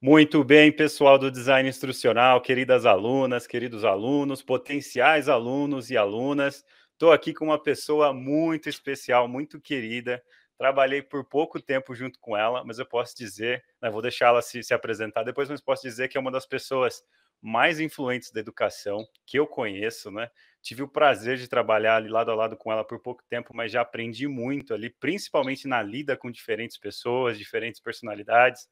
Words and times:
Muito 0.00 0.44
bem, 0.44 0.70
pessoal 0.70 1.18
do 1.18 1.30
design 1.30 1.68
instrucional, 1.68 2.40
queridas 2.40 2.84
alunas, 2.84 3.46
queridos 3.46 3.84
alunos, 3.84 4.42
potenciais 4.42 5.28
alunos 5.28 5.90
e 5.90 5.96
alunas. 5.96 6.64
Estou 6.92 7.12
aqui 7.12 7.32
com 7.32 7.46
uma 7.46 7.62
pessoa 7.62 8.12
muito 8.12 8.68
especial, 8.68 9.26
muito 9.26 9.60
querida. 9.60 10.22
Trabalhei 10.58 11.02
por 11.02 11.24
pouco 11.24 11.60
tempo 11.60 11.94
junto 11.94 12.18
com 12.20 12.36
ela, 12.36 12.62
mas 12.64 12.78
eu 12.78 12.86
posso 12.86 13.16
dizer, 13.16 13.64
né, 13.82 13.90
vou 13.90 14.02
deixar 14.02 14.26
ela 14.28 14.42
se, 14.42 14.62
se 14.62 14.74
apresentar 14.74 15.22
depois, 15.22 15.48
mas 15.48 15.60
posso 15.60 15.82
dizer 15.82 16.08
que 16.08 16.16
é 16.16 16.20
uma 16.20 16.30
das 16.30 16.46
pessoas 16.46 17.02
mais 17.42 17.78
influentes 17.80 18.30
da 18.30 18.40
educação 18.40 19.06
que 19.26 19.38
eu 19.38 19.46
conheço, 19.46 20.10
né? 20.10 20.30
Tive 20.62 20.82
o 20.82 20.88
prazer 20.88 21.36
de 21.36 21.46
trabalhar 21.46 21.96
ali 21.96 22.08
lado 22.08 22.30
a 22.30 22.34
lado 22.34 22.56
com 22.56 22.72
ela 22.72 22.82
por 22.82 22.98
pouco 23.00 23.22
tempo, 23.28 23.54
mas 23.54 23.70
já 23.70 23.82
aprendi 23.82 24.26
muito 24.26 24.72
ali, 24.74 24.90
principalmente 24.90 25.68
na 25.68 25.82
lida 25.82 26.16
com 26.16 26.30
diferentes 26.30 26.78
pessoas, 26.78 27.38
diferentes 27.38 27.80
personalidades 27.80 28.66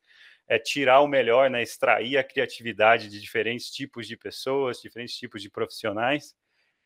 é 0.48 0.58
tirar 0.58 1.00
o 1.00 1.08
melhor, 1.08 1.48
né, 1.50 1.62
extrair 1.62 2.18
a 2.18 2.24
criatividade 2.24 3.08
de 3.08 3.20
diferentes 3.20 3.70
tipos 3.70 4.06
de 4.06 4.16
pessoas, 4.16 4.80
diferentes 4.80 5.16
tipos 5.16 5.42
de 5.42 5.50
profissionais. 5.50 6.34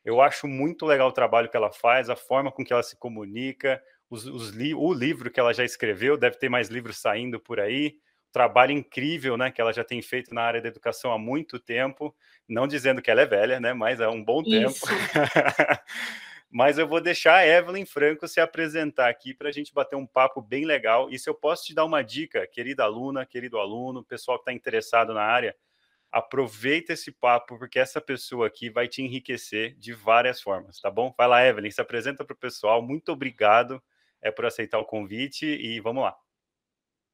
Eu 0.05 0.21
acho 0.21 0.47
muito 0.47 0.87
legal 0.87 1.09
o 1.09 1.13
trabalho 1.13 1.51
que 1.51 1.57
ela 1.57 1.73
faz, 1.73 2.09
a 2.09 2.17
forma 2.17 2.53
com 2.53 2.65
que 2.65 2.73
ela 2.73 2.83
se 2.83 2.97
comunica, 2.97 3.83
os, 4.09 4.27
os 4.27 4.51
li 4.51 4.75
o 4.75 4.93
livro 4.93 5.31
que 5.31 5.41
ela 5.41 5.53
já 5.53 5.65
escreveu, 5.65 6.17
deve 6.17 6.39
ter 6.39 6.49
mais 6.49 6.69
livros 6.69 6.99
saindo 6.99 7.41
por 7.41 7.61
aí, 7.61 7.97
o 8.29 8.33
trabalho 8.33 8.73
incrível 8.73 9.37
né, 9.37 9.51
que 9.51 9.61
ela 9.61 9.73
já 9.73 9.85
tem 9.85 10.01
feito 10.03 10.35
na 10.35 10.43
área 10.43 10.63
da 10.63 10.69
educação 10.69 11.13
há 11.13 11.19
muito 11.19 11.59
tempo, 11.59 12.15
não 12.49 12.67
dizendo 12.69 13.03
que 13.03 13.11
ela 13.11 13.23
é 13.23 13.27
velha, 13.27 13.59
né, 13.59 13.73
mas 13.73 14.01
há 14.01 14.11
um 14.11 14.23
bom 14.23 14.43
Isso. 14.45 14.87
tempo. 14.87 14.87
mas 16.51 16.79
eu 16.79 16.89
vou 16.89 17.01
deixar 17.01 17.37
a 17.37 17.47
Evelyn 17.47 17.85
Franco 17.85 18.27
se 18.27 18.41
apresentar 18.41 19.09
aqui 19.09 19.35
para 19.35 19.51
a 19.51 19.53
gente 19.53 19.73
bater 19.73 19.97
um 19.97 20.07
papo 20.07 20.41
bem 20.41 20.65
legal. 20.65 21.11
E 21.11 21.19
se 21.19 21.29
eu 21.29 21.35
posso 21.35 21.65
te 21.65 21.75
dar 21.75 21.85
uma 21.85 22.03
dica, 22.03 22.47
querida 22.47 22.85
aluna, 22.85 23.27
querido 23.27 23.59
aluno, 23.59 24.03
pessoal 24.03 24.39
que 24.39 24.43
está 24.43 24.53
interessado 24.53 25.13
na 25.13 25.23
área, 25.23 25.55
aproveita 26.11 26.95
esse 26.95 27.13
papo, 27.13 27.59
porque 27.59 27.79
essa 27.79 28.01
pessoa 28.01 28.47
aqui 28.47 28.71
vai 28.71 28.89
te 28.89 29.03
enriquecer 29.03 29.77
de 29.79 29.93
várias 29.93 30.41
formas, 30.41 30.81
tá 30.81 30.91
bom? 30.91 31.15
Vai 31.17 31.29
lá, 31.29 31.47
Evelyn, 31.47 31.71
se 31.71 31.83
apresenta 31.83 32.25
para 32.25 32.35
o 32.35 32.39
pessoal. 32.39 32.81
Muito 32.81 33.13
obrigado 33.13 33.83
é, 34.23 34.31
por 34.31 34.47
aceitar 34.47 34.79
o 34.79 34.87
convite 34.87 35.45
e 35.45 35.81
vamos 35.81 36.03
lá. 36.03 36.17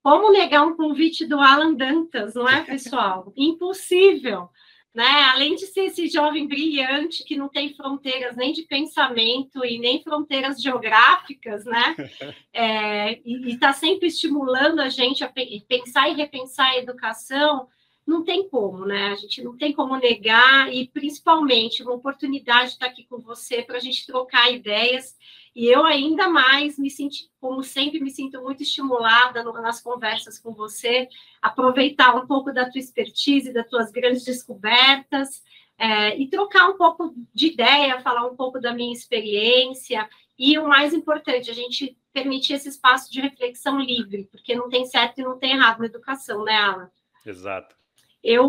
Como 0.01 0.30
negar 0.30 0.62
um 0.62 0.77
convite 0.77 1.27
do 1.27 1.41
Alan 1.41 1.75
Dantas, 1.75 2.34
não 2.34 2.48
é, 2.48 2.62
pessoal? 2.64 3.33
Impossível 3.36 4.48
né? 4.95 5.25
Além 5.33 5.56
de 5.56 5.67
ser 5.67 5.87
esse 5.87 6.06
jovem 6.06 6.47
brilhante 6.47 7.25
que 7.25 7.37
não 7.37 7.48
tem 7.48 7.75
fronteiras 7.75 8.37
nem 8.37 8.53
de 8.53 8.62
pensamento 8.62 9.64
e 9.64 9.78
nem 9.78 10.03
fronteiras 10.03 10.62
geográficas, 10.62 11.64
né? 11.64 11.97
É, 12.56 13.19
e 13.25 13.48
está 13.48 13.73
sempre 13.73 14.06
estimulando 14.06 14.78
a 14.78 14.89
gente 14.89 15.25
a 15.25 15.33
pensar 15.67 16.09
e 16.09 16.14
repensar 16.14 16.69
a 16.70 16.78
educação, 16.78 17.67
não 18.06 18.23
tem 18.23 18.48
como, 18.48 18.84
né? 18.86 19.09
A 19.09 19.17
gente 19.17 19.42
não 19.42 19.56
tem 19.56 19.73
como 19.73 19.97
negar, 19.97 20.73
e 20.73 20.86
principalmente 20.86 21.83
uma 21.83 21.95
oportunidade 21.95 22.69
de 22.69 22.75
estar 22.75 22.86
aqui 22.86 23.05
com 23.05 23.19
você 23.19 23.62
para 23.62 23.79
a 23.79 23.81
gente 23.81 24.06
trocar 24.06 24.53
ideias. 24.53 25.17
E 25.55 25.66
eu 25.66 25.84
ainda 25.84 26.28
mais 26.28 26.77
me 26.78 26.91
senti, 26.91 27.30
como 27.41 27.62
sempre, 27.62 28.00
me 28.00 28.10
sinto 28.10 28.42
muito 28.42 28.62
estimulada 28.62 29.44
nas 29.44 29.80
conversas 29.80 30.38
com 30.38 30.52
você, 30.52 31.08
aproveitar 31.41 32.16
um 32.16 32.27
pouco 32.27 32.52
da 32.52 32.69
tua 32.69 32.80
expertise, 32.80 33.52
das 33.52 33.69
tuas 33.69 33.92
grandes 33.92 34.24
descobertas, 34.24 35.42
é, 35.78 36.19
e 36.19 36.28
trocar 36.28 36.69
um 36.69 36.77
pouco 36.77 37.14
de 37.33 37.48
ideia, 37.48 38.00
falar 38.00 38.27
um 38.27 38.34
pouco 38.34 38.61
da 38.61 38.72
minha 38.72 38.92
experiência, 38.92 40.08
e 40.36 40.58
o 40.58 40.66
mais 40.66 40.92
importante, 40.92 41.50
a 41.50 41.55
gente 41.55 41.96
permitir 42.12 42.55
esse 42.55 42.68
espaço 42.68 43.11
de 43.12 43.20
reflexão 43.20 43.80
livre, 43.80 44.28
porque 44.30 44.55
não 44.55 44.68
tem 44.68 44.84
certo 44.84 45.20
e 45.20 45.24
não 45.24 45.39
tem 45.39 45.52
errado 45.52 45.78
na 45.78 45.86
educação, 45.86 46.44
né, 46.44 46.56
Alan? 46.56 46.91
Exato. 47.24 47.77
Eu 48.22 48.48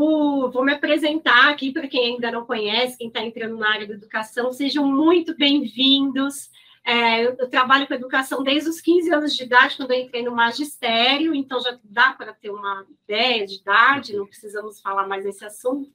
vou 0.52 0.64
me 0.64 0.74
apresentar 0.74 1.50
aqui 1.50 1.72
para 1.72 1.88
quem 1.88 2.14
ainda 2.14 2.32
não 2.32 2.46
conhece, 2.46 2.98
quem 2.98 3.08
está 3.08 3.22
entrando 3.22 3.58
na 3.58 3.70
área 3.70 3.88
da 3.88 3.94
educação, 3.94 4.52
sejam 4.52 4.88
muito 4.88 5.36
bem-vindos. 5.36 6.50
É, 6.88 7.26
eu, 7.26 7.50
trabalho 7.50 7.88
com 7.88 7.96
educação 7.96 8.44
desde 8.44 8.70
os 8.70 8.80
15 8.80 9.12
anos 9.12 9.36
de 9.36 9.44
idade, 9.44 9.76
quando 9.76 9.92
eu 9.92 10.00
entrei 10.00 10.22
no 10.22 10.36
magistério, 10.36 11.34
então 11.34 11.60
já 11.60 11.80
dá 11.84 12.14
para 12.14 12.32
ter 12.32 12.52
uma 12.52 12.86
ideia 13.04 13.44
de 13.44 13.56
idade, 13.56 14.16
não 14.16 14.28
precisamos 14.28 14.80
falar 14.80 15.08
mais 15.08 15.26
nesse 15.26 15.44
assunto. 15.44 15.92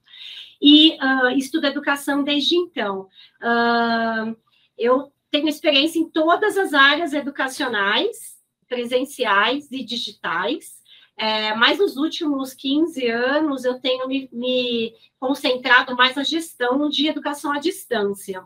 E 0.61 0.99
uh, 1.01 1.31
estudo 1.31 1.69
educação 1.69 2.25
desde 2.25 2.57
então. 2.57 3.09
Uh, 3.41 4.37
eu 4.77 5.13
tenho 5.31 5.49
experiência 5.49 6.01
em 6.01 6.11
todas 6.11 6.59
as 6.59 6.75
áreas 6.75 7.13
educacionais, 7.13 8.43
presenciais 8.69 9.71
e 9.71 9.85
digitais. 9.85 10.81
É, 11.17 11.55
mas 11.55 11.79
nos 11.79 11.99
últimos 11.99 12.55
15 12.55 13.07
anos 13.07 13.65
eu 13.67 13.79
tenho 13.79 14.09
me, 14.09 14.29
me, 14.33 14.95
concentrado 15.19 15.95
mais 15.95 16.17
na 16.17 16.25
gestão 16.25 16.89
de 16.89 17.07
educação 17.07 17.53
à 17.53 17.59
distância. 17.59 18.43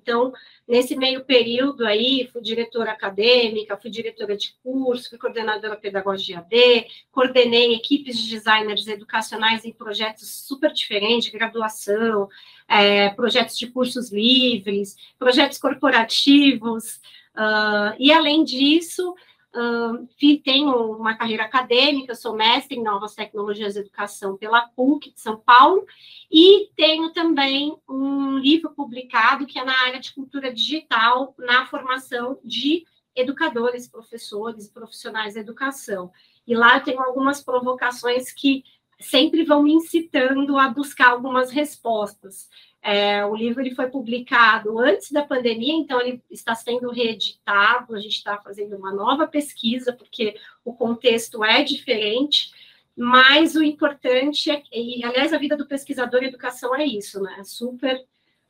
Então, 0.00 0.32
nesse 0.66 0.96
meio 0.96 1.24
período 1.24 1.86
aí, 1.86 2.28
fui 2.32 2.40
diretora 2.40 2.92
acadêmica, 2.92 3.76
fui 3.76 3.90
diretora 3.90 4.36
de 4.36 4.54
curso, 4.62 5.10
fui 5.10 5.18
coordenadora 5.18 5.76
pedagógica 5.76 6.38
AD, 6.38 6.86
coordenei 7.10 7.74
equipes 7.74 8.18
de 8.18 8.30
designers 8.30 8.86
educacionais 8.86 9.64
em 9.64 9.72
projetos 9.72 10.28
super 10.46 10.72
diferentes, 10.72 11.30
graduação, 11.30 12.28
é, 12.68 13.10
projetos 13.10 13.58
de 13.58 13.66
cursos 13.66 14.10
livres, 14.10 14.96
projetos 15.18 15.58
corporativos, 15.58 16.96
uh, 17.36 17.94
e 17.98 18.12
além 18.12 18.44
disso, 18.44 19.14
Uh, 19.54 20.08
tenho 20.42 20.96
uma 20.96 21.14
carreira 21.14 21.44
acadêmica, 21.44 22.14
sou 22.14 22.34
mestre 22.34 22.78
em 22.78 22.82
novas 22.82 23.14
tecnologias 23.14 23.74
de 23.74 23.80
educação 23.80 24.36
pela 24.36 24.62
PUC 24.68 25.12
de 25.12 25.20
São 25.20 25.36
Paulo, 25.38 25.86
e 26.30 26.70
tenho 26.74 27.12
também 27.12 27.76
um 27.86 28.38
livro 28.38 28.70
publicado 28.70 29.44
que 29.44 29.58
é 29.58 29.64
na 29.64 29.78
área 29.82 30.00
de 30.00 30.14
cultura 30.14 30.52
digital, 30.52 31.34
na 31.38 31.66
formação 31.66 32.38
de 32.42 32.86
educadores, 33.14 33.86
professores, 33.86 34.68
profissionais 34.68 35.34
da 35.34 35.40
educação. 35.40 36.10
E 36.46 36.54
lá 36.54 36.78
eu 36.78 36.84
tenho 36.84 37.02
algumas 37.02 37.42
provocações 37.42 38.32
que 38.32 38.64
sempre 38.98 39.44
vão 39.44 39.62
me 39.62 39.72
incitando 39.72 40.56
a 40.56 40.68
buscar 40.68 41.10
algumas 41.10 41.50
respostas. 41.50 42.48
É, 42.82 43.24
o 43.24 43.36
livro 43.36 43.60
ele 43.60 43.76
foi 43.76 43.88
publicado 43.88 44.78
antes 44.80 45.12
da 45.12 45.22
pandemia, 45.24 45.74
então 45.74 46.00
ele 46.00 46.20
está 46.28 46.54
sendo 46.54 46.90
reeditado. 46.90 47.94
A 47.94 48.00
gente 48.00 48.16
está 48.16 48.36
fazendo 48.38 48.76
uma 48.76 48.92
nova 48.92 49.26
pesquisa, 49.26 49.92
porque 49.92 50.34
o 50.64 50.74
contexto 50.74 51.44
é 51.44 51.62
diferente, 51.62 52.52
mas 52.96 53.54
o 53.54 53.62
importante 53.62 54.50
é, 54.50 54.62
e 54.72 55.04
aliás, 55.04 55.32
a 55.32 55.38
vida 55.38 55.56
do 55.56 55.66
pesquisador 55.66 56.22
em 56.22 56.26
educação 56.26 56.74
é 56.74 56.84
isso, 56.84 57.20
né? 57.20 57.36
É 57.38 57.44
super 57.44 58.04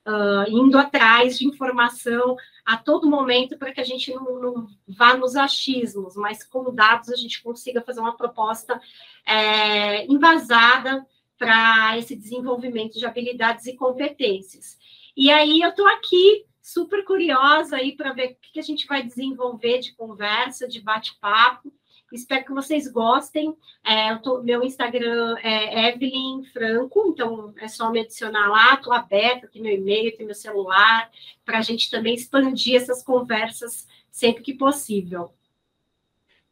uh, 0.06 0.48
indo 0.48 0.78
atrás 0.78 1.38
de 1.38 1.46
informação 1.46 2.36
a 2.64 2.76
todo 2.76 3.10
momento 3.10 3.58
para 3.58 3.72
que 3.72 3.80
a 3.80 3.84
gente 3.84 4.12
não, 4.14 4.40
não, 4.40 4.66
vá 4.88 5.16
nos 5.16 5.36
achismos, 5.36 6.16
mas 6.16 6.42
com 6.42 6.74
dados 6.74 7.10
a 7.10 7.16
gente 7.16 7.42
consiga 7.42 7.82
fazer 7.82 8.00
uma 8.00 8.16
proposta 8.16 8.80
é, 9.26 10.06
embasada 10.06 11.06
para 11.42 11.98
esse 11.98 12.14
desenvolvimento 12.14 12.96
de 12.96 13.04
habilidades 13.04 13.66
e 13.66 13.74
competências. 13.74 14.78
E 15.16 15.28
aí 15.28 15.60
eu 15.60 15.70
estou 15.70 15.88
aqui 15.88 16.46
super 16.60 17.04
curiosa 17.04 17.78
aí 17.78 17.96
para 17.96 18.12
ver 18.12 18.30
o 18.30 18.52
que 18.52 18.60
a 18.60 18.62
gente 18.62 18.86
vai 18.86 19.02
desenvolver 19.02 19.80
de 19.80 19.92
conversa, 19.96 20.68
de 20.68 20.80
bate-papo. 20.80 21.72
Espero 22.12 22.44
que 22.44 22.52
vocês 22.52 22.86
gostem. 22.86 23.56
É, 23.84 24.14
tô, 24.18 24.40
meu 24.40 24.62
Instagram 24.62 25.34
é 25.42 25.88
Evelyn 25.88 26.44
Franco, 26.44 27.08
então 27.08 27.52
é 27.58 27.66
só 27.66 27.90
me 27.90 27.98
adicionar 27.98 28.48
lá. 28.48 28.74
Estou 28.74 28.92
aberta, 28.92 29.48
tem 29.48 29.62
meu 29.62 29.74
e-mail, 29.74 30.16
tem 30.16 30.24
meu 30.24 30.36
celular, 30.36 31.10
para 31.44 31.58
a 31.58 31.62
gente 31.62 31.90
também 31.90 32.14
expandir 32.14 32.76
essas 32.76 33.02
conversas 33.02 33.88
sempre 34.12 34.44
que 34.44 34.54
possível. 34.54 35.34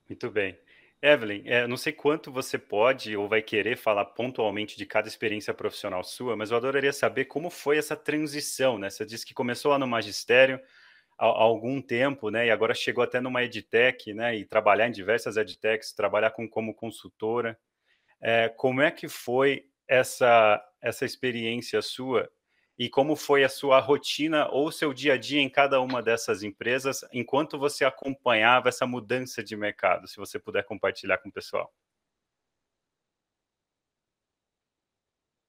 Muito 0.08 0.28
bem. 0.30 0.58
Evelyn, 1.02 1.42
é, 1.46 1.66
não 1.66 1.78
sei 1.78 1.92
quanto 1.94 2.30
você 2.30 2.58
pode 2.58 3.16
ou 3.16 3.26
vai 3.26 3.40
querer 3.40 3.76
falar 3.76 4.04
pontualmente 4.04 4.76
de 4.76 4.84
cada 4.84 5.08
experiência 5.08 5.54
profissional 5.54 6.04
sua, 6.04 6.36
mas 6.36 6.50
eu 6.50 6.58
adoraria 6.58 6.92
saber 6.92 7.24
como 7.24 7.48
foi 7.48 7.78
essa 7.78 7.96
transição, 7.96 8.78
né? 8.78 8.90
Você 8.90 9.06
disse 9.06 9.24
que 9.24 9.32
começou 9.32 9.70
lá 9.70 9.78
no 9.78 9.86
magistério 9.86 10.60
há, 11.18 11.24
há 11.26 11.28
algum 11.42 11.80
tempo, 11.80 12.30
né? 12.30 12.46
E 12.46 12.50
agora 12.50 12.74
chegou 12.74 13.02
até 13.02 13.18
numa 13.18 13.42
edtech, 13.42 14.12
né? 14.12 14.36
E 14.36 14.44
trabalhar 14.44 14.88
em 14.88 14.92
diversas 14.92 15.38
edtechs, 15.38 15.94
trabalhar 15.94 16.32
com, 16.32 16.46
como 16.48 16.74
consultora. 16.74 17.58
É, 18.20 18.50
como 18.50 18.82
é 18.82 18.90
que 18.90 19.08
foi 19.08 19.66
essa, 19.88 20.62
essa 20.82 21.06
experiência 21.06 21.80
sua 21.82 22.30
e 22.80 22.88
como 22.88 23.14
foi 23.14 23.44
a 23.44 23.48
sua 23.50 23.78
rotina 23.78 24.48
ou 24.48 24.72
seu 24.72 24.94
dia 24.94 25.12
a 25.12 25.18
dia 25.18 25.42
em 25.42 25.50
cada 25.50 25.82
uma 25.82 26.02
dessas 26.02 26.42
empresas 26.42 27.04
enquanto 27.12 27.58
você 27.58 27.84
acompanhava 27.84 28.70
essa 28.70 28.86
mudança 28.86 29.44
de 29.44 29.54
mercado, 29.54 30.08
se 30.08 30.16
você 30.16 30.38
puder 30.38 30.64
compartilhar 30.64 31.18
com 31.18 31.28
o 31.28 31.32
pessoal. 31.32 31.70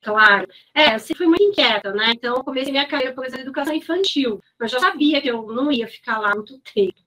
Claro. 0.02 0.46
É, 0.74 0.96
eu 0.96 1.00
sempre 1.00 1.20
fui 1.20 1.28
muito 1.28 1.44
inquieta, 1.44 1.94
né? 1.94 2.12
Então, 2.14 2.36
eu 2.36 2.44
comecei 2.44 2.72
minha 2.72 2.88
carreira, 2.88 3.14
por 3.14 3.24
exemplo, 3.24 3.46
educação 3.46 3.74
infantil. 3.74 4.42
Eu 4.60 4.68
já 4.68 4.80
sabia 4.80 5.22
que 5.22 5.30
eu 5.30 5.46
não 5.54 5.72
ia 5.72 5.88
ficar 5.88 6.18
lá 6.20 6.36
muito 6.36 6.60
tempo. 6.60 7.00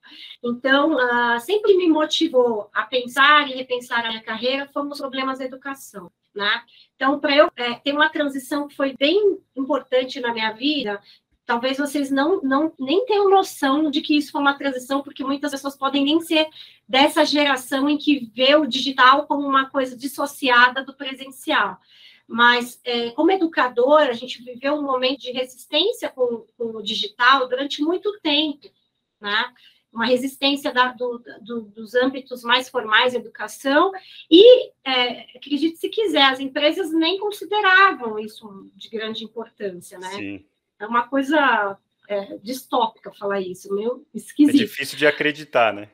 Então, 0.43 0.95
uh, 0.95 1.39
sempre 1.41 1.75
me 1.75 1.87
motivou 1.87 2.69
a 2.73 2.83
pensar 2.83 3.47
e 3.49 3.53
repensar 3.53 4.03
a 4.03 4.09
minha 4.09 4.23
carreira 4.23 4.67
foram 4.73 4.89
os 4.89 4.97
problemas 4.99 5.37
da 5.37 5.45
educação, 5.45 6.09
né? 6.35 6.61
Então, 6.95 7.19
para 7.19 7.35
eu 7.35 7.51
é, 7.55 7.75
ter 7.75 7.93
uma 7.93 8.09
transição 8.09 8.67
que 8.67 8.75
foi 8.75 8.95
bem 8.97 9.39
importante 9.55 10.19
na 10.19 10.33
minha 10.33 10.51
vida, 10.51 11.01
talvez 11.45 11.77
vocês 11.77 12.09
não, 12.09 12.41
não 12.41 12.73
nem 12.79 13.05
tenham 13.05 13.29
noção 13.29 13.89
de 13.89 14.01
que 14.01 14.17
isso 14.17 14.31
foi 14.31 14.41
uma 14.41 14.57
transição, 14.57 15.01
porque 15.01 15.23
muitas 15.23 15.51
pessoas 15.51 15.77
podem 15.77 16.03
nem 16.03 16.19
ser 16.19 16.47
dessa 16.87 17.23
geração 17.23 17.87
em 17.87 17.97
que 17.97 18.31
vê 18.33 18.55
o 18.55 18.65
digital 18.65 19.27
como 19.27 19.47
uma 19.47 19.69
coisa 19.69 19.95
dissociada 19.95 20.83
do 20.83 20.93
presencial. 20.93 21.79
Mas, 22.27 22.81
é, 22.83 23.11
como 23.11 23.31
educador, 23.31 24.01
a 24.01 24.13
gente 24.13 24.43
viveu 24.43 24.73
um 24.73 24.81
momento 24.81 25.19
de 25.19 25.31
resistência 25.31 26.09
com, 26.09 26.45
com 26.57 26.77
o 26.77 26.81
digital 26.81 27.47
durante 27.47 27.83
muito 27.83 28.19
tempo, 28.21 28.67
né? 29.21 29.53
Uma 29.95 30.05
resistência 30.05 30.71
da, 30.73 30.91
do, 30.91 31.23
do, 31.41 31.61
dos 31.61 31.95
âmbitos 31.95 32.43
mais 32.43 32.69
formais 32.69 33.13
da 33.13 33.19
educação, 33.19 33.91
e, 34.29 34.71
é, 34.83 35.37
acredite 35.37 35.77
se 35.77 35.89
quiser, 35.89 36.23
as 36.23 36.39
empresas 36.39 36.91
nem 36.91 37.17
consideravam 37.17 38.19
isso 38.19 38.69
de 38.75 38.89
grande 38.89 39.23
importância, 39.23 39.97
né? 39.97 40.09
Sim. 40.09 40.45
É 40.77 40.85
uma 40.85 41.07
coisa 41.07 41.77
é, 42.09 42.37
distópica 42.43 43.11
falar 43.13 43.39
isso, 43.39 43.73
meio 43.73 44.05
esquisito. 44.13 44.55
É 44.55 44.65
difícil 44.65 44.97
de 44.97 45.07
acreditar, 45.07 45.73
né? 45.73 45.89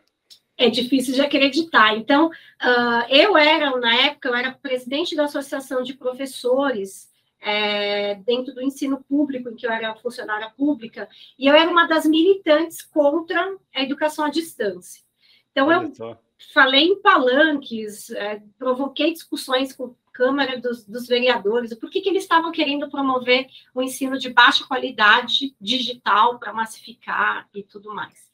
é 0.58 0.70
difícil 0.70 1.16
de 1.16 1.22
acreditar. 1.22 1.98
Então, 1.98 2.28
uh, 2.28 3.06
eu 3.10 3.36
era, 3.36 3.76
na 3.80 3.96
época, 4.06 4.30
eu 4.30 4.36
era 4.36 4.52
presidente 4.52 5.16
da 5.16 5.26
Associação 5.26 5.82
de 5.82 5.96
Professores 5.96 7.11
é, 7.42 8.16
dentro 8.16 8.54
do 8.54 8.62
ensino 8.62 9.04
público, 9.04 9.50
em 9.50 9.56
que 9.56 9.66
eu 9.66 9.72
era 9.72 9.96
funcionária 9.96 10.50
pública, 10.52 11.10
e 11.38 11.48
eu 11.48 11.56
era 11.56 11.70
uma 11.70 11.88
das 11.88 12.06
militantes 12.06 12.82
contra 12.82 13.58
a 13.76 13.82
educação 13.82 14.26
à 14.26 14.30
distância. 14.30 15.02
Então, 15.52 15.72
eu 15.72 15.92
falei 16.54 16.86
em 16.86 17.02
palanques, 17.02 18.12
é, 18.12 18.42
provoquei 18.58 19.12
discussões 19.12 19.74
com 19.74 19.86
a 19.86 20.12
Câmara 20.14 20.60
dos, 20.60 20.86
dos 20.86 21.08
Vereadores, 21.08 21.74
por 21.74 21.90
que, 21.90 22.02
que 22.02 22.10
eles 22.10 22.24
estavam 22.24 22.52
querendo 22.52 22.90
promover 22.90 23.48
o 23.74 23.82
ensino 23.82 24.20
de 24.20 24.30
baixa 24.30 24.66
qualidade 24.66 25.56
digital 25.60 26.38
para 26.38 26.54
massificar 26.54 27.50
e 27.56 27.64
tudo 27.64 27.94
mais. 27.94 28.30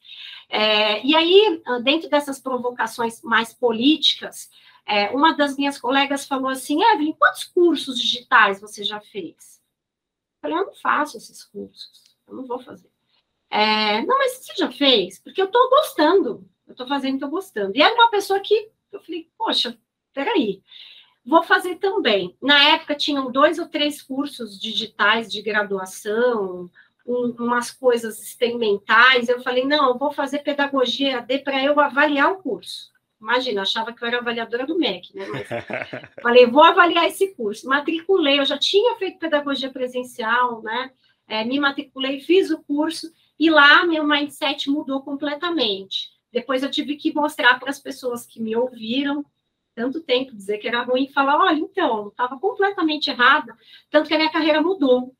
É, 0.50 1.04
e 1.04 1.14
aí, 1.14 1.62
dentro 1.82 2.08
dessas 2.08 2.40
provocações 2.40 3.22
mais 3.22 3.52
políticas, 3.52 4.50
é, 4.88 5.10
uma 5.10 5.36
das 5.36 5.56
minhas 5.56 5.78
colegas 5.78 6.26
falou 6.26 6.48
assim: 6.48 6.82
Evelyn, 6.82 7.12
quantos 7.12 7.44
cursos 7.44 8.00
digitais 8.00 8.60
você 8.60 8.82
já 8.82 9.00
fez? 9.00 9.60
Eu 10.36 10.40
falei: 10.40 10.56
eu 10.56 10.66
não 10.66 10.74
faço 10.74 11.18
esses 11.18 11.44
cursos, 11.44 12.16
eu 12.26 12.34
não 12.34 12.46
vou 12.46 12.58
fazer. 12.58 12.90
É, 13.50 14.02
não, 14.02 14.18
mas 14.18 14.38
você 14.38 14.54
já 14.56 14.72
fez? 14.72 15.18
Porque 15.18 15.40
eu 15.40 15.46
estou 15.46 15.68
gostando, 15.68 16.48
eu 16.66 16.72
estou 16.72 16.88
fazendo, 16.88 17.14
estou 17.14 17.28
gostando. 17.28 17.76
E 17.76 17.82
era 17.82 17.94
uma 17.94 18.10
pessoa 18.10 18.40
que 18.40 18.70
eu 18.90 19.00
falei: 19.00 19.30
poxa, 19.36 19.78
peraí. 20.14 20.62
Vou 21.26 21.42
fazer 21.42 21.76
também. 21.76 22.34
Na 22.40 22.70
época 22.70 22.94
tinham 22.94 23.30
dois 23.30 23.58
ou 23.58 23.68
três 23.68 24.00
cursos 24.00 24.58
digitais 24.58 25.30
de 25.30 25.42
graduação, 25.42 26.70
um, 27.06 27.34
umas 27.38 27.70
coisas 27.70 28.18
experimentais. 28.18 29.28
Eu 29.28 29.42
falei, 29.42 29.66
não, 29.66 29.88
eu 29.90 29.98
vou 29.98 30.10
fazer 30.10 30.38
pedagogia 30.38 31.18
AD 31.18 31.40
para 31.40 31.62
eu 31.62 31.78
avaliar 31.78 32.32
o 32.32 32.38
curso. 32.42 32.90
Imagina, 33.20 33.62
achava 33.62 33.92
que 33.92 34.02
eu 34.02 34.08
era 34.08 34.18
avaliadora 34.18 34.66
do 34.66 34.78
MEC, 34.78 35.14
né? 35.14 35.26
Mas 35.26 35.48
falei, 36.22 36.46
vou 36.46 36.62
avaliar 36.62 37.06
esse 37.06 37.34
curso. 37.34 37.68
Matriculei, 37.68 38.38
eu 38.38 38.44
já 38.44 38.56
tinha 38.56 38.96
feito 38.96 39.18
pedagogia 39.18 39.70
presencial, 39.70 40.62
né? 40.62 40.92
É, 41.26 41.44
me 41.44 41.58
matriculei, 41.58 42.20
fiz 42.20 42.50
o 42.50 42.62
curso, 42.62 43.12
e 43.38 43.50
lá 43.50 43.84
meu 43.84 44.04
mindset 44.04 44.70
mudou 44.70 45.02
completamente. 45.02 46.10
Depois 46.32 46.62
eu 46.62 46.70
tive 46.70 46.96
que 46.96 47.12
mostrar 47.12 47.58
para 47.58 47.70
as 47.70 47.78
pessoas 47.78 48.24
que 48.24 48.40
me 48.40 48.56
ouviram 48.56 49.24
tanto 49.78 50.00
tempo, 50.00 50.34
dizer 50.34 50.58
que 50.58 50.66
era 50.66 50.82
ruim, 50.82 51.04
e 51.04 51.12
falar, 51.12 51.38
olha, 51.38 51.60
então, 51.60 52.08
estava 52.08 52.36
completamente 52.38 53.10
errada, 53.10 53.56
tanto 53.88 54.08
que 54.08 54.14
a 54.14 54.18
minha 54.18 54.32
carreira 54.32 54.60
mudou. 54.60 55.14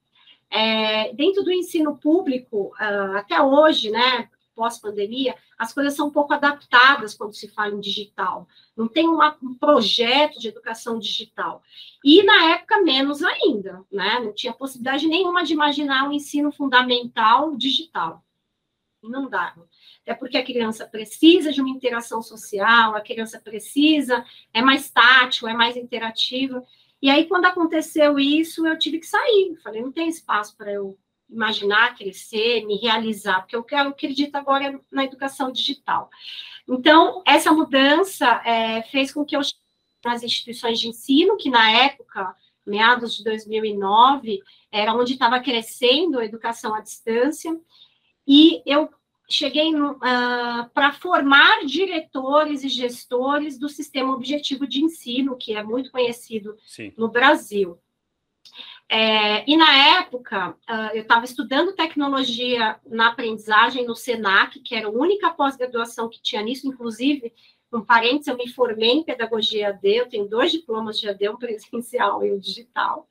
É, 0.51 1.13
dentro 1.15 1.45
do 1.45 1.53
ensino 1.53 1.97
público, 1.97 2.73
uh, 2.81 3.17
até 3.17 3.41
hoje, 3.41 3.91
né, 3.91 4.29
pós-pandemia, 4.59 5.37
as 5.57 5.73
coisas 5.73 5.95
são 5.95 6.09
um 6.09 6.11
pouco 6.11 6.35
adaptadas 6.35 7.15
quando 7.15 7.33
se 7.33 7.47
fala 7.47 7.73
em 7.73 7.79
digital. 7.79 8.49
Não 8.77 8.89
tem 8.89 9.07
uma, 9.07 9.39
um 9.41 9.55
projeto 9.55 10.41
de 10.41 10.49
educação 10.49 10.99
digital. 10.99 11.63
E 12.05 12.25
na 12.25 12.55
época, 12.55 12.83
menos 12.83 13.23
ainda, 13.23 13.85
né? 13.91 14.19
Não 14.19 14.35
tinha 14.35 14.53
possibilidade 14.53 15.07
nenhuma 15.07 15.45
de 15.45 15.53
imaginar 15.53 16.09
um 16.09 16.13
ensino 16.13 16.51
fundamental 16.51 17.57
digital. 17.57 18.25
Não 19.01 19.29
dava. 19.29 19.69
É 20.05 20.13
porque 20.13 20.37
a 20.37 20.45
criança 20.45 20.85
precisa 20.85 21.53
de 21.53 21.61
uma 21.61 21.71
interação 21.71 22.21
social, 22.21 22.97
a 22.97 23.01
criança 23.01 23.41
precisa, 23.41 24.25
é 24.53 24.61
mais 24.61 24.91
tátil, 24.91 25.47
é 25.47 25.55
mais 25.55 25.77
interativa. 25.77 26.65
E 27.01 27.09
aí, 27.09 27.27
quando 27.27 27.45
aconteceu 27.45 28.19
isso, 28.19 28.67
eu 28.67 28.77
tive 28.77 28.99
que 28.99 29.07
sair. 29.07 29.57
Falei, 29.63 29.83
não 29.83 29.93
tem 29.93 30.09
espaço 30.09 30.57
para 30.57 30.73
eu 30.73 30.99
imaginar, 31.29 31.97
crescer, 31.97 32.65
me 32.65 32.77
realizar, 32.77 33.41
porque 33.41 33.57
eu 33.57 33.63
quero, 33.63 33.91
acredito 33.91 34.35
agora 34.37 34.81
na 34.91 35.05
educação 35.05 35.53
digital. 35.53 36.11
Então, 36.67 37.23
essa 37.27 37.53
mudança 37.53 38.27
é, 38.45 38.83
fez 38.83 39.13
com 39.13 39.25
que 39.25 39.37
eu 39.37 39.41
nas 40.05 40.23
instituições 40.23 40.79
de 40.79 40.89
ensino, 40.89 41.37
que 41.37 41.51
na 41.51 41.71
época, 41.71 42.35
meados 42.67 43.17
de 43.17 43.25
2009, 43.25 44.41
era 44.71 44.95
onde 44.95 45.15
estava 45.15 45.41
crescendo 45.41 46.19
a 46.19 46.25
educação 46.25 46.75
à 46.75 46.81
distância, 46.81 47.59
e 48.27 48.63
eu 48.65 48.89
cheguei 49.29 49.75
uh, 49.75 49.99
ah, 50.01 50.71
para 50.73 50.93
formar 50.93 51.65
diretores 51.67 52.65
e 52.65 52.69
gestores 52.69 53.59
do 53.59 53.69
sistema 53.69 54.15
objetivo 54.15 54.67
de 54.67 54.83
ensino, 54.83 55.37
que 55.37 55.55
é 55.55 55.63
muito 55.63 55.91
conhecido 55.91 56.57
Sim. 56.65 56.93
no 56.97 57.09
Brasil. 57.09 57.79
É, 58.91 59.45
e 59.51 59.57
na 59.57 59.99
época, 59.99 60.51
uh, 60.51 60.95
eu 60.95 61.03
estava 61.03 61.25
estudando 61.25 61.75
tecnologia 61.75 62.81
na 62.87 63.09
aprendizagem 63.09 63.87
no 63.87 63.95
SENAC, 63.95 64.61
que 64.61 64.75
era 64.75 64.87
a 64.87 64.91
única 64.91 65.31
pós-graduação 65.31 66.09
que 66.09 66.23
tinha 66.23 66.41
nisso, 66.41 66.67
inclusive, 66.67 67.35
um 67.71 67.85
parênteses, 67.85 68.29
eu 68.29 68.37
me 68.37 68.49
formei 68.49 68.93
em 68.93 69.05
pedagogia 69.05 69.69
AD, 69.69 69.89
eu 69.89 70.09
tenho 70.09 70.27
dois 70.27 70.51
diplomas 70.51 70.99
de 70.99 71.07
AD, 71.07 71.29
um 71.29 71.37
presencial 71.37 72.25
e 72.25 72.33
um 72.33 72.39
digital, 72.39 73.07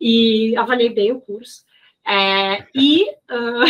e 0.00 0.56
avaliei 0.56 0.90
bem 0.90 1.10
o 1.10 1.20
curso. 1.20 1.64
É, 2.06 2.66
e 2.72 3.10
uh, 3.10 3.64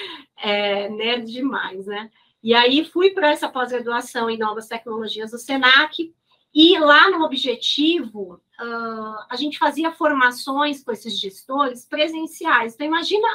é, 0.42 0.88
nerd 0.88 1.30
demais, 1.30 1.86
né? 1.86 2.10
E 2.42 2.54
aí 2.54 2.84
fui 2.84 3.10
para 3.10 3.30
essa 3.30 3.48
pós-graduação 3.48 4.30
em 4.30 4.38
novas 4.38 4.68
tecnologias 4.68 5.32
do 5.32 5.38
SENAC, 5.38 6.14
e 6.54 6.78
lá 6.78 7.10
no 7.10 7.24
Objetivo, 7.24 8.40
uh, 8.60 9.26
a 9.28 9.36
gente 9.36 9.58
fazia 9.58 9.92
formações 9.92 10.82
com 10.82 10.92
esses 10.92 11.18
gestores 11.18 11.84
presenciais. 11.84 12.74
Então, 12.74 12.86
imagina 12.86 13.28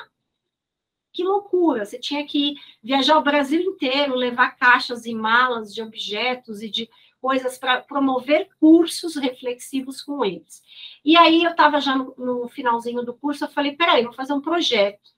que 1.13 1.23
loucura! 1.23 1.85
Você 1.85 1.99
tinha 1.99 2.25
que 2.25 2.55
viajar 2.81 3.17
o 3.17 3.23
Brasil 3.23 3.61
inteiro, 3.61 4.15
levar 4.15 4.57
caixas 4.57 5.05
e 5.05 5.13
malas 5.13 5.73
de 5.73 5.81
objetos 5.81 6.61
e 6.63 6.69
de 6.69 6.89
coisas 7.21 7.57
para 7.57 7.81
promover 7.81 8.49
cursos 8.59 9.15
reflexivos 9.15 10.01
com 10.01 10.25
eles. 10.25 10.61
E 11.05 11.15
aí 11.15 11.43
eu 11.43 11.51
estava 11.51 11.79
já 11.79 11.95
no, 11.95 12.13
no, 12.17 12.49
finalzinho 12.49 13.03
do 13.05 13.13
curso, 13.13 13.45
eu 13.45 13.49
falei, 13.49 13.73
peraí, 13.73 14.03
vou 14.03 14.11
fazer 14.11 14.33
um 14.33 14.41
projeto 14.41 15.13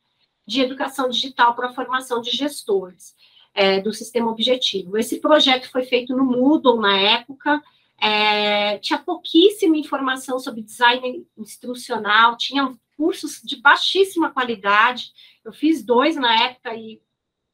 de 0.46 0.62
educação 0.62 1.10
digital 1.10 1.56
para 1.56 1.74
formação 1.74 2.22
de 2.22 2.30
gestores 2.30 3.16
é, 3.56 3.80
do 3.80 3.92
sistema 3.92 4.30
objetivo. 4.30 4.98
Esse 4.98 5.20
projeto 5.20 5.72
foi 5.72 5.84
feito 5.84 6.16
no 6.16 6.26
Moodle 6.26 6.80
na 6.80 6.96
época, 6.96 7.64
é, 8.00 8.78
tinha 8.80 9.00
pouquíssima 9.00 9.78
informação 9.78 10.40
sobre 10.40 10.62
design 10.62 11.26
instrucional, 11.38 12.38
tinha 12.38 12.74
cursos 12.98 13.42
de 13.44 13.58
baixíssima 13.58 14.32
qualidade. 14.32 15.12
Eu 15.44 15.54
fiz 15.54 15.84
dois 15.84 16.16
na 16.16 16.44
época 16.44 16.76
e 16.76 17.02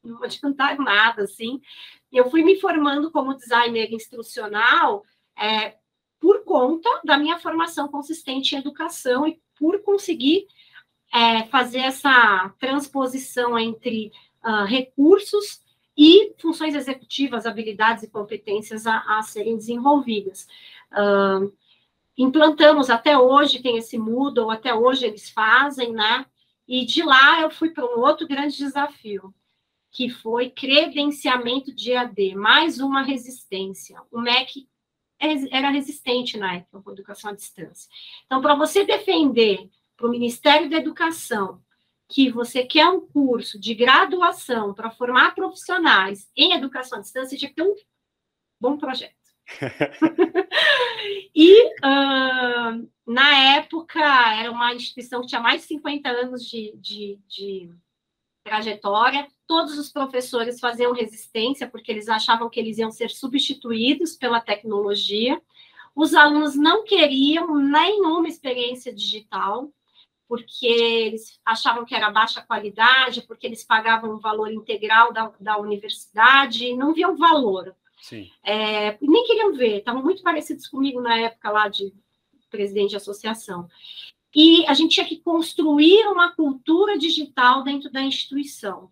não 0.02 0.22
adiantaram 0.22 0.84
nada, 0.84 1.22
assim. 1.22 1.60
Eu 2.10 2.30
fui 2.30 2.42
me 2.42 2.60
formando 2.60 3.10
como 3.10 3.34
designer 3.34 3.92
instrucional 3.92 5.04
é, 5.38 5.76
por 6.20 6.44
conta 6.44 6.88
da 7.04 7.16
minha 7.16 7.38
formação 7.38 7.88
consistente 7.88 8.54
em 8.54 8.58
educação 8.58 9.26
e 9.26 9.40
por 9.58 9.82
conseguir 9.82 10.46
é, 11.12 11.44
fazer 11.44 11.80
essa 11.80 12.52
transposição 12.58 13.58
entre 13.58 14.12
uh, 14.42 14.64
recursos 14.64 15.60
e 15.96 16.34
funções 16.38 16.74
executivas, 16.74 17.46
habilidades 17.46 18.02
e 18.02 18.10
competências 18.10 18.86
a, 18.86 19.18
a 19.18 19.22
serem 19.22 19.56
desenvolvidas. 19.56 20.46
Uh, 20.92 21.52
implantamos 22.16 22.90
até 22.90 23.18
hoje, 23.18 23.62
tem 23.62 23.76
esse 23.76 23.98
Moodle, 23.98 24.50
até 24.50 24.74
hoje 24.74 25.06
eles 25.06 25.30
fazem, 25.30 25.92
né? 25.92 26.26
E 26.66 26.84
de 26.86 27.02
lá 27.02 27.42
eu 27.42 27.50
fui 27.50 27.70
para 27.70 27.84
um 27.84 28.00
outro 28.00 28.26
grande 28.26 28.56
desafio, 28.56 29.34
que 29.90 30.08
foi 30.08 30.48
credenciamento 30.48 31.74
de 31.74 31.94
AD, 31.94 32.34
mais 32.34 32.80
uma 32.80 33.02
resistência. 33.02 34.00
O 34.10 34.20
MEC 34.20 34.66
era 35.50 35.70
resistente 35.70 36.36
na 36.36 36.56
época 36.56 36.82
com 36.82 36.90
educação 36.90 37.30
à 37.30 37.34
distância. 37.34 37.88
Então, 38.26 38.40
para 38.40 38.54
você 38.54 38.84
defender 38.84 39.68
para 39.96 40.06
o 40.06 40.10
Ministério 40.10 40.68
da 40.68 40.78
Educação 40.78 41.62
que 42.12 42.30
você 42.30 42.62
quer 42.62 42.86
um 42.88 43.00
curso 43.00 43.58
de 43.58 43.74
graduação 43.74 44.74
para 44.74 44.90
formar 44.90 45.34
profissionais 45.34 46.30
em 46.36 46.52
educação 46.52 46.98
à 46.98 47.00
distância, 47.00 47.38
tinha 47.38 47.48
que 47.48 47.56
ter 47.56 47.62
um 47.62 47.74
bom 48.60 48.76
projeto. 48.76 49.14
e 51.34 51.66
uh, 51.78 52.88
na 53.06 53.56
época 53.56 53.98
era 54.38 54.50
uma 54.50 54.74
instituição 54.74 55.22
que 55.22 55.28
tinha 55.28 55.40
mais 55.40 55.62
de 55.62 55.68
50 55.68 56.08
anos 56.10 56.44
de, 56.44 56.74
de, 56.76 57.18
de 57.26 57.70
trajetória. 58.44 59.26
Todos 59.46 59.78
os 59.78 59.90
professores 59.90 60.60
faziam 60.60 60.92
resistência 60.92 61.66
porque 61.66 61.90
eles 61.90 62.10
achavam 62.10 62.50
que 62.50 62.60
eles 62.60 62.76
iam 62.76 62.90
ser 62.90 63.08
substituídos 63.08 64.16
pela 64.16 64.38
tecnologia. 64.38 65.40
Os 65.96 66.12
alunos 66.12 66.54
não 66.56 66.84
queriam 66.84 67.56
nenhuma 67.56 68.28
experiência 68.28 68.94
digital 68.94 69.72
porque 70.32 70.66
eles 70.66 71.38
achavam 71.44 71.84
que 71.84 71.94
era 71.94 72.10
baixa 72.10 72.40
qualidade, 72.40 73.20
porque 73.20 73.46
eles 73.46 73.62
pagavam 73.62 74.14
o 74.14 74.18
valor 74.18 74.50
integral 74.50 75.12
da, 75.12 75.30
da 75.38 75.58
universidade 75.58 76.64
e 76.64 76.74
não 76.74 76.94
viam 76.94 77.18
valor. 77.18 77.76
É, 78.42 78.96
nem 79.02 79.26
queriam 79.26 79.52
ver, 79.52 79.80
estavam 79.80 80.02
muito 80.02 80.22
parecidos 80.22 80.66
comigo 80.66 81.02
na 81.02 81.18
época 81.18 81.50
lá 81.50 81.68
de 81.68 81.92
presidente 82.48 82.88
de 82.88 82.96
associação. 82.96 83.68
E 84.34 84.64
a 84.68 84.72
gente 84.72 84.94
tinha 84.94 85.06
que 85.06 85.20
construir 85.20 86.06
uma 86.06 86.34
cultura 86.34 86.96
digital 86.96 87.62
dentro 87.62 87.92
da 87.92 88.00
instituição. 88.00 88.90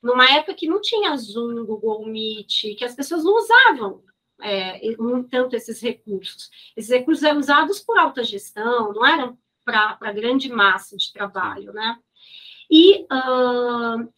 Numa 0.00 0.30
época 0.30 0.54
que 0.54 0.68
não 0.68 0.80
tinha 0.80 1.16
Zoom, 1.16 1.66
Google 1.66 2.06
Meet, 2.06 2.76
que 2.78 2.84
as 2.84 2.94
pessoas 2.94 3.24
não 3.24 3.34
usavam 3.36 4.00
é, 4.40 4.80
tanto 5.28 5.56
esses 5.56 5.80
recursos. 5.80 6.50
Esses 6.76 6.92
recursos 6.92 7.24
eram 7.24 7.40
usados 7.40 7.80
por 7.80 7.98
alta 7.98 8.22
gestão, 8.22 8.92
não 8.92 9.04
eram 9.04 9.36
para 9.64 9.98
a 10.00 10.12
grande 10.12 10.50
massa 10.50 10.96
de 10.96 11.12
trabalho, 11.12 11.72
né? 11.72 11.98
E 12.70 13.04
uh, 13.04 14.12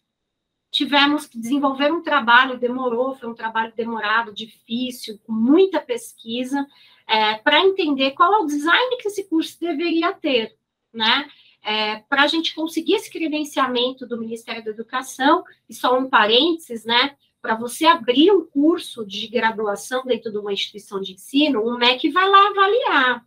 tivemos 0.71 1.25
que 1.25 1.39
desenvolver 1.39 1.91
um 1.91 2.01
trabalho, 2.01 2.59
demorou, 2.59 3.15
foi 3.15 3.29
um 3.29 3.35
trabalho 3.35 3.73
demorado, 3.75 4.33
difícil, 4.33 5.19
com 5.25 5.31
muita 5.31 5.79
pesquisa, 5.79 6.65
é, 7.07 7.35
para 7.35 7.61
entender 7.61 8.11
qual 8.11 8.33
é 8.33 8.37
o 8.39 8.45
design 8.45 8.97
que 8.97 9.07
esse 9.07 9.23
curso 9.29 9.59
deveria 9.59 10.13
ter, 10.13 10.55
né? 10.93 11.29
É, 11.63 11.97
para 12.07 12.23
a 12.23 12.27
gente 12.27 12.53
conseguir 12.53 12.93
esse 12.93 13.11
credenciamento 13.11 14.05
do 14.05 14.17
Ministério 14.17 14.63
da 14.63 14.71
Educação, 14.71 15.43
e 15.67 15.73
só 15.73 15.97
um 15.97 16.09
parênteses, 16.09 16.85
né? 16.85 17.15
Para 17.41 17.55
você 17.55 17.85
abrir 17.85 18.31
um 18.31 18.45
curso 18.45 19.05
de 19.05 19.27
graduação 19.27 20.03
dentro 20.05 20.31
de 20.31 20.37
uma 20.37 20.53
instituição 20.53 21.01
de 21.01 21.13
ensino, 21.13 21.63
o 21.63 21.77
MEC 21.77 22.09
vai 22.11 22.29
lá 22.29 22.47
avaliar. 22.49 23.26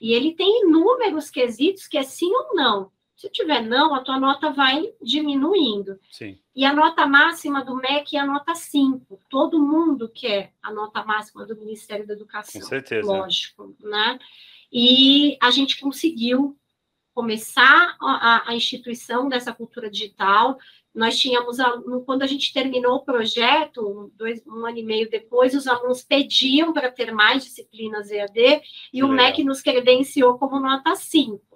E 0.00 0.12
ele 0.12 0.34
tem 0.34 0.62
inúmeros 0.62 1.30
quesitos 1.30 1.86
que 1.86 1.96
é 1.96 2.02
sim 2.02 2.30
ou 2.34 2.54
não. 2.54 2.90
Se 3.16 3.30
tiver 3.30 3.62
não, 3.62 3.94
a 3.94 4.02
tua 4.02 4.20
nota 4.20 4.50
vai 4.50 4.92
diminuindo. 5.00 5.98
Sim. 6.10 6.38
E 6.54 6.66
a 6.66 6.72
nota 6.72 7.06
máxima 7.06 7.64
do 7.64 7.74
MEC 7.74 8.14
é 8.16 8.20
a 8.20 8.26
nota 8.26 8.54
5. 8.54 9.18
Todo 9.30 9.58
mundo 9.58 10.08
quer 10.08 10.52
a 10.62 10.70
nota 10.70 11.02
máxima 11.02 11.46
do 11.46 11.56
Ministério 11.56 12.06
da 12.06 12.12
Educação. 12.12 12.60
Com 12.60 12.66
certeza. 12.66 13.06
Lógico, 13.06 13.74
né? 13.80 14.18
E 14.70 15.38
a 15.40 15.50
gente 15.50 15.80
conseguiu 15.80 16.58
começar 17.14 17.96
a, 17.98 18.50
a 18.50 18.54
instituição 18.54 19.26
dessa 19.26 19.50
cultura 19.50 19.88
digital. 19.88 20.58
Nós 20.96 21.18
tínhamos, 21.18 21.58
quando 22.04 22.22
a 22.22 22.26
gente 22.26 22.52
terminou 22.52 22.96
o 22.96 23.04
projeto, 23.04 24.10
dois, 24.16 24.42
um 24.46 24.66
ano 24.66 24.78
e 24.78 24.82
meio 24.82 25.08
depois, 25.08 25.54
os 25.54 25.66
alunos 25.66 26.02
pediam 26.02 26.72
para 26.72 26.90
ter 26.90 27.12
mais 27.12 27.44
disciplinas 27.44 28.10
EAD, 28.10 28.62
e 28.92 29.04
o. 29.04 29.08
MEC 29.08 29.44
nos 29.44 29.60
credenciou 29.60 30.38
como 30.38 30.58
nota 30.58 30.96
5 30.96 31.46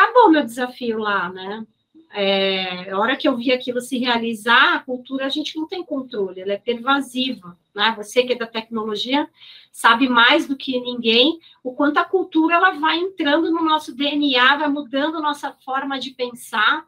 acabou 0.00 0.30
meu 0.30 0.44
desafio 0.44 0.98
lá, 0.98 1.28
né? 1.28 1.66
É, 2.12 2.90
a 2.90 2.98
hora 2.98 3.16
que 3.16 3.28
eu 3.28 3.36
vi 3.36 3.52
aquilo 3.52 3.80
se 3.80 3.96
realizar, 3.96 4.74
a 4.74 4.80
cultura 4.80 5.26
a 5.26 5.28
gente 5.28 5.56
não 5.56 5.68
tem 5.68 5.84
controle, 5.84 6.40
ela 6.40 6.52
é 6.52 6.58
pervasiva, 6.58 7.56
né? 7.74 7.94
Você 7.96 8.24
que 8.24 8.32
é 8.32 8.36
da 8.36 8.46
tecnologia 8.46 9.28
sabe 9.70 10.08
mais 10.08 10.48
do 10.48 10.56
que 10.56 10.80
ninguém 10.80 11.38
o 11.62 11.72
quanto 11.72 11.98
a 11.98 12.04
cultura 12.04 12.56
ela 12.56 12.72
vai 12.72 12.98
entrando 12.98 13.50
no 13.52 13.62
nosso 13.62 13.94
DNA, 13.94 14.56
vai 14.56 14.68
mudando 14.68 15.20
nossa 15.20 15.52
forma 15.64 16.00
de 16.00 16.10
pensar, 16.10 16.84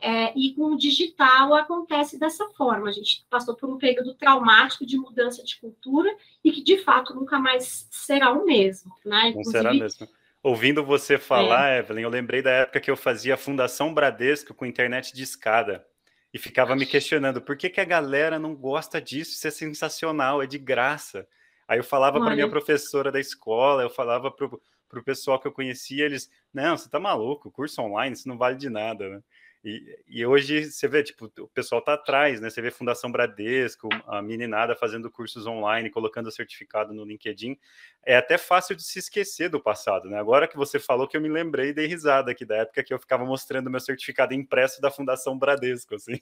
é, 0.00 0.32
e 0.36 0.54
com 0.54 0.72
o 0.72 0.78
digital 0.78 1.54
acontece 1.54 2.18
dessa 2.18 2.48
forma. 2.50 2.88
A 2.88 2.92
gente 2.92 3.24
passou 3.28 3.54
por 3.54 3.68
um 3.68 3.76
período 3.76 4.14
traumático 4.14 4.86
de 4.86 4.96
mudança 4.96 5.42
de 5.44 5.58
cultura 5.60 6.14
e 6.42 6.50
que 6.50 6.62
de 6.62 6.78
fato 6.78 7.14
nunca 7.14 7.38
mais 7.38 7.86
será 7.90 8.32
o 8.32 8.44
mesmo, 8.44 8.92
né? 9.04 9.32
Não 9.34 9.44
será 9.44 9.72
mesmo. 9.74 10.08
Ouvindo 10.42 10.82
você 10.82 11.18
falar, 11.18 11.72
é. 11.72 11.78
Evelyn, 11.80 12.02
eu 12.02 12.08
lembrei 12.08 12.40
da 12.40 12.50
época 12.50 12.80
que 12.80 12.90
eu 12.90 12.96
fazia 12.96 13.34
a 13.34 13.36
Fundação 13.36 13.92
Bradesco 13.92 14.54
com 14.54 14.64
internet 14.64 15.14
de 15.14 15.22
escada 15.22 15.86
e 16.32 16.38
ficava 16.38 16.74
me 16.74 16.86
questionando 16.86 17.42
por 17.42 17.56
que, 17.56 17.68
que 17.68 17.80
a 17.80 17.84
galera 17.84 18.38
não 18.38 18.54
gosta 18.54 19.00
disso, 19.02 19.32
isso 19.32 19.46
é 19.46 19.50
sensacional, 19.50 20.42
é 20.42 20.46
de 20.46 20.58
graça. 20.58 21.26
Aí 21.68 21.78
eu 21.78 21.84
falava 21.84 22.18
para 22.18 22.34
minha 22.34 22.48
professora 22.48 23.12
da 23.12 23.20
escola, 23.20 23.82
eu 23.82 23.90
falava 23.90 24.30
para 24.30 24.46
o 24.46 25.04
pessoal 25.04 25.38
que 25.38 25.46
eu 25.46 25.52
conhecia, 25.52 26.06
eles, 26.06 26.30
não, 26.52 26.76
você 26.76 26.88
tá 26.88 26.98
maluco, 26.98 27.50
curso 27.50 27.82
online, 27.82 28.14
isso 28.14 28.28
não 28.28 28.38
vale 28.38 28.56
de 28.56 28.70
nada, 28.70 29.08
né? 29.08 29.22
E, 29.62 29.98
e, 30.08 30.24
hoje 30.24 30.70
você 30.70 30.88
vê, 30.88 31.02
tipo, 31.02 31.30
o 31.38 31.48
pessoal 31.48 31.82
tá 31.82 31.92
atrás, 31.92 32.40
né? 32.40 32.48
Você 32.48 32.62
vê 32.62 32.70
Fundação 32.70 33.12
Bradesco, 33.12 33.88
a 34.06 34.22
meninada 34.22 34.74
fazendo 34.74 35.10
cursos 35.10 35.46
online, 35.46 35.90
colocando 35.90 36.30
certificado 36.30 36.94
no 36.94 37.04
LinkedIn. 37.04 37.58
É 38.02 38.16
até 38.16 38.38
fácil 38.38 38.74
de 38.74 38.82
se 38.82 38.98
esquecer 38.98 39.50
do 39.50 39.60
passado, 39.60 40.08
né? 40.08 40.18
Agora 40.18 40.48
que 40.48 40.56
você 40.56 40.78
falou 40.78 41.06
que 41.06 41.14
eu 41.14 41.20
me 41.20 41.28
lembrei, 41.28 41.74
dei 41.74 41.86
risada 41.86 42.30
aqui 42.30 42.46
da 42.46 42.56
época 42.56 42.82
que 42.82 42.94
eu 42.94 42.98
ficava 42.98 43.24
mostrando 43.26 43.70
meu 43.70 43.80
certificado 43.80 44.32
impresso 44.32 44.80
da 44.80 44.90
Fundação 44.90 45.38
Bradesco, 45.38 45.94
assim. 45.94 46.18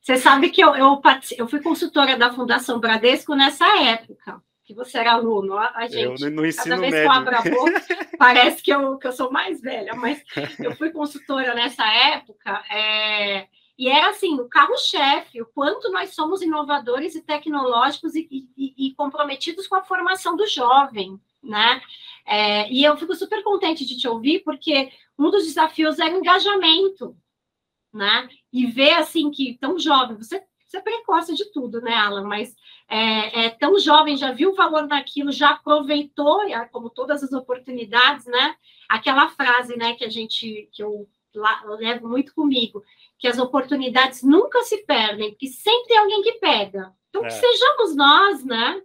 Você 0.00 0.16
sabe 0.16 0.50
que 0.50 0.62
eu, 0.62 0.74
eu, 0.76 1.02
eu 1.36 1.48
fui 1.48 1.60
consultora 1.60 2.16
da 2.16 2.32
Fundação 2.32 2.80
Bradesco 2.80 3.34
nessa 3.34 3.66
época 3.82 4.40
que 4.66 4.74
você 4.74 4.98
era 4.98 5.12
aluno. 5.12 5.56
A 5.56 5.86
gente, 5.86 6.22
eu 6.22 6.30
no 6.30 6.44
ensino 6.44 6.76
cada 6.76 6.80
vez 6.80 6.92
médio. 6.92 7.00
que 7.00 7.06
eu 7.06 7.12
abro 7.12 7.36
a 7.36 7.42
boca, 7.42 7.84
parece 8.18 8.62
que 8.62 8.70
eu, 8.72 8.98
que 8.98 9.06
eu 9.06 9.12
sou 9.12 9.30
mais 9.30 9.60
velha, 9.60 9.94
mas 9.94 10.22
eu 10.58 10.74
fui 10.76 10.90
consultora 10.90 11.54
nessa 11.54 11.86
época, 11.86 12.62
é, 12.70 13.46
e 13.78 13.88
era 13.88 14.10
assim, 14.10 14.34
o 14.40 14.48
carro-chefe, 14.48 15.40
o 15.40 15.46
quanto 15.46 15.90
nós 15.92 16.14
somos 16.14 16.42
inovadores 16.42 17.14
e 17.14 17.22
tecnológicos 17.22 18.14
e, 18.14 18.26
e, 18.30 18.88
e 18.88 18.94
comprometidos 18.94 19.68
com 19.68 19.76
a 19.76 19.84
formação 19.84 20.34
do 20.34 20.46
jovem, 20.46 21.20
né? 21.42 21.80
É, 22.26 22.68
e 22.72 22.82
eu 22.82 22.96
fico 22.96 23.14
super 23.14 23.42
contente 23.44 23.84
de 23.84 23.96
te 23.96 24.08
ouvir, 24.08 24.42
porque 24.42 24.90
um 25.16 25.30
dos 25.30 25.44
desafios 25.44 25.98
é 25.98 26.06
o 26.06 26.18
engajamento, 26.18 27.16
né? 27.92 28.28
E 28.52 28.66
ver, 28.66 28.94
assim, 28.94 29.30
que 29.30 29.56
tão 29.60 29.78
jovem, 29.78 30.16
você, 30.16 30.42
você 30.66 30.78
é 30.78 30.80
precoce 30.80 31.34
de 31.34 31.50
tudo, 31.52 31.80
né, 31.80 31.94
Alan? 31.94 32.24
Mas 32.24 32.54
é, 32.88 33.46
é, 33.46 33.50
tão 33.50 33.78
jovem, 33.78 34.16
já 34.16 34.32
viu 34.32 34.50
o 34.50 34.54
valor 34.54 34.86
daquilo, 34.86 35.30
já 35.30 35.50
aproveitou, 35.50 36.40
como 36.72 36.90
todas 36.90 37.22
as 37.22 37.32
oportunidades, 37.32 38.26
né? 38.26 38.56
Aquela 38.88 39.28
frase, 39.28 39.76
né, 39.76 39.94
que 39.94 40.04
a 40.04 40.08
gente, 40.08 40.68
que 40.72 40.82
eu, 40.82 41.08
lá, 41.34 41.62
levo 41.78 42.08
muito 42.08 42.34
comigo, 42.34 42.82
que 43.18 43.28
as 43.28 43.38
oportunidades 43.38 44.22
nunca 44.22 44.62
se 44.62 44.84
perdem, 44.84 45.30
porque 45.30 45.46
sempre 45.46 45.88
tem 45.88 45.98
alguém 45.98 46.22
que 46.22 46.32
pega. 46.34 46.92
Então, 47.08 47.24
é. 47.24 47.28
que 47.28 47.34
sejamos 47.34 47.96
nós, 47.96 48.44
né? 48.44 48.82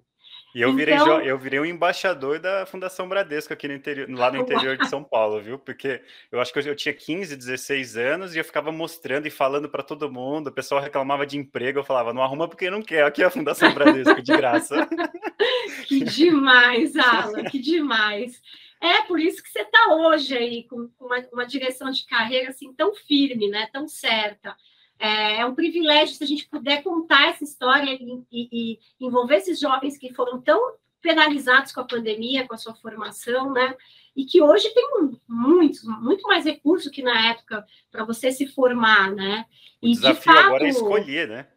E 0.53 0.61
eu 0.61 0.73
virei, 0.73 0.95
então... 0.95 1.21
eu 1.21 1.37
virei 1.37 1.59
um 1.59 1.65
embaixador 1.65 2.39
da 2.39 2.65
Fundação 2.65 3.07
Bradesco 3.07 3.53
aqui 3.53 3.67
no 3.67 3.73
interior, 3.73 4.09
lá 4.09 4.31
no 4.31 4.39
interior 4.39 4.77
de 4.77 4.87
São 4.87 5.03
Paulo, 5.03 5.41
viu? 5.41 5.57
Porque 5.57 6.01
eu 6.31 6.41
acho 6.41 6.51
que 6.51 6.59
eu, 6.59 6.75
tinha 6.75 6.93
15, 6.93 7.37
16 7.37 7.97
anos 7.97 8.35
e 8.35 8.37
eu 8.37 8.43
ficava 8.43 8.71
mostrando 8.71 9.27
e 9.27 9.31
falando 9.31 9.69
para 9.69 9.83
todo 9.83 10.11
mundo. 10.11 10.47
O 10.47 10.51
pessoal 10.51 10.81
reclamava 10.81 11.25
de 11.25 11.37
emprego, 11.37 11.79
eu 11.79 11.83
falava, 11.83 12.13
não 12.13 12.21
arruma 12.21 12.47
porque 12.47 12.69
não 12.69 12.81
quer. 12.81 13.05
Aqui 13.05 13.23
é 13.23 13.25
a 13.25 13.31
Fundação 13.31 13.73
Bradesco, 13.73 14.21
de 14.21 14.35
graça. 14.35 14.87
que 15.87 16.03
demais, 16.03 16.95
Alan, 16.97 17.43
que 17.45 17.59
demais. 17.59 18.41
É 18.81 19.03
por 19.03 19.19
isso 19.19 19.41
que 19.43 19.49
você 19.49 19.61
está 19.61 19.93
hoje 19.93 20.35
aí 20.35 20.63
com 20.67 20.89
uma, 20.99 21.17
uma 21.31 21.45
direção 21.45 21.91
de 21.91 22.05
carreira 22.05 22.49
assim 22.49 22.73
tão 22.73 22.93
firme, 22.93 23.47
né? 23.47 23.69
Tão 23.71 23.87
certa. 23.87 24.55
É, 25.01 25.37
é 25.37 25.45
um 25.47 25.55
privilégio 25.55 26.15
se 26.15 26.23
a 26.23 26.27
gente 26.27 26.47
puder 26.47 26.83
contar 26.83 27.29
essa 27.29 27.43
história 27.43 27.91
e, 27.91 28.23
e, 28.31 28.49
e 28.51 28.79
envolver 28.99 29.37
esses 29.37 29.59
jovens 29.59 29.97
que 29.97 30.13
foram 30.13 30.39
tão 30.39 30.75
penalizados 31.01 31.71
com 31.71 31.81
a 31.81 31.85
pandemia, 31.85 32.47
com 32.47 32.53
a 32.53 32.57
sua 32.57 32.75
formação, 32.75 33.51
né? 33.51 33.75
E 34.15 34.25
que 34.25 34.39
hoje 34.43 34.69
tem 34.69 34.87
muito, 35.27 35.89
muito 35.89 36.21
mais 36.27 36.45
recurso 36.45 36.91
que 36.91 37.01
na 37.01 37.31
época 37.31 37.65
para 37.89 38.05
você 38.05 38.31
se 38.31 38.45
formar, 38.45 39.11
né? 39.11 39.45
E 39.81 39.89
o 39.89 39.93
desafio 39.93 40.19
de 40.19 40.23
fato, 40.23 40.39
agora 40.45 40.65
é 40.65 40.69
escolher, 40.69 41.27
né? 41.27 41.47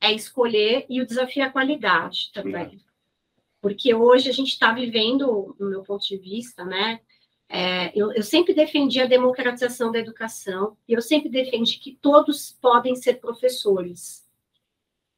É 0.00 0.12
escolher 0.12 0.86
e 0.90 1.00
o 1.00 1.06
desafio 1.06 1.44
é 1.44 1.46
a 1.46 1.52
qualidade 1.52 2.32
também. 2.34 2.80
Porque 3.60 3.94
hoje 3.94 4.28
a 4.28 4.32
gente 4.32 4.48
está 4.48 4.72
vivendo, 4.72 5.54
do 5.56 5.70
meu 5.70 5.84
ponto 5.84 6.04
de 6.04 6.16
vista, 6.16 6.64
né? 6.64 7.00
É, 7.54 7.92
eu, 7.94 8.10
eu, 8.12 8.22
sempre 8.22 8.54
defendi 8.54 8.98
a 8.98 9.06
democratização 9.06 9.92
da 9.92 9.98
educação 9.98 10.74
e 10.88 10.94
eu 10.94 11.02
sempre 11.02 11.28
defendi 11.28 11.78
que 11.78 11.98
todos 12.00 12.56
podem 12.62 12.96
ser 12.96 13.20
professores, 13.20 14.26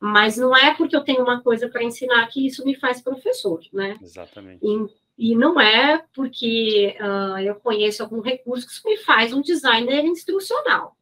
Mas 0.00 0.36
não 0.36 0.54
é 0.54 0.74
porque 0.74 0.96
eu 0.96 1.04
tenho 1.04 1.22
uma 1.22 1.40
coisa 1.40 1.68
para 1.68 1.84
ensinar 1.84 2.26
que 2.26 2.44
isso 2.44 2.64
me 2.64 2.74
faz 2.74 3.00
professor, 3.00 3.60
né? 3.72 3.96
Exatamente. 4.02 4.58
E, 4.66 5.30
e 5.30 5.36
não 5.36 5.60
é 5.60 6.04
porque 6.12 6.96
uh, 7.00 7.38
eu 7.38 7.54
conheço 7.54 8.02
algum 8.02 8.20
recurso 8.20 8.66
que 8.66 8.72
isso 8.72 8.82
me 8.84 8.96
faz 8.96 9.32
um 9.32 9.40
designer 9.40 10.04
instrucional, 10.04 10.96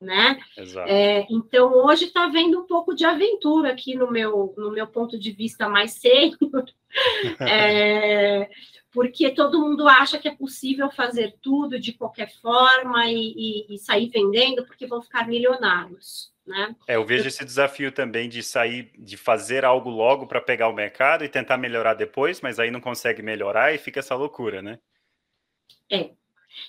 né? 0.00 0.36
Exato. 0.58 0.90
É, 0.90 1.28
então, 1.30 1.72
hoje 1.74 2.06
está 2.06 2.26
vendo 2.26 2.58
um 2.58 2.66
pouco 2.66 2.92
de 2.92 3.04
aventura 3.04 3.70
aqui 3.70 3.94
no 3.94 4.10
meu, 4.10 4.52
no 4.58 4.72
meu 4.72 4.88
ponto 4.88 5.16
de 5.16 5.30
vista 5.30 5.68
mais 5.68 5.92
sério, 5.92 6.36
é, 7.38 8.50
porque 8.92 9.30
todo 9.30 9.60
mundo 9.60 9.88
acha 9.88 10.18
que 10.18 10.28
é 10.28 10.34
possível 10.34 10.90
fazer 10.90 11.34
tudo 11.40 11.80
de 11.80 11.92
qualquer 11.92 12.30
forma 12.40 13.06
e, 13.06 13.32
e, 13.36 13.74
e 13.74 13.78
sair 13.78 14.08
vendendo 14.08 14.64
porque 14.66 14.86
vão 14.86 15.00
ficar 15.00 15.26
milionários. 15.26 16.30
Né? 16.46 16.74
É, 16.86 16.96
eu 16.96 17.04
vejo 17.04 17.28
esse 17.28 17.44
desafio 17.44 17.90
também 17.90 18.28
de 18.28 18.42
sair, 18.42 18.90
de 18.98 19.16
fazer 19.16 19.64
algo 19.64 19.88
logo 19.88 20.26
para 20.26 20.40
pegar 20.40 20.68
o 20.68 20.74
mercado 20.74 21.24
e 21.24 21.28
tentar 21.28 21.56
melhorar 21.56 21.94
depois, 21.94 22.40
mas 22.40 22.58
aí 22.58 22.70
não 22.70 22.80
consegue 22.80 23.22
melhorar 23.22 23.72
e 23.74 23.78
fica 23.78 24.00
essa 24.00 24.14
loucura, 24.14 24.60
né? 24.60 24.78
É. 25.90 26.10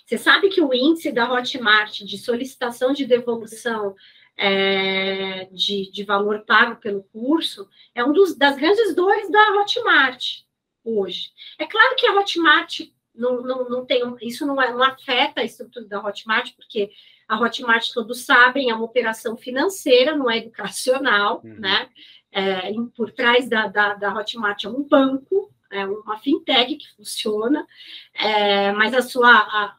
Você 0.06 0.18
sabe 0.18 0.48
que 0.50 0.62
o 0.62 0.74
índice 0.74 1.12
da 1.12 1.30
Hotmart 1.30 2.03
de 2.03 2.18
solicitação 2.18 2.94
de 2.94 3.06
devolução 3.06 3.96
é, 4.38 5.46
de, 5.51 5.92
de 5.92 6.03
valor 6.06 6.46
pago 6.46 6.80
pelo 6.80 7.03
curso 7.03 7.68
é 7.94 8.03
um 8.03 8.13
dos, 8.13 8.36
das 8.38 8.56
grandes 8.56 8.96
dores 8.96 9.30
da 9.30 9.60
Hotmart 9.60 10.44
hoje. 10.84 11.32
É 11.58 11.66
claro 11.66 11.96
que 11.96 12.06
a 12.06 12.13
Hotmart 12.13 12.82
não, 13.13 13.42
não, 13.42 13.70
não 13.70 13.86
tem, 13.86 14.02
isso 14.22 14.46
não, 14.46 14.62
é, 14.62 14.72
não 14.72 14.84
afeta 14.84 15.42
a 15.42 15.44
estrutura 15.44 15.86
da 15.86 16.02
Hotmart, 16.04 16.54
porque 16.56 16.92
a 17.28 17.40
Hotmart, 17.40 17.92
todos 17.94 18.25
sabem, 18.25 18.70
é 18.70 18.75
uma 18.75 18.86
operação 18.86 19.38
financeira, 19.38 20.16
não 20.16 20.30
é 20.30 20.38
educacional, 20.38 21.42
uhum. 21.44 21.60
né? 21.60 21.90
É, 22.32 22.74
por 22.96 23.12
trás 23.12 23.48
da, 23.48 23.68
da, 23.68 23.94
da, 23.94 24.13
Hotmart 24.13 24.63
é 24.63 24.70
um 24.70 24.82
banco, 24.82 25.54
é 25.72 25.86
uma 25.86 26.18
fintech 26.18 26.75
que 26.75 26.96
funciona, 26.96 27.68
é, 28.13 28.72
mas 28.72 28.92
a 28.94 29.04
sua, 29.04 29.30
a, 29.30 29.75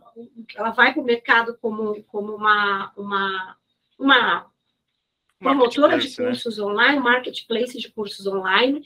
ela 0.55 0.71
vai 0.71 0.93
para 0.93 1.03
o 1.03 1.05
mercado 1.05 1.59
como, 1.61 2.01
como 2.05 2.33
uma, 2.33 2.93
uma, 2.97 3.57
uma 3.99 4.54
promotora 5.45 5.99
de 5.99 6.09
né? 6.09 6.27
cursos 6.29 6.59
né? 6.59 6.65
online, 6.65 7.01
marketplace 7.01 7.79
de 7.79 7.93
cursos 7.93 8.27
online, 8.27 8.83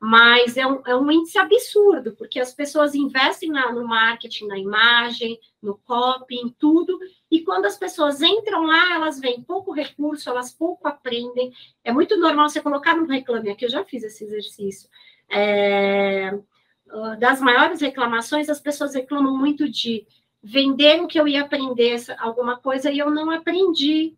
mas 0.00 0.56
é 0.56 0.66
um, 0.66 0.82
é 0.86 0.96
um 0.96 1.10
índice 1.10 1.38
absurdo, 1.38 2.12
porque 2.12 2.38
as 2.38 2.54
pessoas 2.54 2.94
investem 2.94 3.50
na, 3.50 3.72
no 3.72 3.86
marketing, 3.86 4.46
na 4.46 4.58
imagem, 4.58 5.38
no 5.62 5.76
copy, 5.78 6.36
em 6.36 6.48
tudo, 6.50 6.98
e 7.30 7.42
quando 7.42 7.66
as 7.66 7.78
pessoas 7.78 8.20
entram 8.20 8.64
lá, 8.64 8.94
elas 8.94 9.18
veem 9.18 9.42
pouco 9.42 9.72
recurso, 9.72 10.28
elas 10.28 10.52
pouco 10.52 10.86
aprendem. 10.86 11.52
É 11.84 11.92
muito 11.92 12.16
normal 12.16 12.48
você 12.48 12.60
colocar 12.60 12.96
no 12.96 13.06
reclame 13.06 13.50
aqui, 13.50 13.64
eu 13.64 13.70
já 13.70 13.84
fiz 13.84 14.02
esse 14.02 14.24
exercício. 14.24 14.88
É, 15.30 16.38
das 17.18 17.40
maiores 17.40 17.80
reclamações, 17.80 18.48
as 18.48 18.60
pessoas 18.60 18.94
reclamam 18.94 19.36
muito 19.36 19.68
de 19.68 20.06
vender 20.42 21.00
o 21.00 21.06
que 21.06 21.18
eu 21.18 21.28
ia 21.28 21.42
aprender, 21.42 21.96
alguma 22.18 22.58
coisa, 22.58 22.90
e 22.90 22.98
eu 22.98 23.10
não 23.10 23.30
aprendi 23.30 24.16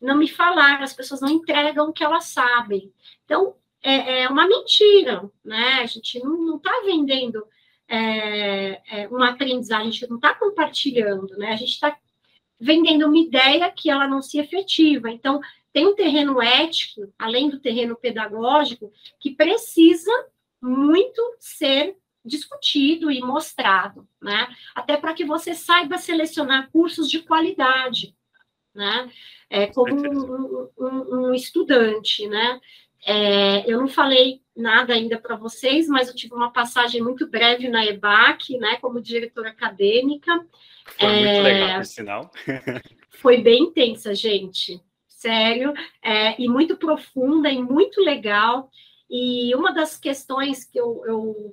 não 0.00 0.16
me 0.16 0.28
falaram, 0.28 0.82
as 0.82 0.92
pessoas 0.92 1.20
não 1.20 1.28
entregam 1.28 1.88
o 1.88 1.92
que 1.92 2.04
elas 2.04 2.26
sabem. 2.26 2.92
Então, 3.24 3.56
é, 3.82 4.22
é 4.22 4.28
uma 4.28 4.46
mentira, 4.46 5.30
né? 5.44 5.80
A 5.80 5.86
gente 5.86 6.18
não 6.20 6.56
está 6.56 6.82
vendendo 6.84 7.44
é, 7.88 9.02
é, 9.02 9.08
uma 9.08 9.30
aprendizagem, 9.30 9.88
a 9.88 9.90
gente 9.90 10.08
não 10.08 10.16
está 10.16 10.34
compartilhando, 10.34 11.36
né? 11.36 11.52
A 11.52 11.56
gente 11.56 11.72
está 11.72 11.96
vendendo 12.60 13.06
uma 13.06 13.18
ideia 13.18 13.70
que 13.70 13.90
ela 13.90 14.06
não 14.06 14.20
se 14.20 14.38
efetiva. 14.38 15.10
Então, 15.10 15.40
tem 15.72 15.86
um 15.86 15.94
terreno 15.94 16.40
ético, 16.42 17.12
além 17.18 17.48
do 17.48 17.60
terreno 17.60 17.96
pedagógico, 17.96 18.92
que 19.20 19.34
precisa 19.34 20.10
muito 20.60 21.22
ser 21.38 21.96
discutido 22.24 23.10
e 23.10 23.20
mostrado, 23.20 24.06
né? 24.20 24.48
Até 24.74 24.96
para 24.96 25.14
que 25.14 25.24
você 25.24 25.54
saiba 25.54 25.98
selecionar 25.98 26.70
cursos 26.70 27.08
de 27.08 27.20
qualidade, 27.20 28.14
né? 28.74 29.10
é, 29.50 29.66
como 29.66 29.94
um, 29.94 30.68
um, 30.78 31.28
um, 31.28 31.34
estudante, 31.34 32.26
né? 32.26 32.60
É, 33.04 33.70
eu 33.70 33.80
não 33.80 33.88
falei 33.88 34.42
nada 34.56 34.92
ainda 34.92 35.18
para 35.18 35.36
vocês, 35.36 35.88
mas 35.88 36.08
eu 36.08 36.14
tive 36.14 36.34
uma 36.34 36.52
passagem 36.52 37.00
muito 37.00 37.28
breve 37.28 37.68
na 37.68 37.86
EBAC, 37.86 38.58
né, 38.58 38.76
como 38.80 39.00
diretora 39.00 39.50
acadêmica. 39.50 40.44
Foi 40.98 41.08
é, 41.08 41.24
muito 41.24 41.42
legal, 41.42 41.76
por 41.76 41.86
sinal. 41.86 42.30
foi 43.10 43.40
bem 43.40 43.64
intensa, 43.64 44.14
gente, 44.14 44.82
sério, 45.06 45.72
é, 46.02 46.40
e 46.40 46.48
muito 46.48 46.76
profunda 46.76 47.48
e 47.48 47.62
muito 47.62 48.00
legal. 48.00 48.68
E 49.08 49.54
uma 49.54 49.72
das 49.72 49.96
questões 49.96 50.64
que 50.64 50.78
eu, 50.78 51.02
eu 51.06 51.52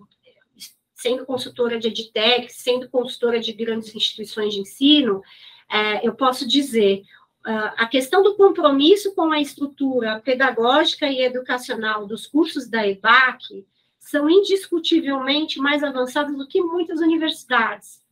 sendo 0.95 1.25
consultora 1.25 1.79
de 1.79 1.87
EdTech, 1.89 2.51
sendo 2.51 2.89
consultora 2.89 3.39
de 3.39 3.53
grandes 3.53 3.95
instituições 3.95 4.55
de 4.55 4.61
ensino, 4.61 5.21
é, 5.69 6.07
eu 6.07 6.13
posso 6.15 6.47
dizer, 6.47 7.03
a 7.45 7.85
questão 7.85 8.23
do 8.23 8.35
compromisso 8.35 9.13
com 9.13 9.31
a 9.31 9.39
estrutura 9.39 10.19
pedagógica 10.21 11.07
e 11.07 11.21
educacional 11.21 12.07
dos 12.07 12.25
cursos 12.25 12.67
da 12.67 12.87
EBAC 12.87 13.65
são 13.99 14.29
indiscutivelmente 14.29 15.59
mais 15.59 15.83
avançados 15.83 16.35
do 16.35 16.47
que 16.47 16.61
muitas 16.61 16.99
universidades. 16.99 18.03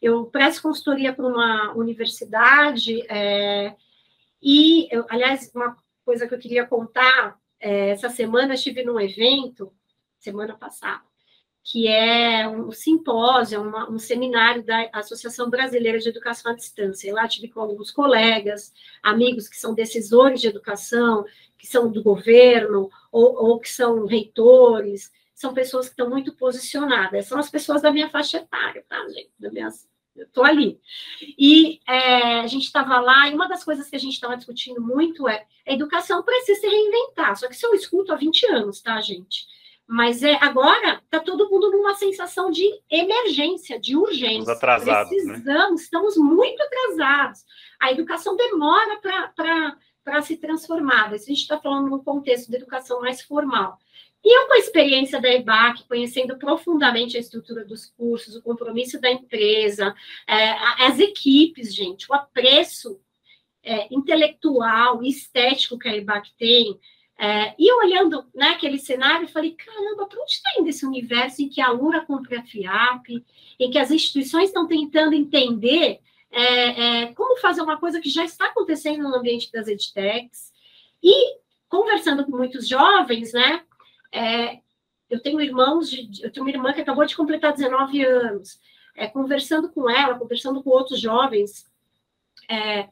Eu 0.00 0.26
presto 0.26 0.62
consultoria 0.62 1.12
para 1.12 1.26
uma 1.26 1.72
universidade 1.74 3.04
é, 3.08 3.74
e, 4.40 4.88
eu, 4.90 5.06
aliás, 5.08 5.50
uma 5.54 5.76
coisa 6.04 6.26
que 6.26 6.34
eu 6.34 6.38
queria 6.38 6.66
contar, 6.66 7.38
é, 7.60 7.90
essa 7.90 8.10
semana 8.10 8.54
estive 8.54 8.84
num 8.84 8.98
evento, 8.98 9.72
semana 10.18 10.56
passada, 10.56 11.04
que 11.64 11.86
é 11.86 12.48
um 12.48 12.72
simpósio, 12.72 13.62
uma, 13.62 13.88
um 13.88 13.98
seminário 13.98 14.64
da 14.64 14.88
Associação 14.92 15.48
Brasileira 15.48 15.98
de 15.98 16.08
Educação 16.08 16.50
à 16.50 16.54
Distância. 16.54 17.08
Eu 17.08 17.14
lá 17.14 17.28
tive 17.28 17.48
com 17.48 17.60
alguns 17.60 17.90
colegas, 17.90 18.72
amigos 19.02 19.48
que 19.48 19.56
são 19.56 19.74
decisores 19.74 20.40
de 20.40 20.48
educação, 20.48 21.24
que 21.56 21.66
são 21.66 21.90
do 21.90 22.02
governo, 22.02 22.90
ou, 23.12 23.50
ou 23.50 23.60
que 23.60 23.70
são 23.70 24.06
reitores, 24.06 25.12
são 25.34 25.54
pessoas 25.54 25.86
que 25.86 25.92
estão 25.92 26.10
muito 26.10 26.34
posicionadas, 26.34 27.26
são 27.26 27.38
as 27.38 27.50
pessoas 27.50 27.82
da 27.82 27.92
minha 27.92 28.10
faixa 28.10 28.38
etária, 28.38 28.84
tá, 28.88 28.98
gente? 29.08 29.30
Da 29.38 29.50
minha, 29.50 29.68
eu 30.16 30.24
estou 30.24 30.44
ali. 30.44 30.80
E 31.38 31.80
é, 31.88 32.40
a 32.40 32.46
gente 32.46 32.64
estava 32.64 33.00
lá, 33.00 33.28
e 33.28 33.34
uma 33.34 33.48
das 33.48 33.64
coisas 33.64 33.88
que 33.88 33.96
a 33.96 33.98
gente 33.98 34.14
estava 34.14 34.36
discutindo 34.36 34.80
muito 34.80 35.28
é 35.28 35.46
a 35.66 35.72
educação 35.72 36.22
precisa 36.22 36.60
se 36.60 36.66
reinventar. 36.66 37.36
Só 37.36 37.46
que 37.48 37.54
isso 37.54 37.66
eu 37.66 37.74
escuto 37.74 38.12
há 38.12 38.16
20 38.16 38.46
anos, 38.46 38.80
tá, 38.80 39.00
gente? 39.00 39.46
Mas 39.86 40.22
é, 40.22 40.34
agora 40.40 41.00
está 41.04 41.20
todo 41.20 41.50
mundo 41.50 41.70
numa 41.70 41.94
sensação 41.94 42.50
de 42.50 42.64
emergência, 42.90 43.78
de 43.78 43.96
urgência. 43.96 44.38
Estamos 44.38 44.48
atrasados. 44.48 45.10
Né? 45.10 45.24
Precisamos, 45.24 45.80
né? 45.80 45.84
estamos 45.84 46.16
muito 46.16 46.62
atrasados. 46.62 47.44
A 47.80 47.92
educação 47.92 48.36
demora 48.36 49.00
para 50.04 50.22
se 50.22 50.36
transformar. 50.36 51.14
Isso 51.14 51.24
a 51.24 51.28
gente 51.28 51.42
está 51.42 51.58
falando 51.58 51.90
num 51.90 52.02
contexto 52.02 52.48
de 52.48 52.56
educação 52.56 53.00
mais 53.00 53.22
formal. 53.22 53.78
E 54.24 54.38
eu, 54.38 54.46
com 54.46 54.54
a 54.54 54.58
experiência 54.58 55.20
da 55.20 55.28
EBAC, 55.28 55.84
conhecendo 55.88 56.38
profundamente 56.38 57.16
a 57.16 57.20
estrutura 57.20 57.64
dos 57.64 57.86
cursos, 57.86 58.36
o 58.36 58.42
compromisso 58.42 59.00
da 59.00 59.10
empresa, 59.10 59.94
é, 60.28 60.52
as 60.84 61.00
equipes, 61.00 61.74
gente, 61.74 62.08
o 62.08 62.14
apreço 62.14 63.00
é, 63.64 63.92
intelectual 63.92 65.02
e 65.02 65.08
estético 65.08 65.78
que 65.78 65.88
a 65.88 65.96
EBAC 65.96 66.30
tem, 66.38 66.78
é, 67.18 67.54
e 67.58 67.72
olhando 67.72 68.26
né, 68.34 68.48
aquele 68.48 68.78
cenário, 68.78 69.24
eu 69.24 69.28
falei, 69.28 69.52
caramba, 69.52 70.06
para 70.06 70.20
onde 70.20 70.32
está 70.32 70.50
indo 70.58 70.68
esse 70.68 70.84
universo 70.84 71.42
em 71.42 71.48
que 71.48 71.60
a 71.60 71.70
Lura 71.70 72.04
compra 72.04 72.40
a 72.40 72.42
FIAP, 72.42 73.24
em 73.60 73.70
que 73.70 73.78
as 73.78 73.90
instituições 73.90 74.48
estão 74.48 74.66
tentando 74.66 75.14
entender 75.14 76.00
é, 76.30 77.02
é, 77.02 77.14
como 77.14 77.38
fazer 77.38 77.60
uma 77.60 77.78
coisa 77.78 78.00
que 78.00 78.08
já 78.08 78.24
está 78.24 78.46
acontecendo 78.46 79.02
no 79.02 79.14
ambiente 79.14 79.52
das 79.52 79.68
edtechs. 79.68 80.52
E 81.02 81.38
conversando 81.68 82.24
com 82.24 82.36
muitos 82.36 82.66
jovens, 82.66 83.32
né? 83.32 83.62
É, 84.10 84.58
eu 85.08 85.20
tenho 85.20 85.40
irmãos, 85.40 85.90
de, 85.90 86.24
eu 86.24 86.32
tenho 86.32 86.44
uma 86.44 86.52
irmã 86.52 86.72
que 86.72 86.80
acabou 86.80 87.04
de 87.04 87.14
completar 87.14 87.52
19 87.52 88.04
anos. 88.04 88.58
É, 88.96 89.06
conversando 89.06 89.70
com 89.70 89.88
ela, 89.88 90.18
conversando 90.18 90.62
com 90.62 90.70
outros 90.70 91.00
jovens, 91.00 91.70
é, 92.48 92.88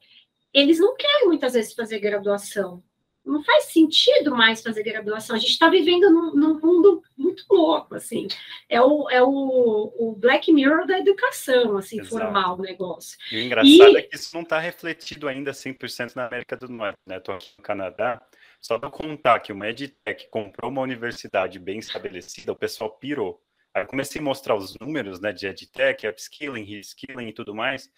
eles 0.52 0.78
não 0.78 0.96
querem 0.96 1.26
muitas 1.26 1.54
vezes 1.54 1.74
fazer 1.74 1.98
graduação 1.98 2.82
não 3.24 3.42
faz 3.44 3.64
sentido 3.66 4.30
mais 4.34 4.62
fazer 4.62 4.82
graduação. 4.82 5.36
A 5.36 5.38
gente 5.38 5.50
está 5.50 5.68
vivendo 5.68 6.10
num, 6.10 6.34
num, 6.34 6.60
mundo 6.60 7.02
muito 7.16 7.44
louco, 7.50 7.94
assim. 7.94 8.26
É 8.68 8.80
o, 8.80 9.08
é 9.10 9.22
o, 9.22 9.92
o 9.98 10.16
Black 10.16 10.52
Mirror 10.52 10.86
da 10.86 10.98
educação, 10.98 11.76
assim, 11.76 12.00
Exato. 12.00 12.10
formal 12.10 12.58
o 12.58 12.62
negócio. 12.62 13.18
E 13.30 13.36
o 13.36 13.40
engraçado 13.40 13.68
e... 13.68 13.96
é 13.96 14.02
que 14.02 14.16
isso 14.16 14.34
não 14.34 14.42
está 14.42 14.58
refletido 14.58 15.28
ainda 15.28 15.52
100% 15.52 16.16
na 16.16 16.26
América 16.26 16.56
do 16.56 16.68
Norte, 16.68 16.98
né? 17.06 17.18
Estou 17.18 17.34
aqui 17.34 17.52
no 17.56 17.62
Canadá, 17.62 18.22
só 18.60 18.78
para 18.78 18.90
contar 18.90 19.40
que 19.40 19.52
uma 19.52 19.68
EdTech 19.68 20.28
comprou 20.30 20.70
uma 20.70 20.82
universidade 20.82 21.58
bem 21.58 21.78
estabelecida, 21.78 22.52
o 22.52 22.56
pessoal 22.56 22.90
pirou. 22.90 23.42
Aí 23.72 23.86
comecei 23.86 24.20
a 24.20 24.24
mostrar 24.24 24.56
os 24.56 24.76
números, 24.80 25.20
né, 25.20 25.32
de 25.32 25.46
EdTech, 25.46 26.06
upskilling, 26.08 26.64
reskilling 26.64 27.28
e 27.28 27.32
tudo 27.32 27.54
mais. 27.54 27.88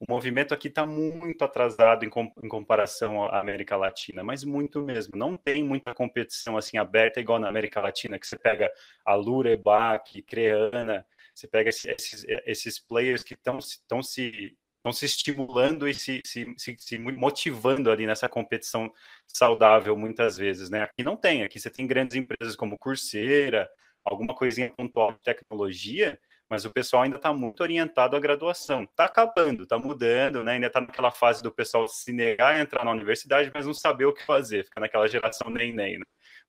O 0.00 0.06
movimento 0.08 0.54
aqui 0.54 0.68
está 0.68 0.86
muito 0.86 1.44
atrasado 1.44 2.06
em, 2.06 2.08
com, 2.08 2.32
em, 2.42 2.48
comparação 2.48 3.22
à 3.24 3.38
América 3.38 3.76
Latina, 3.76 4.24
mas 4.24 4.42
muito 4.42 4.80
mesmo. 4.82 5.12
Não 5.14 5.36
tem 5.36 5.62
muita 5.62 5.94
competição 5.94 6.56
assim 6.56 6.78
aberta 6.78 7.20
igual 7.20 7.38
na 7.38 7.48
América 7.48 7.82
Latina, 7.82 8.18
que 8.18 8.26
você 8.26 8.38
pega 8.38 8.72
a 9.04 9.14
Lura, 9.14 9.50
Ebac, 9.50 10.22
Creana, 10.22 11.06
você 11.34 11.46
pega 11.46 11.68
esses, 11.68 12.24
esses 12.46 12.78
players 12.78 13.22
que 13.22 13.34
estão 13.34 13.60
se 13.60 14.56
estão 14.80 14.92
se 14.92 15.04
estimulando 15.04 15.86
e 15.86 15.92
se, 15.92 16.22
se, 16.24 16.54
se, 16.56 16.74
se, 16.78 16.98
motivando 16.98 17.90
ali 17.90 18.06
nessa 18.06 18.30
competição 18.30 18.90
saudável 19.26 19.94
muitas 19.94 20.38
vezes, 20.38 20.70
né? 20.70 20.82
Aqui 20.82 21.04
não 21.04 21.16
tem, 21.16 21.42
aqui 21.42 21.60
você 21.60 21.68
tem 21.68 21.86
grandes 21.86 22.16
empresas 22.16 22.56
como 22.56 22.78
Coursera, 22.78 23.68
alguma 24.02 24.34
coisinha 24.34 24.72
pontual 24.74 25.12
de 25.12 25.20
tecnologia, 25.20 26.18
mas 26.50 26.64
o 26.64 26.70
pessoal 26.70 27.04
ainda 27.04 27.16
está 27.16 27.32
muito 27.32 27.62
orientado 27.62 28.16
à 28.16 28.20
graduação. 28.20 28.82
Está 28.82 29.04
acabando, 29.04 29.62
está 29.62 29.78
mudando, 29.78 30.42
né? 30.42 30.54
ainda 30.54 30.66
está 30.66 30.80
naquela 30.80 31.12
fase 31.12 31.40
do 31.40 31.52
pessoal 31.52 31.86
se 31.86 32.12
negar 32.12 32.56
a 32.56 32.60
entrar 32.60 32.84
na 32.84 32.90
universidade, 32.90 33.52
mas 33.54 33.66
não 33.66 33.72
saber 33.72 34.06
o 34.06 34.12
que 34.12 34.26
fazer, 34.26 34.64
fica 34.64 34.80
naquela 34.80 35.06
geração 35.06 35.48
nem-nem. 35.48 36.00
Né? 36.00 36.04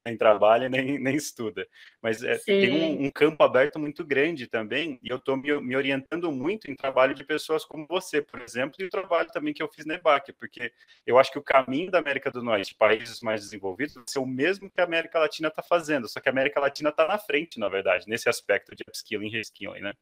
Nem 0.06 0.18
trabalha 0.18 0.68
nem, 0.70 0.98
nem 1.00 1.16
estuda. 1.16 1.68
Mas 2.02 2.24
é, 2.24 2.38
tem 2.38 2.72
um, 2.72 3.06
um, 3.06 3.12
campo 3.12 3.44
aberto 3.44 3.80
muito 3.80 4.04
grande 4.04 4.48
também, 4.48 5.00
e 5.04 5.10
eu 5.10 5.18
estou 5.18 5.38
me, 5.38 5.60
me, 5.62 5.76
orientando 5.76 6.32
muito 6.32 6.70
em 6.70 6.76
trabalho 6.76 7.14
de 7.14 7.24
pessoas 7.24 7.64
como 7.64 7.86
você, 7.88 8.22
por 8.22 8.42
exemplo, 8.42 8.76
e 8.80 8.86
o 8.86 8.90
trabalho 8.90 9.30
também 9.32 9.54
que 9.54 9.62
eu 9.62 9.70
fiz 9.70 9.86
na 9.86 9.96
EBAC, 9.96 10.34
porque 10.34 10.72
eu 11.06 11.18
acho 11.20 11.32
que 11.32 11.40
o 11.40 11.44
caminho 11.44 11.92
da 11.92 12.00
América 12.00 12.32
do 12.32 12.44
Norte, 12.44 12.76
países 12.76 13.22
mais 13.22 13.42
desenvolvidos, 13.42 13.96
vai 13.96 14.04
ser 14.08 14.20
o 14.20 14.26
mesmo 14.26 14.70
que 14.70 14.82
a 14.82 14.84
América 14.84 15.20
Latina 15.20 15.48
está 15.48 15.62
fazendo, 15.62 16.08
só 16.08 16.20
que 16.20 16.30
a 16.30 16.32
América 16.32 16.60
Latina 16.60 16.90
está 16.90 17.08
na 17.08 17.18
frente, 17.18 17.60
na 17.60 17.70
verdade, 17.70 18.06
nesse 18.08 18.30
aspecto 18.30 18.76
de 18.76 18.84
upskilling 18.88 19.28
e 19.28 19.32
reskilling, 19.32 19.82
né? 19.82 19.94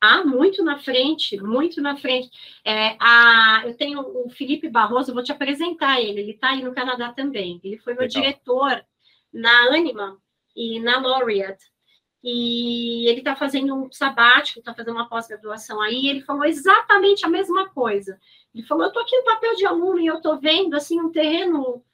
Ah, 0.00 0.24
muito 0.24 0.62
na 0.62 0.78
frente, 0.78 1.36
muito 1.40 1.80
na 1.80 1.96
frente. 1.96 2.30
É, 2.64 2.96
a, 3.00 3.62
eu 3.64 3.76
tenho 3.76 4.00
o 4.00 4.28
Felipe 4.28 4.68
Barroso, 4.68 5.14
vou 5.14 5.22
te 5.22 5.32
apresentar 5.32 6.00
ele, 6.00 6.20
ele 6.20 6.30
está 6.32 6.50
aí 6.50 6.62
no 6.62 6.74
Canadá 6.74 7.12
também. 7.12 7.60
Ele 7.64 7.78
foi 7.78 7.94
meu 7.94 8.02
Legal. 8.02 8.22
diretor 8.22 8.84
na 9.36 9.66
Anima 9.66 10.18
e 10.54 10.80
na 10.80 10.98
Laureate. 10.98 11.64
E 12.24 13.06
ele 13.08 13.18
está 13.18 13.36
fazendo 13.36 13.74
um 13.74 13.92
sabático, 13.92 14.58
está 14.58 14.74
fazendo 14.74 14.94
uma 14.94 15.08
pós-graduação 15.08 15.80
aí, 15.80 16.08
ele 16.08 16.22
falou 16.22 16.44
exatamente 16.44 17.24
a 17.24 17.28
mesma 17.28 17.68
coisa. 17.68 18.18
Ele 18.54 18.64
falou, 18.64 18.84
eu 18.84 18.88
estou 18.88 19.02
aqui 19.02 19.16
no 19.16 19.24
papel 19.24 19.54
de 19.54 19.66
aluno 19.66 20.00
e 20.00 20.06
eu 20.06 20.16
estou 20.16 20.38
vendo, 20.40 20.74
assim, 20.74 21.00
um 21.00 21.12
terreno 21.12 21.84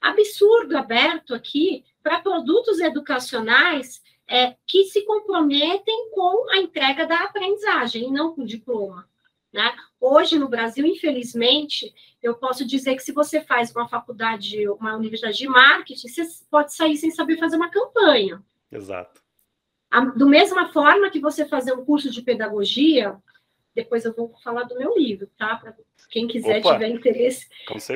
absurdo 0.00 0.76
aberto 0.76 1.34
aqui 1.34 1.84
para 2.02 2.20
produtos 2.20 2.80
educacionais 2.80 4.02
é, 4.26 4.56
que 4.66 4.84
se 4.84 5.02
comprometem 5.02 6.10
com 6.10 6.50
a 6.50 6.58
entrega 6.58 7.06
da 7.06 7.24
aprendizagem 7.24 8.08
e 8.08 8.10
não 8.10 8.34
com 8.34 8.42
o 8.42 8.46
diploma. 8.46 9.08
Né? 9.52 9.74
Hoje, 10.00 10.38
no 10.38 10.48
Brasil, 10.48 10.86
infelizmente, 10.86 11.92
eu 12.22 12.34
posso 12.34 12.66
dizer 12.66 12.94
que 12.94 13.02
se 13.02 13.12
você 13.12 13.40
faz 13.40 13.74
uma 13.74 13.88
faculdade, 13.88 14.68
uma 14.68 14.96
universidade 14.96 15.38
de 15.38 15.48
marketing, 15.48 16.08
você 16.08 16.22
pode 16.50 16.74
sair 16.74 16.96
sem 16.96 17.10
saber 17.10 17.38
fazer 17.38 17.56
uma 17.56 17.70
campanha. 17.70 18.42
Exato. 18.70 19.22
Do 20.16 20.28
mesma 20.28 20.70
forma 20.70 21.10
que 21.10 21.18
você 21.18 21.46
fazer 21.46 21.72
um 21.72 21.84
curso 21.84 22.10
de 22.10 22.20
pedagogia, 22.20 23.16
depois 23.74 24.04
eu 24.04 24.14
vou 24.14 24.34
falar 24.44 24.64
do 24.64 24.76
meu 24.76 24.94
livro, 24.98 25.28
tá? 25.38 25.56
Para 25.56 25.74
quem 26.10 26.26
quiser, 26.26 26.58
Opa, 26.58 26.74
tiver 26.74 26.88
interesse 26.88 27.48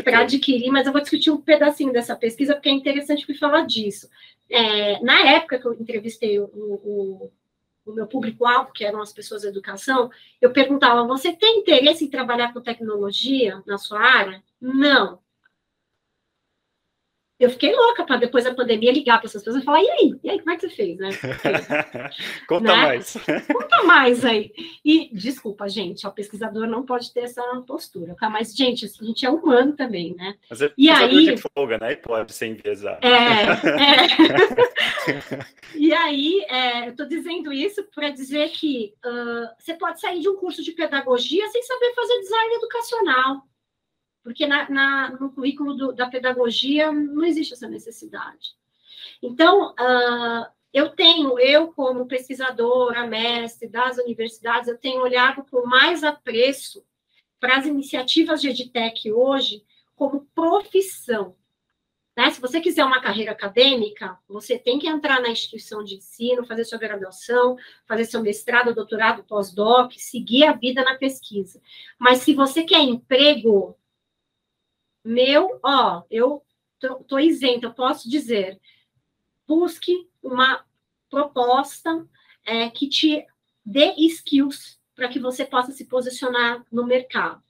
para 0.03 0.21
adquirir, 0.21 0.71
mas 0.71 0.87
eu 0.87 0.93
vou 0.93 1.03
discutir 1.03 1.31
um 1.31 1.41
pedacinho 1.41 1.93
dessa 1.93 2.17
pesquisa, 2.17 2.55
porque 2.55 2.71
é 2.71 2.73
interessante 2.73 3.27
falar 3.39 3.67
disso. 3.67 4.09
É, 4.49 5.03
na 5.03 5.19
época 5.33 5.59
que 5.59 5.67
eu 5.67 5.75
entrevistei 5.75 6.39
o, 6.39 6.45
o 6.45 7.33
o 7.85 7.93
meu 7.93 8.07
público-alvo, 8.07 8.73
que 8.73 8.85
eram 8.85 9.01
as 9.01 9.13
pessoas 9.13 9.43
da 9.43 9.49
educação, 9.49 10.11
eu 10.41 10.53
perguntava: 10.53 11.07
você 11.07 11.33
tem 11.33 11.59
interesse 11.59 12.05
em 12.05 12.11
trabalhar 12.11 12.53
com 12.53 12.61
tecnologia 12.61 13.63
na 13.67 13.79
sua 13.79 14.01
área? 14.01 14.43
Não. 14.61 15.21
Eu 17.39 17.51
fiquei 17.51 17.75
louca 17.75 18.05
para 18.05 18.19
depois 18.19 18.45
da 18.45 18.55
pandemia 18.55 18.93
ligar 18.93 19.19
para 19.19 19.27
essas 19.27 19.43
pessoas 19.43 19.63
e 19.63 19.67
falar: 19.67 19.83
e 19.83 19.91
aí? 19.91 20.15
E 20.23 20.31
aí, 20.31 20.39
como 20.39 20.53
é 20.53 20.57
que 20.57 20.63
você 20.63 20.71
fez, 20.71 20.99
né? 20.99 21.11
Conta 22.47 22.73
né? 22.73 22.83
mais. 22.83 23.17
Conta 23.53 23.83
mais 23.83 24.25
aí. 24.25 24.53
E, 24.85 25.11
desculpa, 25.13 25.69
gente, 25.69 26.07
o 26.07 26.13
pesquisador 26.13 26.69
não 26.69 26.85
pode 26.85 27.13
ter 27.13 27.21
essa 27.21 27.43
postura, 27.67 28.15
tá? 28.15 28.31
Mas, 28.31 28.55
gente, 28.55 28.85
a 28.85 29.05
gente 29.05 29.27
é 29.27 29.31
humano 29.31 29.73
também, 29.73 30.15
né? 30.15 30.37
Mas 30.49 30.63
é 30.63 30.73
e 30.79 30.89
aí. 30.89 31.35
de 31.35 31.43
folga, 31.57 31.79
né? 31.79 31.93
E 31.93 31.97
pode 31.97 32.33
ser 32.33 32.47
enviesado. 32.47 33.05
É, 33.05 33.43
é. 33.81 35.47
e 35.75 35.93
aí, 35.93 36.45
é, 36.49 36.87
eu 36.87 36.91
estou 36.91 37.07
dizendo 37.07 37.53
isso 37.53 37.83
para 37.93 38.11
dizer 38.11 38.51
que 38.51 38.95
uh, 39.05 39.49
você 39.59 39.75
pode 39.75 40.01
sair 40.01 40.21
de 40.21 40.29
um 40.29 40.37
curso 40.37 40.63
de 40.63 40.73
pedagogia 40.73 41.49
sem 41.49 41.63
saber 41.63 41.93
fazer 41.95 42.21
design 42.21 42.55
educacional 42.55 43.52
porque 44.23 44.47
na, 44.47 44.69
na 44.71 45.11
no 45.11 45.33
currículo 45.33 45.75
do, 45.75 45.93
da 45.93 46.07
pedagogia 46.07 46.93
não 46.93 47.25
existe 47.25 47.55
essa 47.55 47.69
necessidade. 47.69 48.55
Então, 49.23 49.73
uh, 49.73 50.47
eu 50.73 50.91
tenho, 50.91 51.39
eu 51.39 51.73
como 51.73 52.07
pesquisadora, 52.07 53.07
mestre 53.07 53.69
das 53.69 53.99
universidades, 53.99 54.69
eu 54.69 54.79
tenho 54.79 55.03
olhado 55.03 55.45
com 55.51 55.67
mais 55.67 56.03
apreço 56.03 56.85
para 57.39 57.57
as 57.57 57.67
iniciativas 57.67 58.41
de 58.41 58.49
EdTech 58.51 59.13
hoje 59.13 59.65
como 59.95 60.27
profissão. 60.35 61.37
Né? 62.17 62.31
Se 62.31 62.41
você 62.41 62.61
quiser 62.61 62.85
uma 62.85 63.01
carreira 63.01 63.33
acadêmica, 63.33 64.19
você 64.29 64.59
tem 64.59 64.79
que 64.79 64.87
entrar 64.87 65.21
na 65.21 65.31
instituição 65.31 65.83
de 65.83 65.97
ensino, 65.97 66.47
fazer 66.47 66.65
sua 66.65 66.79
graduação, 66.79 67.57
fazer 67.87 68.05
seu 68.05 68.23
mestrado, 68.23 68.75
doutorado, 68.75 69.25
pós-doc, 69.25 69.93
seguir 69.97 70.45
a 70.45 70.53
vida 70.53 70.85
na 70.85 70.97
pesquisa. 70.97 71.61
Mas 71.99 72.19
se 72.19 72.35
você 72.35 72.65
quer 72.65 72.81
emprego, 72.81 73.77
meu, 75.05 75.59
ó, 75.63 76.03
eu 76.11 76.43
tô, 77.07 77.19
isenta, 77.19 77.67
eu 77.67 77.75
posso 77.75 78.09
dizer, 78.09 78.61
busque 79.47 80.09
uma 80.23 80.65
proposta 81.11 82.07
é, 82.45 82.71
que 82.71 82.89
te 82.89 83.27
dê 83.65 83.95
skills 83.99 84.81
para 84.95 85.09
que 85.09 85.19
você 85.19 85.45
possa 85.45 85.73
se 85.73 85.85
posicionar 85.87 86.65
no 86.71 86.87
mercado, 86.87 87.43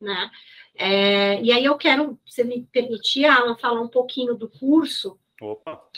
né? 0.00 0.30
É, 0.74 1.40
e 1.42 1.52
aí 1.52 1.64
eu 1.64 1.76
quero, 1.76 2.18
se 2.26 2.42
me 2.44 2.62
permitir, 2.66 3.26
Alan, 3.26 3.56
falar 3.56 3.80
um 3.80 3.88
pouquinho 3.88 4.34
do 4.34 4.48
curso 4.48 5.18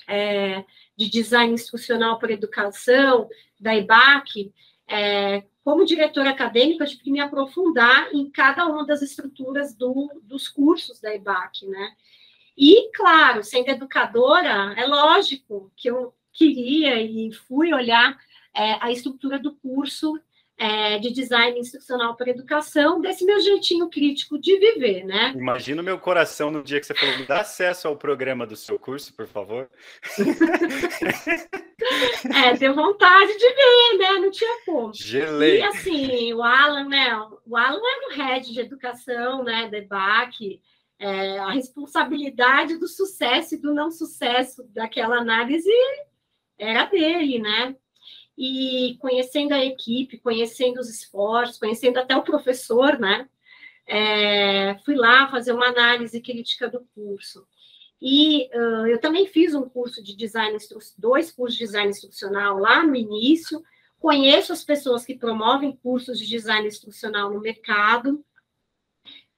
é, 0.08 0.64
de 0.96 1.08
design 1.08 1.52
institucional 1.52 2.18
para 2.18 2.32
educação 2.32 3.28
da 3.60 3.74
IBAC, 3.76 4.52
é, 4.88 5.44
como 5.64 5.84
diretora 5.84 6.30
acadêmica, 6.30 6.84
que 6.86 7.10
me 7.10 7.20
aprofundar 7.20 8.12
em 8.12 8.30
cada 8.30 8.66
uma 8.66 8.84
das 8.84 9.02
estruturas 9.02 9.74
do, 9.74 10.10
dos 10.22 10.48
cursos 10.48 11.00
da 11.00 11.14
EBAC, 11.14 11.66
né? 11.66 11.92
E, 12.56 12.90
claro, 12.92 13.42
sendo 13.42 13.70
educadora, 13.70 14.74
é 14.76 14.86
lógico 14.86 15.72
que 15.76 15.88
eu 15.88 16.14
queria 16.32 17.00
e 17.00 17.32
fui 17.32 17.72
olhar 17.72 18.18
é, 18.54 18.76
a 18.80 18.90
estrutura 18.90 19.38
do 19.38 19.54
curso 19.54 20.18
é, 20.62 20.98
de 21.00 21.10
design 21.10 21.58
instrucional 21.58 22.14
para 22.14 22.30
educação, 22.30 23.00
desse 23.00 23.24
meu 23.24 23.40
jeitinho 23.40 23.90
crítico 23.90 24.38
de 24.38 24.56
viver, 24.60 25.04
né? 25.04 25.32
Imagina 25.34 25.82
o 25.82 25.84
meu 25.84 25.98
coração 25.98 26.52
no 26.52 26.62
dia 26.62 26.78
que 26.78 26.86
você 26.86 26.94
falou, 26.94 27.18
me 27.18 27.26
dá 27.26 27.40
acesso 27.40 27.88
ao 27.88 27.96
programa 27.96 28.46
do 28.46 28.54
seu 28.54 28.78
curso, 28.78 29.12
por 29.12 29.26
favor. 29.26 29.68
é, 32.32 32.56
deu 32.56 32.76
vontade 32.76 33.36
de 33.36 33.48
ver, 33.48 33.98
né? 33.98 34.12
Não 34.20 34.30
tinha 34.30 34.64
como. 34.64 34.94
Gelei. 34.94 35.58
E 35.58 35.64
assim, 35.64 36.32
o 36.32 36.44
Alan, 36.44 36.88
né? 36.88 37.12
O 37.44 37.56
Alan 37.56 37.82
era 37.84 38.08
o 38.08 38.12
head 38.14 38.52
de 38.52 38.60
educação, 38.60 39.42
né? 39.42 39.68
Debac. 39.68 40.62
É, 40.96 41.40
a 41.40 41.50
responsabilidade 41.50 42.78
do 42.78 42.86
sucesso 42.86 43.56
e 43.56 43.58
do 43.58 43.74
não 43.74 43.90
sucesso 43.90 44.62
daquela 44.68 45.16
análise 45.16 45.68
era 46.56 46.84
dele, 46.84 47.40
né? 47.40 47.74
E 48.36 48.96
conhecendo 49.00 49.52
a 49.52 49.64
equipe, 49.64 50.18
conhecendo 50.18 50.80
os 50.80 50.88
esforços, 50.88 51.58
conhecendo 51.58 51.98
até 51.98 52.16
o 52.16 52.22
professor, 52.22 52.98
né? 52.98 53.28
É, 53.86 54.78
fui 54.84 54.94
lá 54.94 55.28
fazer 55.30 55.52
uma 55.52 55.66
análise 55.66 56.20
crítica 56.20 56.68
do 56.68 56.86
curso. 56.94 57.46
E 58.04 58.48
uh, 58.52 58.86
eu 58.88 59.00
também 59.00 59.28
fiz 59.28 59.54
um 59.54 59.68
curso 59.68 60.02
de 60.02 60.16
design, 60.16 60.58
dois 60.98 61.30
cursos 61.30 61.56
de 61.56 61.64
design 61.64 61.88
instrucional 61.88 62.58
lá 62.58 62.84
no 62.84 62.96
início. 62.96 63.62
Conheço 64.00 64.52
as 64.52 64.64
pessoas 64.64 65.04
que 65.04 65.14
promovem 65.14 65.76
cursos 65.76 66.18
de 66.18 66.26
design 66.26 66.66
instrucional 66.66 67.30
no 67.30 67.40
mercado. 67.40 68.24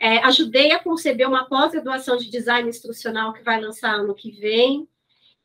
É, 0.01 0.17
ajudei 0.21 0.73
a 0.73 0.83
conceber 0.83 1.29
uma 1.29 1.47
pós-graduação 1.47 2.17
de 2.17 2.31
design 2.31 2.67
instrucional 2.67 3.35
que 3.35 3.43
vai 3.43 3.61
lançar 3.61 3.97
ano 3.97 4.15
que 4.15 4.31
vem. 4.31 4.89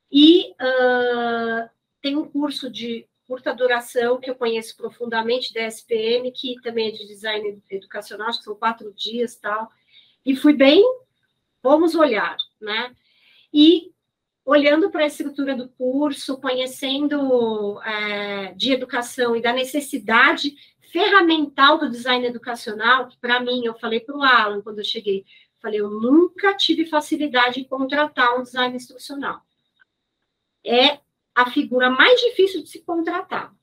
E 0.09 0.51
uh, 0.51 1.69
tem 2.01 2.15
um 2.15 2.23
curso 2.23 2.69
de 2.69 3.05
curta 3.29 3.53
duração, 3.53 4.19
que 4.19 4.27
eu 4.27 4.33
conheço 4.33 4.75
profundamente 4.75 5.53
da 5.53 5.61
SPM, 5.67 6.31
que 6.31 6.59
também 6.63 6.87
é 6.87 6.91
de 6.91 7.05
design 7.05 7.61
educacional, 7.69 8.27
acho 8.27 8.39
que 8.39 8.45
são 8.45 8.55
quatro 8.55 8.91
dias 8.91 9.35
tal. 9.35 9.69
E 10.25 10.35
fui 10.35 10.51
bem, 10.51 10.83
vamos 11.61 11.93
olhar, 11.93 12.35
né? 12.59 12.91
E 13.53 13.91
olhando 14.43 14.89
para 14.89 15.03
a 15.03 15.07
estrutura 15.07 15.55
do 15.55 15.69
curso, 15.69 16.41
conhecendo 16.41 17.79
é, 17.83 18.51
de 18.53 18.73
educação 18.73 19.35
e 19.35 19.41
da 19.43 19.53
necessidade 19.53 20.55
ferramental 20.91 21.77
do 21.77 21.87
design 21.87 22.25
educacional, 22.25 23.09
que 23.09 23.17
para 23.19 23.39
mim, 23.39 23.63
eu 23.63 23.75
falei 23.75 23.99
para 23.99 24.17
o 24.17 24.23
Alan 24.23 24.59
quando 24.63 24.79
eu 24.79 24.83
cheguei, 24.83 25.23
falei, 25.61 25.79
eu 25.79 25.91
nunca 25.91 26.57
tive 26.57 26.87
facilidade 26.87 27.59
em 27.59 27.63
contratar 27.63 28.39
um 28.39 28.41
design 28.41 28.75
instrucional. 28.75 29.39
É 30.65 30.99
a 31.41 31.49
figura 31.49 31.89
mais 31.89 32.19
difícil 32.19 32.61
de 32.61 32.69
se 32.69 32.81
contratar. 32.81 33.53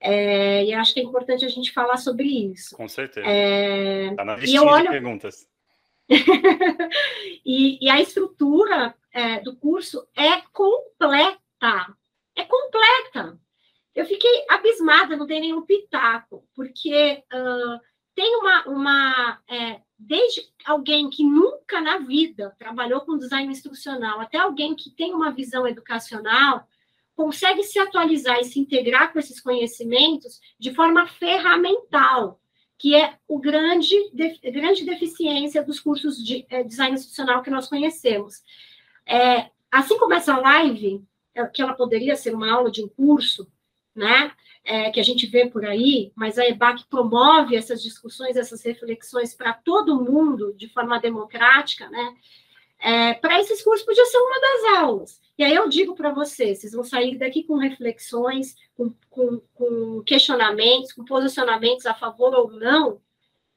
É, 0.00 0.64
e 0.64 0.72
acho 0.72 0.94
que 0.94 1.00
é 1.00 1.02
importante 1.02 1.44
a 1.44 1.48
gente 1.48 1.72
falar 1.72 1.98
sobre 1.98 2.26
isso. 2.26 2.74
Com 2.74 2.88
certeza. 2.88 3.26
É, 3.26 4.14
tá 4.14 4.24
na 4.24 4.36
listinha 4.36 4.62
olho... 4.62 4.84
de 4.84 4.90
perguntas. 4.90 5.46
e, 7.44 7.84
e, 7.84 7.90
a 7.90 8.00
estrutura 8.00 8.94
é, 9.12 9.40
do 9.40 9.54
curso 9.56 10.08
é 10.16 10.40
completa. 10.52 11.94
É 12.34 12.44
completa. 12.44 13.38
Eu 13.94 14.06
fiquei 14.06 14.44
abismada, 14.48 15.16
não 15.16 15.26
tem 15.26 15.40
nenhum 15.40 15.62
pitaco, 15.62 16.48
porque 16.54 17.22
uh, 17.32 17.80
tem 18.14 18.36
uma, 18.36 18.64
uma 18.68 19.42
é, 19.48 19.80
desde 19.98 20.42
alguém 20.64 21.10
que 21.10 21.22
nunca 21.22 21.80
na 21.80 21.98
vida 21.98 22.54
trabalhou 22.58 23.02
com 23.02 23.18
design 23.18 23.52
instrucional, 23.52 24.20
até 24.20 24.38
alguém 24.38 24.74
que 24.74 24.90
tem 24.90 25.12
uma 25.12 25.30
visão 25.30 25.66
educacional, 25.66 26.66
consegue 27.20 27.62
se 27.62 27.78
atualizar 27.78 28.40
e 28.40 28.44
se 28.44 28.58
integrar 28.58 29.12
com 29.12 29.18
esses 29.18 29.38
conhecimentos 29.42 30.40
de 30.58 30.74
forma 30.74 31.06
ferramental, 31.06 32.40
que 32.78 32.96
é 32.96 33.18
o 33.28 33.38
grande, 33.38 33.94
de, 34.14 34.50
grande 34.50 34.86
deficiência 34.86 35.62
dos 35.62 35.78
cursos 35.78 36.16
de 36.24 36.46
é, 36.48 36.62
design 36.62 36.94
institucional 36.94 37.42
que 37.42 37.50
nós 37.50 37.68
conhecemos. 37.68 38.36
É, 39.04 39.50
assim 39.70 39.98
como 39.98 40.14
essa 40.14 40.34
live, 40.38 41.04
é, 41.34 41.44
que 41.44 41.60
ela 41.60 41.74
poderia 41.74 42.16
ser 42.16 42.34
uma 42.34 42.50
aula 42.50 42.70
de 42.70 42.82
um 42.82 42.88
curso, 42.88 43.46
né, 43.94 44.32
é, 44.64 44.90
que 44.90 44.98
a 44.98 45.04
gente 45.04 45.26
vê 45.26 45.46
por 45.46 45.66
aí, 45.66 46.12
mas 46.16 46.38
a 46.38 46.48
EBAC 46.48 46.86
promove 46.88 47.54
essas 47.54 47.82
discussões, 47.82 48.34
essas 48.34 48.64
reflexões 48.64 49.34
para 49.34 49.52
todo 49.52 50.02
mundo 50.02 50.54
de 50.56 50.70
forma 50.70 50.98
democrática, 50.98 51.86
né, 51.90 52.16
é, 52.80 53.14
para 53.14 53.38
esses 53.40 53.62
cursos 53.62 53.84
podia 53.84 54.04
ser 54.06 54.18
uma 54.18 54.40
das 54.40 54.78
aulas. 54.80 55.20
E 55.36 55.44
aí 55.44 55.54
eu 55.54 55.68
digo 55.68 55.94
para 55.94 56.12
vocês, 56.12 56.60
vocês 56.60 56.72
vão 56.72 56.84
sair 56.84 57.16
daqui 57.18 57.44
com 57.44 57.56
reflexões, 57.56 58.56
com, 58.74 58.92
com, 59.08 59.40
com, 59.54 60.02
questionamentos, 60.02 60.92
com 60.92 61.04
posicionamentos 61.04 61.86
a 61.86 61.94
favor 61.94 62.34
ou 62.34 62.50
não, 62.50 63.00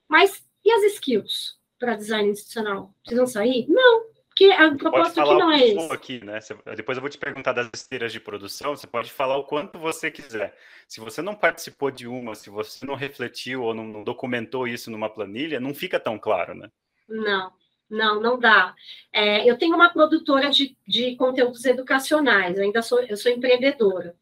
mas 0.08 0.44
e 0.64 0.72
as 0.72 0.84
skills 0.94 1.58
para 1.80 1.96
design 1.96 2.30
institucional? 2.30 2.94
Precisam 3.04 3.28
sair? 3.28 3.66
Não, 3.68 4.06
porque 4.28 4.46
a 4.46 4.76
proposta 4.76 5.22
aqui 5.22 5.34
não 5.36 5.52
é 5.52 5.68
esse. 5.68 5.94
Aqui, 5.94 6.26
né? 6.26 6.40
depois 6.76 6.98
eu 6.98 7.02
vou 7.02 7.10
te 7.10 7.18
perguntar 7.18 7.54
das 7.54 7.70
esteiras 7.74 8.12
de 8.12 8.20
produção, 8.20 8.76
você 8.76 8.88
pode 8.88 9.12
falar 9.12 9.38
o 9.38 9.44
quanto 9.44 9.78
você 9.78 10.10
quiser. 10.10 10.58
Se 10.88 11.00
você 11.00 11.22
não 11.22 11.36
participou 11.36 11.92
de 11.92 12.08
uma, 12.08 12.34
se 12.34 12.50
você 12.50 12.86
não 12.86 12.96
refletiu 12.96 13.62
ou 13.64 13.74
não 13.74 14.04
documentou 14.04 14.68
isso 14.68 14.90
numa 14.90 15.10
planilha, 15.10 15.60
não 15.60 15.74
fica 15.74 16.00
tão 16.00 16.18
claro, 16.18 16.56
né? 16.56 16.70
Não, 17.08 17.52
não, 17.94 18.20
não 18.20 18.40
dá. 18.40 18.76
É, 19.12 19.50
eu 19.50 19.58
tenho 19.58 19.76
uma 19.76 19.90
produtora 19.90 20.50
de, 20.50 20.76
de 20.88 21.16
conteúdos 21.16 21.64
educacionais, 21.66 22.60
ainda 22.60 22.82
sou, 22.82 23.00
eu 23.02 23.16
sou 23.16 23.32
empreendedora. 23.32 24.16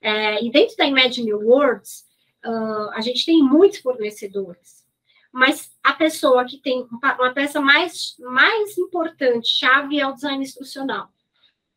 É, 0.00 0.42
e 0.44 0.50
dentro 0.50 0.76
da 0.76 0.86
Imagine 0.86 1.34
Words, 1.34 2.06
uh, 2.44 2.90
a 2.92 3.00
gente 3.00 3.26
tem 3.26 3.42
muitos 3.42 3.80
fornecedores. 3.80 4.86
Mas 5.32 5.70
a 5.82 5.92
pessoa 5.92 6.44
que 6.44 6.58
tem 6.58 6.86
uma 6.90 7.32
peça 7.34 7.60
mais, 7.60 8.16
mais 8.20 8.78
importante, 8.78 9.48
chave, 9.48 10.00
é 10.00 10.06
o 10.06 10.14
design 10.14 10.42
instrucional. 10.42 11.10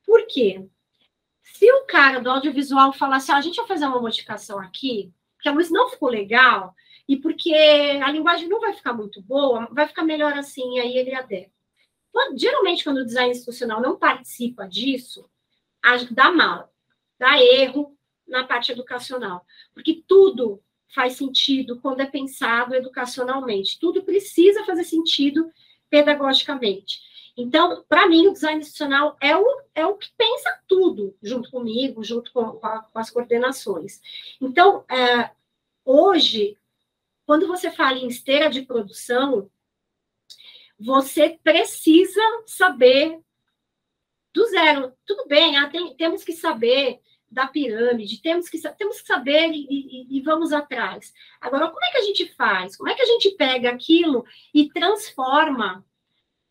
Por 0.06 0.26
quê? 0.28 0.66
Se 1.44 1.70
o 1.74 1.86
cara 1.86 2.22
do 2.22 2.30
audiovisual 2.30 2.94
falar 2.94 3.18
assim, 3.18 3.32
ah, 3.32 3.38
a 3.38 3.42
gente 3.42 3.58
vai 3.58 3.68
fazer 3.68 3.86
uma 3.86 4.00
modificação 4.00 4.60
aqui, 4.60 5.12
que 5.42 5.50
a 5.50 5.52
luz 5.52 5.70
não 5.70 5.90
ficou 5.90 6.10
legal, 6.10 6.74
e 7.10 7.18
porque 7.18 7.52
a 7.52 8.12
linguagem 8.12 8.48
não 8.48 8.60
vai 8.60 8.72
ficar 8.72 8.94
muito 8.94 9.20
boa, 9.20 9.68
vai 9.72 9.88
ficar 9.88 10.04
melhor 10.04 10.38
assim, 10.38 10.78
aí 10.78 10.96
ele 10.96 11.16
adequa. 11.16 11.52
Geralmente, 12.36 12.84
quando 12.84 12.98
o 12.98 13.06
design 13.06 13.32
institucional 13.32 13.82
não 13.82 13.98
participa 13.98 14.68
disso, 14.68 15.28
dá 16.12 16.32
mal, 16.32 16.72
dá 17.18 17.42
erro 17.42 17.98
na 18.28 18.44
parte 18.44 18.72
educacional, 18.72 19.44
porque 19.74 20.04
tudo 20.08 20.62
faz 20.94 21.14
sentido 21.14 21.80
quando 21.82 22.02
é 22.02 22.06
pensado 22.06 22.76
educacionalmente, 22.76 23.80
tudo 23.80 24.04
precisa 24.04 24.64
fazer 24.64 24.84
sentido 24.84 25.52
pedagogicamente. 25.90 27.00
Então, 27.36 27.84
para 27.90 28.08
mim, 28.08 28.28
o 28.28 28.34
design 28.34 28.60
institucional 28.60 29.18
é 29.20 29.36
o, 29.36 29.62
é 29.74 29.84
o 29.84 29.96
que 29.96 30.12
pensa 30.16 30.60
tudo, 30.68 31.16
junto 31.24 31.50
comigo, 31.50 32.04
junto 32.04 32.32
com, 32.32 32.52
com, 32.52 32.68
a, 32.68 32.84
com 32.84 33.00
as 33.00 33.10
coordenações. 33.10 34.00
Então, 34.40 34.84
é, 34.88 35.32
hoje, 35.84 36.56
quando 37.30 37.46
você 37.46 37.70
fala 37.70 38.00
em 38.00 38.08
esteira 38.08 38.50
de 38.50 38.64
produção, 38.64 39.52
você 40.80 41.38
precisa 41.44 42.20
saber 42.48 43.20
do 44.34 44.48
zero. 44.48 44.94
Tudo 45.06 45.28
bem, 45.28 45.56
ah, 45.56 45.70
tem, 45.70 45.96
temos 45.96 46.24
que 46.24 46.34
saber 46.34 47.00
da 47.30 47.46
pirâmide, 47.46 48.20
temos 48.20 48.50
que, 48.50 48.60
temos 48.76 49.02
que 49.02 49.06
saber 49.06 49.52
e, 49.52 49.68
e, 49.70 50.18
e, 50.18 50.22
vamos 50.22 50.52
atrás. 50.52 51.14
Agora, 51.40 51.70
como 51.70 51.86
é 51.86 51.92
que 51.92 51.98
a 52.00 52.02
gente 52.02 52.34
faz? 52.34 52.76
Como 52.76 52.90
é 52.90 52.96
que 52.96 53.04
a 53.04 53.06
gente 53.06 53.30
pega 53.36 53.70
aquilo 53.70 54.26
e 54.52 54.68
transforma 54.68 55.86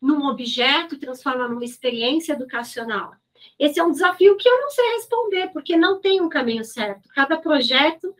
num 0.01 0.27
objeto, 0.27 0.97
transforma 0.97 1.49
numa 1.49 1.65
experiência 1.65 2.31
educacional? 2.31 3.15
Esse 3.59 3.81
é 3.81 3.83
um 3.83 3.91
desafio 3.91 4.37
que 4.37 4.47
eu 4.47 4.61
não 4.61 4.69
sei 4.69 4.93
responder, 4.93 5.51
porque 5.51 5.75
não 5.75 5.99
tem 5.99 6.21
um 6.21 6.29
caminho 6.29 6.63
certo. 6.63 7.09
Cada 7.09 7.35
projeto 7.35 8.15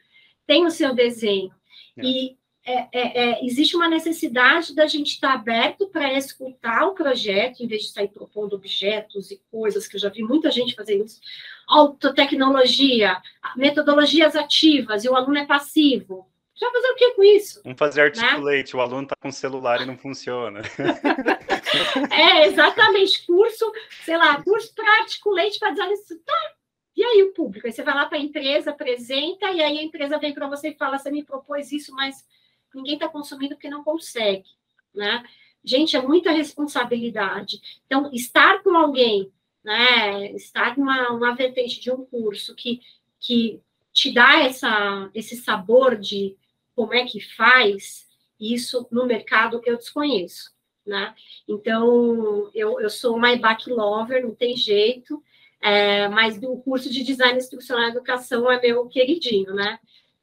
tem 0.46 0.66
o 0.66 0.72
seu 0.72 0.94
desenho. 0.94 1.58
É. 1.98 2.04
E 2.04 2.39
é, 2.66 2.88
é, 2.92 3.30
é, 3.30 3.46
existe 3.46 3.76
uma 3.76 3.88
necessidade 3.88 4.76
da 4.76 4.86
gente 4.86 5.14
estar 5.14 5.34
aberto 5.34 5.88
para 5.88 6.14
escutar 6.14 6.86
o 6.88 6.94
projeto, 6.94 7.64
em 7.64 7.68
vez 7.68 7.84
de 7.84 7.90
sair 7.90 8.10
propondo 8.10 8.54
objetos 8.54 9.32
e 9.32 9.42
coisas, 9.50 9.88
que 9.88 9.96
eu 9.96 10.00
já 10.00 10.10
vi 10.10 10.22
muita 10.24 10.52
gente 10.52 10.76
fazendo 10.76 11.06
isso. 11.06 11.20
Autotecnologia, 11.68 13.18
metodologias 13.56 14.36
ativas, 14.36 15.04
e 15.04 15.10
o 15.10 15.16
aluno 15.16 15.38
é 15.38 15.46
passivo. 15.46 16.28
Já 16.56 16.70
fazer 16.72 16.88
o 16.90 16.96
que 16.96 17.12
com 17.12 17.24
isso? 17.24 17.62
Vamos 17.64 17.80
fazer 17.80 18.02
articulate, 18.02 18.74
né? 18.74 18.80
o 18.80 18.84
aluno 18.84 19.04
está 19.04 19.16
com 19.16 19.32
celular 19.32 19.82
e 19.82 19.86
não 19.86 19.98
funciona. 19.98 20.62
é, 22.12 22.48
exatamente. 22.48 23.26
Curso, 23.26 23.72
sei 24.04 24.18
lá, 24.18 24.44
curso 24.44 24.76
para 24.76 25.00
articulate 25.00 25.58
para 25.58 25.72
design. 25.72 25.96
Tá, 26.26 26.54
e 26.98 27.04
aí 27.04 27.24
o 27.24 27.34
público? 27.34 27.66
Aí 27.66 27.72
você 27.72 27.82
vai 27.82 27.96
lá 27.96 28.08
para 28.08 28.18
a 28.18 28.22
empresa, 28.22 28.72
apresenta, 28.72 29.50
e 29.52 29.62
aí 29.62 29.80
a 29.80 29.84
empresa 29.84 30.20
vem 30.20 30.34
para 30.34 30.50
você 30.50 30.70
e 30.70 30.76
fala: 30.76 30.98
você 30.98 31.10
me 31.10 31.24
propôs 31.24 31.72
isso, 31.72 31.94
mas 31.96 32.26
ninguém 32.74 32.96
está 32.96 33.08
consumindo 33.08 33.56
porque 33.56 33.70
não 33.70 33.84
consegue, 33.84 34.50
né? 34.94 35.24
Gente, 35.64 35.96
é 35.96 36.02
muita 36.02 36.32
responsabilidade. 36.32 37.60
Então, 37.86 38.10
estar 38.14 38.64
com 38.64 38.76
alguém, 38.78 39.32
né? 39.64 40.32
Estar 40.32 40.78
numa 40.78 41.12
uma 41.12 41.36
vertente 41.36 41.80
de 41.80 41.92
um 41.92 42.06
curso 42.06 42.56
que, 42.56 42.82
que 43.20 43.62
te 43.92 44.12
dá 44.12 44.40
essa, 44.40 45.10
esse 45.14 45.36
sabor 45.36 45.98
de 45.98 46.38
como 46.76 46.94
é 46.94 47.06
que 47.06 47.20
faz, 47.20 48.08
isso 48.40 48.88
no 48.90 49.06
mercado 49.06 49.62
eu 49.66 49.76
desconheço, 49.76 50.54
né? 50.86 51.14
Então, 51.48 52.50
eu, 52.54 52.80
eu 52.80 52.90
sou 52.90 53.18
uma 53.18 53.36
back 53.36 53.70
lover, 53.70 54.24
não 54.24 54.34
tem 54.34 54.56
jeito, 54.56 55.22
é, 55.62 56.08
mas 56.08 56.42
o 56.42 56.58
curso 56.58 56.90
de 56.90 57.04
design 57.04 57.38
instrucional 57.38 57.88
e 57.88 57.90
educação 57.90 58.50
é 58.50 58.62
meu 58.62 58.88
queridinho, 58.88 59.54
né? 59.54 59.78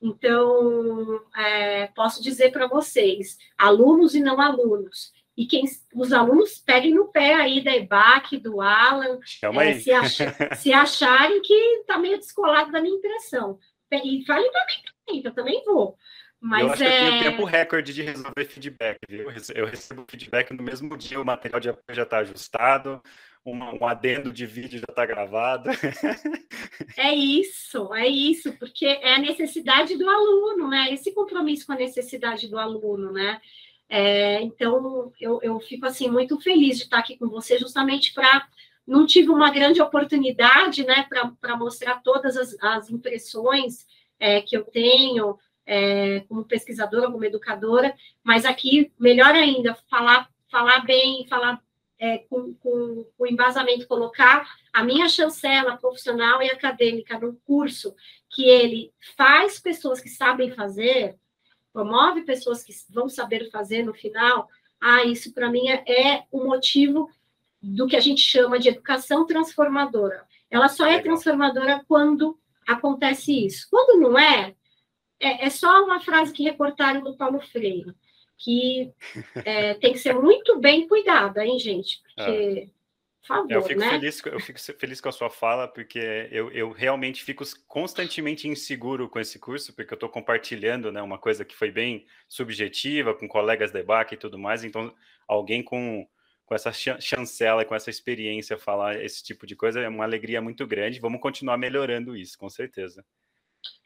Então, 0.07 1.21
é, 1.37 1.89
posso 1.89 2.23
dizer 2.23 2.53
para 2.53 2.69
vocês, 2.69 3.37
alunos 3.59 4.15
e 4.15 4.21
não 4.21 4.41
alunos, 4.41 5.13
e 5.37 5.47
quem 5.47 5.65
os 5.95 6.13
alunos 6.13 6.59
peguem 6.59 6.95
no 6.95 7.09
pé 7.09 7.35
aí 7.35 7.63
da 7.63 7.75
EBAC, 7.75 8.39
do 8.39 8.61
Alan, 8.61 9.19
é, 9.61 9.75
se, 9.75 9.93
ach, 9.93 10.19
se, 10.57 10.73
acharem 10.73 11.43
que 11.43 11.53
está 11.81 11.99
meio 11.99 12.19
descolado 12.19 12.71
da 12.71 12.81
minha 12.81 12.97
impressão. 12.97 13.59
E 13.93 14.25
falem 14.25 14.51
para 14.51 14.67
mim 14.67 14.83
também, 15.07 15.23
que 15.23 15.29
eu 15.29 15.35
também 15.35 15.65
vou. 15.65 15.97
Mas 16.41 16.63
eu 16.63 16.73
acho 16.73 16.85
é... 16.85 16.87
que 16.87 16.95
eu 16.95 17.11
tenho 17.11 17.23
tempo 17.31 17.45
recorde 17.45 17.93
de 17.93 18.03
resolver 18.03 18.45
feedback. 18.45 18.99
Viu? 19.09 19.29
Eu 19.55 19.67
recebo 19.67 20.07
feedback 20.09 20.53
no 20.53 20.63
mesmo 20.63 20.97
dia, 20.97 21.21
o 21.21 21.25
material 21.25 21.61
já 21.91 22.03
está 22.03 22.19
ajustado, 22.19 23.03
um, 23.47 23.81
um 23.81 23.87
adendo 23.87 24.33
de 24.33 24.45
vídeo 24.45 24.81
já 24.81 24.87
está 24.89 25.07
gravado. 25.07 25.71
É 26.99 27.15
isso, 27.15 27.95
é 27.95 28.07
isso, 28.07 28.53
porque 28.59 28.87
é 28.87 29.15
a 29.15 29.19
necessidade 29.19 29.97
do 29.97 30.09
aluno, 30.09 30.69
né? 30.69 30.93
Esse 30.93 31.13
compromisso 31.13 31.67
com 31.67 31.73
a 31.73 31.77
necessidade 31.77 32.49
do 32.49 32.59
aluno, 32.59 33.13
né? 33.13 33.41
É, 33.89 34.41
então, 34.43 35.13
eu, 35.21 35.39
eu 35.43 35.61
fico 35.61 35.87
assim 35.87 36.11
muito 36.11 36.41
feliz 36.41 36.79
de 36.79 36.85
estar 36.85 36.99
aqui 36.99 37.17
com 37.17 37.29
você, 37.29 37.59
justamente 37.59 38.13
para 38.15 38.47
não 38.87 39.05
tive 39.05 39.31
uma 39.31 39.51
grande 39.51 39.83
oportunidade, 39.83 40.85
né, 40.87 41.07
para 41.41 41.57
mostrar 41.57 42.01
todas 42.03 42.37
as, 42.37 42.57
as 42.63 42.89
impressões 42.91 43.87
é, 44.19 44.41
que 44.41 44.57
eu 44.57 44.65
tenho 44.65 45.37
é, 45.67 46.21
como 46.29 46.45
pesquisadora, 46.45 47.11
como 47.11 47.25
educadora, 47.25 47.95
mas 48.23 48.45
aqui, 48.45 48.93
melhor 48.99 49.35
ainda, 49.35 49.75
falar, 49.91 50.31
falar 50.49 50.85
bem, 50.85 51.27
falar 51.29 51.61
é, 51.99 52.19
com, 52.19 52.55
com 52.55 53.07
o 53.19 53.27
embasamento, 53.27 53.87
colocar 53.87 54.47
a 54.73 54.85
minha 54.85 55.09
chancela 55.09 55.77
profissional 55.77 56.43
e 56.43 56.51
acadêmica 56.51 57.19
no 57.19 57.35
curso 57.45 57.95
que 58.31 58.45
ele 58.45 58.93
faz 59.17 59.59
pessoas 59.59 60.01
que 60.01 60.09
sabem 60.09 60.51
fazer, 60.53 61.17
promove 61.73 62.23
pessoas 62.23 62.63
que 62.63 62.73
vão 62.91 63.09
saber 63.09 63.51
fazer 63.51 63.83
no 63.83 63.95
final, 63.95 64.49
ah, 64.81 65.05
isso 65.05 65.33
para 65.33 65.51
mim 65.51 65.69
é, 65.69 65.85
é 65.87 66.25
o 66.31 66.45
motivo 66.45 67.11
do 67.63 67.87
que 67.87 67.97
a 67.97 68.01
gente 68.01 68.21
chama 68.21 68.59
de 68.59 68.69
educação 68.69 69.27
transformadora. 69.27 70.27
Ela 70.51 70.69
só 70.69 70.87
é 70.87 71.01
transformadora 71.01 71.85
quando 71.89 72.39
acontece 72.67 73.47
isso. 73.47 73.67
Quando 73.71 74.01
não 74.01 74.19
é, 74.19 74.55
é, 75.21 75.47
é 75.47 75.51
só 75.51 75.85
uma 75.85 76.01
frase 76.01 76.33
que 76.33 76.43
recortaram 76.43 77.03
do 77.03 77.17
Paulo 77.17 77.41
Freire, 77.41 77.95
que 78.39 78.93
é, 79.45 79.75
tem 79.75 79.93
que 79.93 79.99
ser 79.99 80.15
muito 80.15 80.59
bem 80.59 80.87
cuidada, 80.87 81.45
hein, 81.45 81.59
gente? 81.59 82.01
Porque, 82.03 82.69
por 83.23 83.27
favor, 83.27 83.53
eu 83.53 83.63
fico, 83.63 83.81
né? 83.81 83.91
feliz, 83.91 84.25
eu 84.25 84.41
fico 84.41 84.61
feliz 84.79 85.01
com 85.01 85.09
a 85.09 85.13
sua 85.13 85.31
fala, 85.31 85.67
porque 85.67 86.29
eu, 86.31 86.51
eu 86.51 86.71
realmente 86.71 87.25
fico 87.25 87.45
constantemente 87.67 88.49
inseguro 88.49 89.09
com 89.09 89.19
esse 89.19 89.39
curso, 89.39 89.75
porque 89.75 89.93
eu 89.93 89.97
estou 89.97 90.09
compartilhando 90.09 90.93
né, 90.93 91.03
uma 91.03 91.19
coisa 91.19 91.45
que 91.45 91.57
foi 91.57 91.71
bem 91.71 92.07
subjetiva, 92.29 93.15
com 93.15 93.27
colegas 93.27 93.71
da 93.73 93.81
EBAC 93.81 94.15
e 94.15 94.19
tudo 94.19 94.39
mais, 94.39 94.65
então 94.65 94.95
alguém 95.27 95.63
com 95.63 96.07
com 96.47 96.55
essa 96.55 96.73
chancela, 96.73 97.65
com 97.65 97.75
essa 97.75 97.91
experiência, 97.91 98.57
falar 98.57 99.03
esse 99.03 99.23
tipo 99.23 99.45
de 99.47 99.57
coisa 99.57 99.81
é 99.81 99.89
uma 99.89 100.05
alegria 100.05 100.41
muito 100.41 100.65
grande. 100.65 101.01
Vamos 101.01 101.21
continuar 101.21 101.59
melhorando 101.59 102.17
isso, 102.17 102.39
com 102.39 102.49
certeza. 102.49 103.05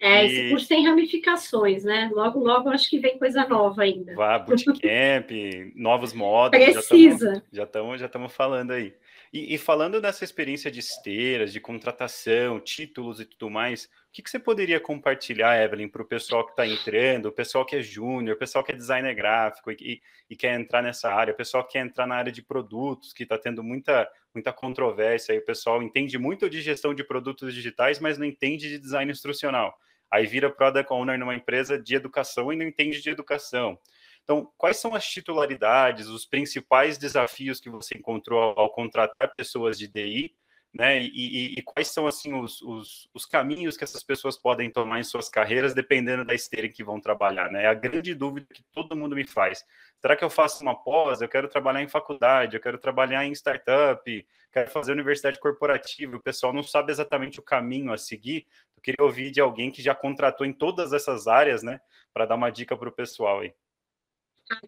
É, 0.00 0.24
e... 0.24 0.26
esse 0.26 0.50
curso 0.50 0.68
tem 0.68 0.86
ramificações, 0.86 1.84
né? 1.84 2.10
Logo, 2.12 2.40
logo, 2.40 2.68
acho 2.70 2.88
que 2.88 2.98
vem 2.98 3.18
coisa 3.18 3.46
nova 3.46 3.82
ainda. 3.82 4.14
Vá, 4.14 4.38
bootcamp, 4.38 5.30
novos 5.76 6.12
modos. 6.12 6.58
Precisa. 6.58 7.42
Já 7.52 7.64
estamos 7.64 8.00
já 8.00 8.10
já 8.10 8.28
falando 8.28 8.72
aí. 8.72 8.94
E, 9.32 9.54
e, 9.54 9.58
falando 9.58 10.00
dessa 10.00 10.24
experiência 10.24 10.70
de 10.70 10.80
esteiras, 10.80 11.52
de 11.52 11.60
contratação, 11.60 12.58
títulos 12.58 13.20
e 13.20 13.24
tudo 13.24 13.48
mais, 13.48 13.88
o 14.10 14.12
que, 14.12 14.22
que 14.22 14.30
você 14.30 14.40
poderia 14.40 14.80
compartilhar, 14.80 15.62
Evelyn, 15.62 15.88
para 15.88 16.02
o 16.02 16.04
pessoal 16.04 16.44
que 16.44 16.50
está 16.50 16.66
entrando, 16.66 17.26
o 17.26 17.32
pessoal 17.32 17.64
que 17.64 17.76
é 17.76 17.80
júnior, 17.80 18.34
o 18.34 18.38
pessoal 18.38 18.64
que 18.64 18.72
é 18.72 18.74
designer 18.74 19.14
gráfico 19.14 19.70
e, 19.70 20.02
e, 20.28 20.34
quer 20.34 20.58
entrar 20.58 20.82
nessa 20.82 21.14
área, 21.14 21.32
o 21.32 21.36
pessoal 21.36 21.62
que 21.62 21.74
quer 21.74 21.86
entrar 21.86 22.08
na 22.08 22.16
área 22.16 22.32
de 22.32 22.42
produtos, 22.42 23.12
que 23.12 23.22
está 23.22 23.38
tendo 23.38 23.62
muita, 23.62 24.10
muita 24.34 24.52
controvérsia, 24.52 25.32
aí 25.32 25.38
o 25.38 25.44
pessoal 25.44 25.80
entende 25.80 26.18
muito 26.18 26.50
de 26.50 26.60
gestão 26.60 26.92
de 26.92 27.04
produtos 27.04 27.54
digitais, 27.54 28.00
mas 28.00 28.18
não 28.18 28.26
entende 28.26 28.68
de 28.68 28.80
design 28.80 29.12
instrucional. 29.12 29.78
Aí 30.10 30.26
vira 30.26 30.50
product 30.50 30.92
owner 30.92 31.16
numa 31.16 31.36
empresa 31.36 31.80
de 31.80 31.94
educação 31.94 32.52
e 32.52 32.56
não 32.56 32.66
entende 32.66 33.00
de 33.00 33.10
educação. 33.10 33.78
Então, 34.24 34.50
quais 34.58 34.76
são 34.78 34.92
as 34.92 35.06
titularidades, 35.06 36.08
os 36.08 36.26
principais 36.26 36.98
desafios 36.98 37.60
que 37.60 37.70
você 37.70 37.96
encontrou 37.96 38.42
ao, 38.42 38.58
ao 38.58 38.70
contratar 38.70 39.32
pessoas 39.36 39.78
de 39.78 39.86
DI, 39.86 40.34
né? 40.72 41.00
E, 41.02 41.08
e, 41.08 41.54
e 41.58 41.62
quais 41.62 41.88
são 41.88 42.06
assim 42.06 42.32
os, 42.32 42.62
os, 42.62 43.08
os, 43.12 43.26
caminhos 43.26 43.76
que 43.76 43.82
essas 43.82 44.02
pessoas 44.02 44.38
podem 44.38 44.70
tomar 44.70 45.00
em 45.00 45.04
suas 45.04 45.28
carreiras, 45.28 45.74
dependendo 45.74 46.24
da 46.24 46.32
esteira 46.32 46.68
em 46.68 46.72
que 46.72 46.84
vão 46.84 47.00
trabalhar, 47.00 47.50
né? 47.50 47.64
É 47.64 47.66
a 47.66 47.74
grande 47.74 48.14
dúvida 48.14 48.46
que 48.54 48.62
todo 48.72 48.96
mundo 48.96 49.16
me 49.16 49.26
faz. 49.26 49.64
Será 50.00 50.14
que 50.14 50.24
eu 50.24 50.30
faço 50.30 50.62
uma 50.62 50.74
pós? 50.74 51.20
Eu 51.20 51.28
quero 51.28 51.48
trabalhar 51.48 51.82
em 51.82 51.88
faculdade, 51.88 52.56
eu 52.56 52.62
quero 52.62 52.78
trabalhar 52.78 53.24
em 53.26 53.32
startup, 53.32 54.26
quero 54.52 54.70
fazer 54.70 54.92
universidade 54.92 55.40
corporativa. 55.40 56.16
O 56.16 56.22
pessoal 56.22 56.52
não 56.52 56.62
sabe 56.62 56.92
exatamente 56.92 57.40
o 57.40 57.42
caminho 57.42 57.92
a 57.92 57.98
seguir. 57.98 58.46
Eu 58.76 58.82
queria 58.82 59.04
ouvir 59.04 59.30
de 59.32 59.40
alguém 59.40 59.70
que 59.70 59.82
já 59.82 59.94
contratou 59.94 60.46
em 60.46 60.52
todas 60.52 60.92
essas 60.92 61.26
áreas, 61.26 61.62
né? 61.64 61.80
Para 62.14 62.26
dar 62.26 62.36
uma 62.36 62.50
dica 62.50 62.76
para 62.76 62.88
o 62.88 62.92
pessoal 62.92 63.40
aí. 63.40 63.52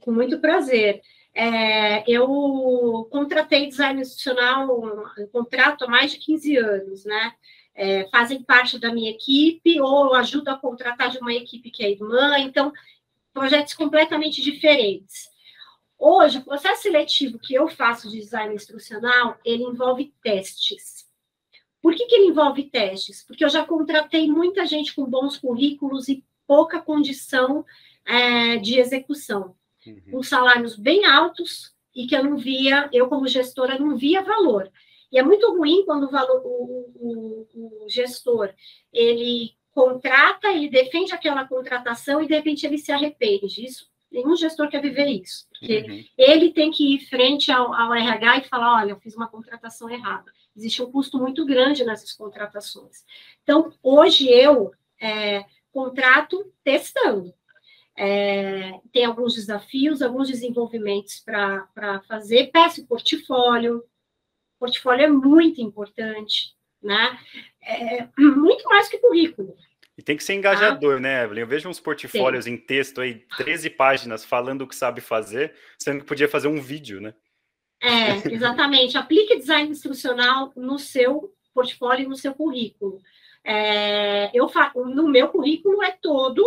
Com 0.01 0.13
muito 0.13 0.41
prazer. 0.41 1.01
É, 1.35 2.05
eu 2.11 3.09
contratei 3.11 3.67
design 3.67 4.01
institucional, 4.01 4.69
um 5.19 5.27
contrato 5.29 5.85
há 5.85 5.89
mais 5.89 6.13
de 6.13 6.19
15 6.19 6.57
anos, 6.57 7.05
né? 7.05 7.35
É, 7.75 8.07
fazem 8.11 8.43
parte 8.43 8.79
da 8.79 8.93
minha 8.93 9.11
equipe 9.11 9.81
ou 9.81 10.13
ajudo 10.15 10.49
a 10.49 10.59
contratar 10.59 11.11
de 11.11 11.19
uma 11.19 11.33
equipe 11.33 11.71
que 11.71 11.83
é 11.83 11.91
irmã, 11.91 12.39
então, 12.39 12.71
projetos 13.33 13.73
completamente 13.73 14.43
diferentes. 14.43 15.31
Hoje, 15.99 16.39
o 16.39 16.45
processo 16.45 16.83
seletivo 16.83 17.39
que 17.39 17.55
eu 17.55 17.69
faço 17.69 18.11
de 18.11 18.19
design 18.19 18.55
instrucional, 18.55 19.39
ele 19.43 19.63
envolve 19.63 20.13
testes. 20.23 21.07
Por 21.81 21.95
que, 21.95 22.07
que 22.07 22.15
ele 22.15 22.27
envolve 22.27 22.65
testes? 22.65 23.25
Porque 23.27 23.45
eu 23.45 23.49
já 23.49 23.65
contratei 23.65 24.29
muita 24.29 24.67
gente 24.67 24.95
com 24.95 25.07
bons 25.07 25.39
currículos 25.39 26.09
e 26.09 26.23
pouca 26.47 26.81
condição 26.81 27.65
é, 28.05 28.59
de 28.59 28.79
execução 28.79 29.57
uhum. 29.87 30.13
com 30.13 30.23
salários 30.23 30.77
bem 30.77 31.05
altos 31.05 31.73
e 31.95 32.07
que 32.07 32.17
eu 32.17 32.25
não 32.25 32.37
via, 32.37 32.89
eu 32.93 33.09
como 33.09 33.27
gestora 33.29 33.79
não 33.79 33.97
via 33.97 34.23
valor. 34.23 34.71
E 35.11 35.19
é 35.19 35.23
muito 35.23 35.55
ruim 35.57 35.85
quando 35.85 36.05
o, 36.05 36.11
valor, 36.11 36.41
o, 36.45 36.91
o, 36.95 37.85
o 37.85 37.89
gestor 37.89 38.53
ele 38.93 39.55
contrata, 39.73 40.49
ele 40.49 40.69
defende 40.69 41.13
aquela 41.13 41.47
contratação 41.47 42.21
e 42.21 42.27
de 42.27 42.35
repente 42.35 42.67
ele 42.67 42.79
se 42.79 42.93
arrepende. 42.93 43.65
Isso 43.65 43.93
nenhum 44.13 44.37
gestor 44.37 44.69
quer 44.69 44.81
viver 44.81 45.07
isso, 45.07 45.47
porque 45.49 45.79
uhum. 45.79 46.05
ele 46.19 46.53
tem 46.53 46.71
que 46.71 46.95
ir 46.95 47.01
frente 47.07 47.51
ao, 47.51 47.73
ao, 47.73 47.95
RH 47.95 48.39
e 48.39 48.45
falar: 48.45 48.83
olha, 48.83 48.91
eu 48.91 49.01
fiz 49.01 49.17
uma 49.17 49.29
contratação 49.29 49.89
errada. 49.89 50.31
Existe 50.55 50.83
um 50.83 50.93
custo 50.93 51.19
muito 51.19 51.47
grande 51.47 51.85
nessas 51.85 52.13
contratações. 52.13 53.05
Então, 53.43 53.73
hoje 53.83 54.29
eu 54.29 54.71
é, 55.01 55.45
contrato 55.73 56.53
testando. 56.63 57.33
É, 57.97 58.81
tem 58.93 59.05
alguns 59.05 59.35
desafios, 59.35 60.01
alguns 60.01 60.29
desenvolvimentos 60.29 61.21
para 61.21 62.03
fazer. 62.09 62.51
Peço 62.53 62.87
portfólio. 62.87 63.85
Portfólio 64.59 65.05
é 65.05 65.09
muito 65.09 65.61
importante, 65.61 66.55
né? 66.83 67.19
É, 67.63 68.09
muito 68.19 68.65
mais 68.65 68.89
que 68.89 68.99
currículo. 68.99 69.57
E 69.97 70.03
tem 70.03 70.17
que 70.17 70.25
ser 70.25 70.35
engajador, 70.35 70.97
ah, 70.97 71.01
né, 71.01 71.25
Evelyn? 71.25 71.43
Eu 71.43 71.47
vejo 71.47 71.69
uns 71.69 71.79
portfólios 71.79 72.47
em 72.47 72.57
texto 72.57 73.01
aí, 73.01 73.27
13 73.37 73.69
páginas, 73.71 74.25
falando 74.25 74.63
o 74.63 74.67
que 74.67 74.75
sabe 74.75 75.01
fazer, 75.01 75.55
sendo 75.79 76.01
que 76.01 76.07
podia 76.07 76.29
fazer 76.29 76.49
um 76.49 76.61
vídeo, 76.61 77.01
né? 77.01 77.13
É, 77.83 78.33
exatamente. 78.33 78.97
Aplique 78.97 79.37
design 79.37 79.71
instrucional 79.71 80.53
no 80.57 80.79
seu 80.79 81.35
portfólio 81.53 82.09
no 82.09 82.17
seu 82.17 82.35
currículo. 82.35 83.01
É, 83.45 84.31
eu 84.33 84.51
no 84.87 85.09
meu 85.09 85.29
currículo 85.29 85.83
é 85.83 85.91
todo 85.91 86.45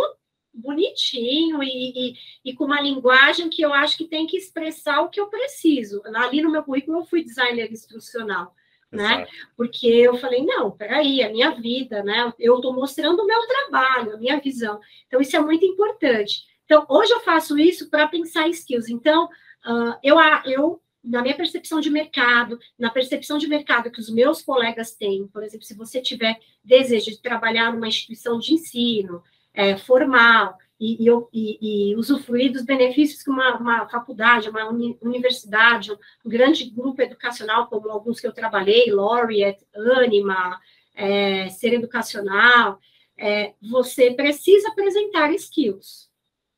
bonitinho 0.55 1.61
e, 1.61 2.11
e, 2.11 2.15
e, 2.45 2.53
com 2.53 2.65
uma 2.65 2.81
linguagem 2.81 3.49
que 3.49 3.61
eu 3.61 3.73
acho 3.73 3.97
que 3.97 4.07
tem 4.07 4.25
que 4.25 4.37
expressar 4.37 5.01
o 5.01 5.09
que 5.09 5.19
eu 5.19 5.27
preciso. 5.27 6.01
Ali 6.15 6.41
no 6.41 6.51
meu 6.51 6.63
currículo 6.63 6.99
eu 6.99 7.05
fui 7.05 7.23
designer 7.23 7.71
instrucional, 7.71 8.55
né? 8.91 9.27
Porque 9.57 9.87
eu 9.87 10.17
falei, 10.17 10.43
não, 10.45 10.71
peraí, 10.71 11.21
a 11.21 11.29
minha 11.29 11.51
vida, 11.51 12.03
né? 12.03 12.33
Eu 12.39 12.55
estou 12.55 12.73
mostrando 12.73 13.21
o 13.21 13.25
meu 13.25 13.39
trabalho, 13.47 14.13
a 14.13 14.17
minha 14.17 14.39
visão. 14.39 14.79
Então, 15.07 15.19
isso 15.19 15.35
é 15.35 15.39
muito 15.39 15.65
importante. 15.65 16.45
Então, 16.63 16.85
hoje 16.89 17.11
eu 17.11 17.19
faço 17.19 17.57
isso 17.59 17.89
para 17.89 18.07
pensar 18.07 18.47
em 18.47 18.51
skills. 18.51 18.89
Então, 18.89 19.25
uh, 19.25 19.95
eu, 20.01 20.17
eu, 20.45 20.81
na 21.03 21.21
minha 21.21 21.35
percepção 21.35 21.79
de 21.79 21.89
mercado, 21.89 22.59
na 22.77 22.89
percepção 22.89 23.37
de 23.37 23.47
mercado 23.47 23.91
que 23.91 23.99
os 23.99 24.09
meus 24.09 24.41
colegas 24.41 24.95
têm, 24.95 25.27
por 25.27 25.43
exemplo, 25.43 25.65
se 25.65 25.75
você 25.75 26.01
tiver 26.01 26.39
desejo 26.63 27.11
de 27.11 27.21
trabalhar 27.21 27.71
numa 27.71 27.87
instituição 27.87 28.39
de 28.39 28.53
ensino, 28.53 29.21
é, 29.55 29.77
formal 29.77 30.57
e, 30.79 31.09
e, 31.33 31.91
e, 31.91 31.95
usufruir 31.95 32.51
dos 32.51 32.63
benefícios 32.63 33.23
que 33.23 33.29
uma, 33.29 33.57
uma 33.57 33.87
faculdade, 33.87 34.49
uma 34.49 34.67
uni, 34.67 34.97
universidade, 35.01 35.91
um 35.91 36.29
grande 36.29 36.69
grupo 36.69 37.01
educacional, 37.01 37.67
como 37.67 37.89
alguns 37.89 38.19
que 38.19 38.27
eu 38.27 38.33
trabalhei, 38.33 38.91
Laureate, 38.91 39.65
Anima, 39.73 40.59
é, 40.93 41.49
Ser 41.49 41.73
Educacional, 41.73 42.79
é, 43.17 43.53
você 43.61 44.11
precisa 44.11 44.69
apresentar 44.69 45.33
skills. 45.33 46.09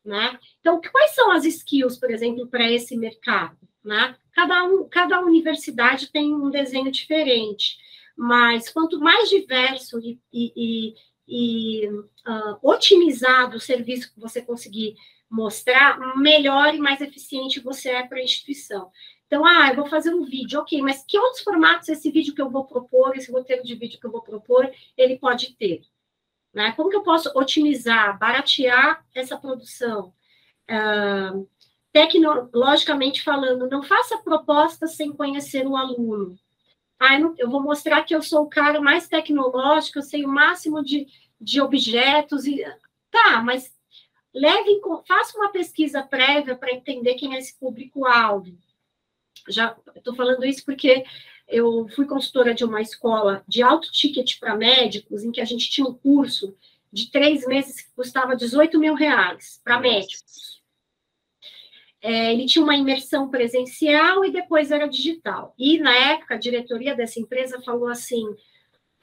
Né? 0.04 0.40
Então, 0.60 0.82
quais 0.82 1.14
são 1.14 1.32
as 1.32 1.46
skills, 1.46 1.98
por 2.00 2.10
exemplo, 2.10 2.48
para 2.48 2.72
esse 2.72 2.98
mercado? 2.98 3.58
Né? 3.84 4.16
Cada, 4.34 4.64
um, 4.64 4.88
cada 4.90 5.20
universidade 5.22 6.12
tem 6.12 6.34
um 6.34 6.50
desenho 6.50 6.92
diferente, 6.92 7.78
mas 8.18 8.70
quanto 8.70 9.00
mais 9.00 9.30
diverso 9.30 10.00
e, 10.00 10.20
e, 10.34 10.94
e 11.28 11.88
uh, 11.88 12.58
otimizado 12.62 13.58
o 13.58 13.60
serviço 13.60 14.14
que 14.14 14.20
você 14.20 14.42
conseguir 14.42 14.96
mostrar, 15.30 16.18
melhor 16.18 16.74
e 16.74 16.80
mais 16.80 17.02
eficiente 17.02 17.60
você 17.60 17.90
é 17.90 18.08
para 18.08 18.20
a 18.20 18.24
instituição. 18.24 18.90
Então, 19.26 19.46
ah, 19.46 19.70
eu 19.70 19.76
vou 19.76 19.86
fazer 19.88 20.14
um 20.14 20.24
vídeo, 20.24 20.60
ok, 20.62 20.82
mas 20.82 21.04
que 21.06 21.20
outros 21.20 21.44
formatos 21.44 21.90
esse 21.90 22.10
vídeo 22.10 22.34
que 22.34 22.42
eu 22.42 22.50
vou 22.50 22.66
propor, 22.66 23.16
esse 23.16 23.30
roteiro 23.30 23.62
de 23.62 23.76
vídeo 23.76 24.00
que 24.00 24.08
eu 24.08 24.12
vou 24.12 24.22
propor, 24.22 24.72
ele 24.96 25.20
pode 25.20 25.54
ter? 25.56 25.82
Né? 26.54 26.72
Como 26.72 26.90
que 26.90 26.96
eu 26.96 27.04
posso 27.04 27.30
otimizar, 27.38 28.18
baratear 28.18 29.06
essa 29.14 29.38
produção? 29.38 30.14
Uh, 30.70 31.48
tecnologicamente 31.92 33.22
falando, 33.22 33.70
não 33.70 33.84
faça 33.84 34.18
propostas 34.20 34.96
sem 34.96 35.12
conhecer 35.12 35.68
o 35.68 35.76
aluno. 35.76 36.38
Ah, 37.00 37.20
eu 37.38 37.50
vou 37.50 37.62
mostrar 37.62 38.04
que 38.04 38.16
eu 38.16 38.22
sou 38.22 38.44
o 38.44 38.50
cara 38.50 38.82
mais 38.82 39.08
tecnológico, 39.08 40.00
eu 40.00 40.04
sei 40.04 40.26
o 40.26 40.30
máximo 40.30 40.84
de, 40.84 41.08
de 41.40 41.62
objetos. 41.62 42.46
e 42.46 42.64
Tá, 43.12 43.42
mas 43.42 43.72
leve, 44.34 44.82
faça 45.08 45.38
uma 45.38 45.52
pesquisa 45.52 46.04
prévia 46.04 46.56
para 46.56 46.74
entender 46.74 47.16
quem 47.16 47.36
é 47.36 47.40
esse 47.40 47.58
público-alvo. 47.58 48.58
já 49.48 49.76
estou 49.96 50.16
falando 50.16 50.46
isso 50.46 50.64
porque 50.66 51.06
eu 51.48 51.88
fui 51.96 52.06
consultora 52.06 52.54
de 52.54 52.66
uma 52.66 52.82
escola 52.82 53.44
de 53.48 53.62
alto 53.62 53.92
ticket 53.92 54.40
para 54.40 54.56
médicos, 54.56 55.24
em 55.24 55.32
que 55.32 55.42
a 55.42 55.46
gente 55.46 55.70
tinha 55.70 55.88
um 55.88 55.94
curso 55.94 56.56
de 56.92 57.10
três 57.10 57.46
meses 57.46 57.82
que 57.82 57.92
custava 57.96 58.36
18 58.36 58.78
mil 58.80 58.94
reais 58.94 59.62
para 59.64 59.80
médicos. 59.80 60.57
É, 62.02 62.32
ele 62.32 62.46
tinha 62.46 62.64
uma 62.64 62.76
imersão 62.76 63.30
presencial 63.30 64.24
e 64.24 64.32
depois 64.32 64.72
era 64.72 64.88
digital. 64.88 65.54
E, 65.58 65.80
na 65.80 65.94
época, 66.12 66.36
a 66.36 66.40
diretoria 66.40 66.96
dessa 66.96 67.20
empresa 67.20 67.62
falou 67.62 67.88
assim: 67.88 68.24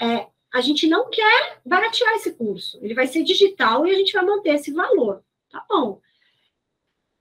é, 0.00 0.26
a 0.52 0.60
gente 0.60 0.86
não 0.86 1.10
quer 1.10 1.60
baratear 1.66 2.14
esse 2.14 2.32
curso, 2.34 2.78
ele 2.80 2.94
vai 2.94 3.06
ser 3.06 3.24
digital 3.24 3.86
e 3.86 3.90
a 3.90 3.94
gente 3.94 4.12
vai 4.12 4.24
manter 4.24 4.54
esse 4.54 4.72
valor. 4.72 5.22
Tá 5.50 5.64
bom. 5.68 6.00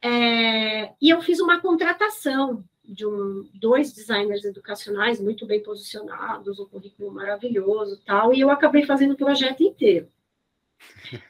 É, 0.01 0.93
e 1.01 1.09
eu 1.09 1.21
fiz 1.21 1.39
uma 1.39 1.59
contratação 1.61 2.63
de 2.83 3.05
um, 3.07 3.49
dois 3.53 3.93
designers 3.93 4.43
educacionais 4.43 5.19
muito 5.19 5.45
bem 5.45 5.63
posicionados, 5.63 6.59
um 6.59 6.65
currículo 6.65 7.11
maravilhoso 7.11 8.01
tal, 8.05 8.33
e 8.33 8.41
eu 8.41 8.49
acabei 8.49 8.85
fazendo 8.85 9.13
o 9.13 9.17
projeto 9.17 9.63
inteiro. 9.63 10.11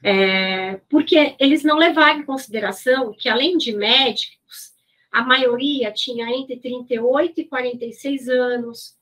É, 0.03 0.79
porque 0.89 1.35
eles 1.39 1.63
não 1.63 1.77
levaram 1.77 2.19
em 2.19 2.25
consideração 2.25 3.13
que, 3.13 3.27
além 3.27 3.57
de 3.57 3.73
médicos, 3.75 4.73
a 5.11 5.21
maioria 5.21 5.91
tinha 5.91 6.29
entre 6.29 6.57
38 6.57 7.41
e 7.41 7.45
46 7.45 8.29
anos, 8.29 8.95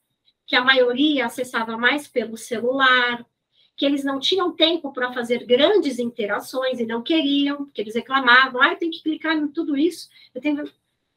que 0.45 0.55
a 0.55 0.63
maioria 0.63 1.25
acessava 1.25 1.77
mais 1.77 2.07
pelo 2.07 2.35
celular, 2.37 3.25
que 3.77 3.85
eles 3.85 4.03
não 4.03 4.19
tinham 4.19 4.51
tempo 4.51 4.91
para 4.91 5.13
fazer 5.13 5.45
grandes 5.45 5.97
interações 5.97 6.79
e 6.79 6.85
não 6.85 7.01
queriam, 7.01 7.65
porque 7.65 7.81
eles 7.81 7.95
reclamavam, 7.95 8.61
ah, 8.61 8.73
eu 8.73 8.77
tenho 8.77 8.91
que 8.91 9.01
clicar 9.01 9.35
em 9.35 9.47
tudo 9.47 9.77
isso, 9.77 10.09
eu 10.35 10.41
tenho, 10.41 10.69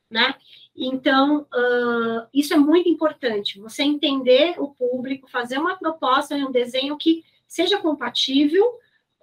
né? 0.09 0.35
Então, 0.77 1.43
uh, 1.43 2.27
isso 2.33 2.55
é 2.55 2.57
muito 2.57 2.89
importante, 2.89 3.61
você 3.61 3.83
entender 3.83 4.55
o 4.59 4.69
público, 4.69 5.31
fazer 5.31 5.59
uma 5.59 5.77
proposta 5.77 6.37
e 6.37 6.45
um 6.45 6.51
desenho 6.51 6.97
que 6.97 7.25
seja 7.47 7.79
compatível 7.79 8.65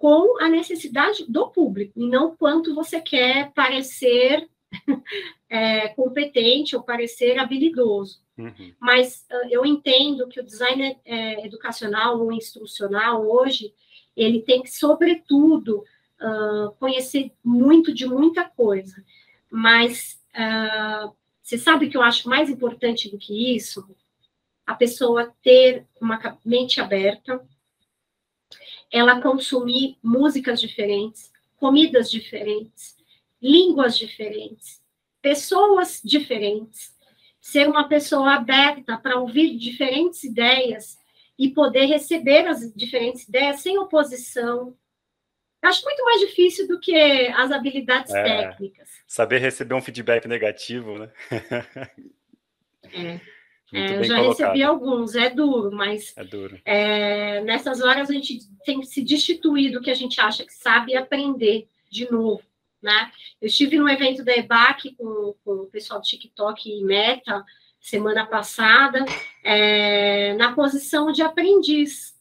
com 0.02 0.42
a 0.42 0.48
necessidade 0.48 1.24
do 1.28 1.48
público, 1.50 1.92
e 1.94 2.08
não 2.08 2.34
quanto 2.34 2.74
você 2.74 3.00
quer 3.00 3.52
parecer 3.52 4.50
é, 5.48 5.90
competente 5.90 6.74
ou 6.74 6.82
parecer 6.82 7.38
habilidoso. 7.38 8.20
Uhum. 8.36 8.74
Mas 8.80 9.24
uh, 9.30 9.46
eu 9.48 9.64
entendo 9.64 10.26
que 10.26 10.40
o 10.40 10.44
design 10.44 10.98
é, 11.04 11.46
educacional 11.46 12.18
ou 12.18 12.32
instrucional 12.32 13.24
hoje, 13.24 13.72
ele 14.16 14.42
tem 14.42 14.64
que, 14.64 14.72
sobretudo, 14.72 15.84
uh, 16.20 16.72
conhecer 16.80 17.30
muito 17.44 17.94
de 17.94 18.04
muita 18.04 18.42
coisa. 18.42 19.04
Mas 19.48 20.20
uh, 20.34 21.14
você 21.40 21.56
sabe 21.56 21.88
que 21.88 21.96
eu 21.96 22.02
acho 22.02 22.28
mais 22.28 22.50
importante 22.50 23.08
do 23.08 23.18
que 23.18 23.54
isso? 23.54 23.88
A 24.66 24.74
pessoa 24.74 25.32
ter 25.44 25.86
uma 26.00 26.36
mente 26.44 26.80
aberta, 26.80 27.40
ela 28.92 29.20
consumir 29.20 29.96
músicas 30.02 30.60
diferentes, 30.60 31.32
comidas 31.56 32.10
diferentes, 32.10 32.94
línguas 33.40 33.96
diferentes, 33.96 34.82
pessoas 35.22 36.00
diferentes, 36.04 36.92
ser 37.40 37.66
uma 37.68 37.88
pessoa 37.88 38.34
aberta 38.34 38.98
para 38.98 39.18
ouvir 39.18 39.56
diferentes 39.56 40.22
ideias 40.22 40.98
e 41.38 41.48
poder 41.48 41.86
receber 41.86 42.46
as 42.46 42.72
diferentes 42.74 43.26
ideias 43.26 43.60
sem 43.60 43.78
oposição, 43.78 44.76
acho 45.62 45.84
muito 45.84 46.04
mais 46.04 46.20
difícil 46.20 46.68
do 46.68 46.78
que 46.78 46.94
as 47.28 47.50
habilidades 47.50 48.12
é, 48.12 48.22
técnicas. 48.22 48.90
Saber 49.06 49.38
receber 49.38 49.74
um 49.74 49.80
feedback 49.80 50.28
negativo, 50.28 50.98
né? 50.98 51.10
é. 52.92 53.20
É 53.72 53.98
eu 53.98 54.04
já 54.04 54.16
colocado. 54.16 54.38
recebi 54.38 54.62
alguns, 54.62 55.14
é 55.14 55.30
duro, 55.30 55.70
mas 55.72 56.12
é 56.16 56.24
duro. 56.24 56.60
É, 56.64 57.40
nessas 57.42 57.80
horas 57.80 58.10
a 58.10 58.12
gente 58.12 58.40
tem 58.64 58.80
que 58.80 58.86
se 58.86 59.02
destituir 59.02 59.72
do 59.72 59.80
que 59.80 59.90
a 59.90 59.94
gente 59.94 60.20
acha 60.20 60.44
que 60.44 60.52
sabe 60.52 60.92
e 60.92 60.96
aprender 60.96 61.68
de 61.90 62.10
novo. 62.10 62.42
Né? 62.82 63.10
Eu 63.40 63.46
estive 63.46 63.78
no 63.78 63.88
evento 63.88 64.24
da 64.24 64.36
EBAC 64.36 64.94
com, 64.96 65.34
com 65.44 65.52
o 65.52 65.66
pessoal 65.66 66.00
do 66.00 66.06
TikTok 66.06 66.68
e 66.68 66.84
Meta 66.84 67.44
semana 67.80 68.24
passada, 68.24 69.04
é, 69.42 70.34
na 70.34 70.52
posição 70.52 71.10
de 71.10 71.20
aprendiz 71.20 72.12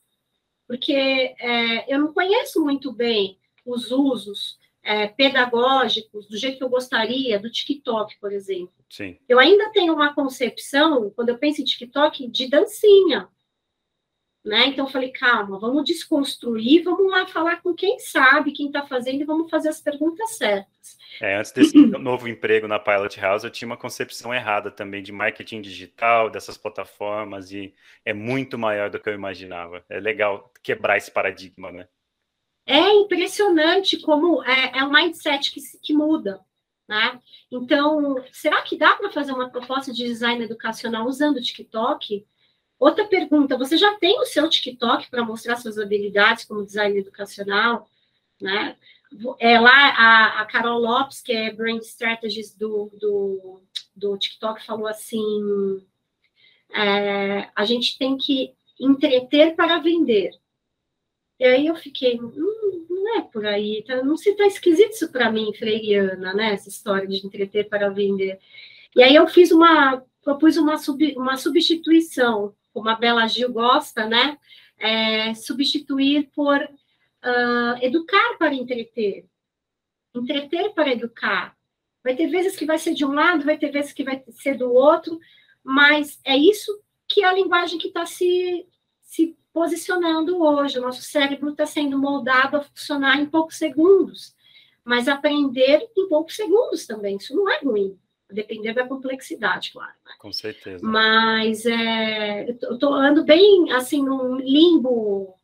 porque 0.72 0.94
é, 0.94 1.94
eu 1.94 2.00
não 2.00 2.14
conheço 2.14 2.64
muito 2.64 2.94
bem 2.94 3.38
os 3.66 3.92
usos 3.92 4.58
é, 4.84 5.08
pedagógicos 5.08 6.28
do 6.28 6.38
jeito 6.38 6.58
que 6.58 6.64
eu 6.64 6.70
gostaria 6.70 7.40
do 7.40 7.52
TikTok, 7.52 8.18
por 8.20 8.32
exemplo. 8.32 8.74
Sim. 8.90 9.18
Eu 9.28 9.40
ainda 9.40 9.72
tenho 9.72 9.94
uma 9.94 10.14
concepção, 10.14 11.10
quando 11.12 11.30
eu 11.30 11.38
penso 11.38 11.62
em 11.62 11.66
TikTok, 11.66 12.28
de 12.28 12.50
dancinha. 12.50 13.30
Né? 14.44 14.66
Então, 14.68 14.86
eu 14.86 14.92
falei, 14.92 15.12
calma, 15.12 15.60
vamos 15.60 15.86
desconstruir, 15.86 16.84
vamos 16.84 17.12
lá 17.12 17.28
falar 17.28 17.62
com 17.62 17.76
quem 17.76 18.00
sabe, 18.00 18.52
quem 18.52 18.68
está 18.68 18.88
fazendo, 18.88 19.22
e 19.22 19.26
vamos 19.26 19.52
fazer 19.52 19.70
as 19.70 19.80
perguntas 19.80 20.32
certas. 20.32 20.98
É, 21.22 21.36
antes 21.36 21.52
desse 21.52 21.78
novo 21.78 22.28
emprego 22.28 22.68
na 22.68 22.80
Pilot 22.80 23.20
House, 23.20 23.44
eu 23.44 23.52
tinha 23.52 23.68
uma 23.68 23.78
concepção 23.78 24.34
errada 24.34 24.72
também 24.72 25.04
de 25.04 25.12
marketing 25.12 25.62
digital, 25.62 26.28
dessas 26.28 26.58
plataformas, 26.58 27.52
e 27.52 27.72
é 28.04 28.14
muito 28.14 28.58
maior 28.58 28.90
do 28.90 29.00
que 29.00 29.10
eu 29.10 29.14
imaginava. 29.14 29.86
É 29.88 30.00
legal 30.00 30.52
quebrar 30.64 30.98
esse 30.98 31.12
paradigma, 31.12 31.72
né? 31.72 31.88
É 32.66 32.94
impressionante 32.94 34.00
como 34.00 34.44
é, 34.44 34.80
é 34.80 34.84
um 34.84 34.92
mindset 34.92 35.52
que, 35.52 35.62
que 35.82 35.94
muda. 35.94 36.40
Né? 36.88 37.20
Então, 37.50 38.24
será 38.32 38.62
que 38.62 38.78
dá 38.78 38.96
para 38.96 39.12
fazer 39.12 39.32
uma 39.32 39.50
proposta 39.50 39.94
de 39.94 40.04
design 40.04 40.44
educacional 40.44 41.08
usando 41.08 41.38
o 41.38 41.42
TikTok? 41.42 42.26
Outra 42.78 43.06
pergunta: 43.06 43.58
você 43.58 43.78
já 43.78 43.96
tem 43.98 44.20
o 44.20 44.26
seu 44.26 44.50
TikTok 44.50 45.10
para 45.10 45.24
mostrar 45.24 45.56
suas 45.56 45.78
habilidades 45.78 46.46
como 46.46 46.66
design 46.66 46.98
educacional? 46.98 47.90
Né? 48.42 48.76
É 49.40 49.60
lá 49.60 49.90
a, 49.90 50.42
a 50.42 50.46
Carol 50.46 50.80
Lopes, 50.80 51.22
que 51.22 51.32
é 51.32 51.54
Brain 51.54 51.78
Strategist 51.78 52.58
do, 52.58 52.92
do, 53.00 53.62
do 53.96 54.18
TikTok, 54.18 54.66
falou 54.66 54.88
assim: 54.88 55.86
é, 56.74 57.50
a 57.56 57.66
gente 57.66 57.98
tem 57.98 58.18
que 58.18 58.54
entreter 58.80 59.56
para 59.56 59.80
vender. 59.80 60.32
E 61.42 61.44
aí 61.44 61.66
eu 61.66 61.76
fiquei, 61.76 62.22
hum, 62.22 62.86
não 62.88 63.18
é 63.18 63.22
por 63.24 63.48
aí, 63.48 63.84
tá, 63.88 64.04
não 64.04 64.16
se 64.16 64.32
tá 64.36 64.46
esquisito 64.46 64.92
isso 64.92 65.12
para 65.12 65.32
mim, 65.32 65.52
freiriana, 65.56 66.36
né? 66.36 66.54
Essa 66.54 66.70
história 66.70 67.08
de 67.08 67.26
entreter 67.26 67.68
para 67.68 67.90
vender. 67.90 68.40
E 68.96 69.02
aí 69.02 69.16
eu 69.16 69.28
fiz 69.28 69.52
uma, 69.52 70.06
propus 70.22 70.56
uma, 70.56 70.78
sub, 70.78 71.16
uma 71.18 71.38
substituição 71.38 72.56
como 72.72 72.88
a 72.90 72.96
Bela 72.96 73.26
Gil 73.28 73.52
gosta, 73.52 74.06
né? 74.06 74.38
É, 74.78 75.34
substituir 75.34 76.30
por 76.36 76.62
uh, 76.62 77.78
educar 77.82 78.38
para 78.38 78.54
entreter. 78.54 79.26
Entreter 80.14 80.76
para 80.76 80.92
educar. 80.92 81.58
Vai 82.04 82.16
ter 82.16 82.28
vezes 82.28 82.56
que 82.56 82.68
vai 82.68 82.78
ser 82.78 82.94
de 82.94 83.04
um 83.04 83.14
lado, 83.14 83.46
vai 83.46 83.58
ter 83.58 83.72
vezes 83.72 83.94
que 83.94 84.04
vai 84.04 84.24
ser 84.30 84.60
do 84.60 84.72
outro, 84.72 85.20
mas 85.64 86.20
é 86.24 86.38
isso 86.38 86.72
que 87.08 87.24
é 87.24 87.28
a 87.28 87.34
linguagem 87.34 87.80
que 87.80 87.88
está 87.88 88.06
se, 88.06 88.68
se 89.02 89.36
posicionando 89.54 90.42
hoje. 90.42 90.80
O 90.80 90.82
nosso 90.82 91.02
cérebro 91.02 91.50
está 91.50 91.66
sendo 91.66 91.98
moldado 91.98 92.58
a 92.58 92.62
funcionar 92.62 93.20
em 93.20 93.26
poucos 93.26 93.58
segundos, 93.58 94.36
mas 94.84 95.08
aprender 95.08 95.90
em 95.98 96.08
poucos 96.08 96.36
segundos 96.36 96.86
também. 96.86 97.18
Isso 97.18 97.36
não 97.36 97.50
é 97.50 97.60
ruim 97.60 97.98
depender 98.32 98.74
da 98.74 98.88
complexidade, 98.88 99.72
claro. 99.72 99.94
Né? 100.06 100.14
Com 100.20 100.32
certeza. 100.32 100.86
Mas 100.86 101.66
é, 101.66 102.50
eu 102.50 102.74
estou 102.74 102.94
ando 102.94 103.24
bem 103.24 103.72
assim 103.72 104.04
num 104.04 104.38
limbo 104.38 105.36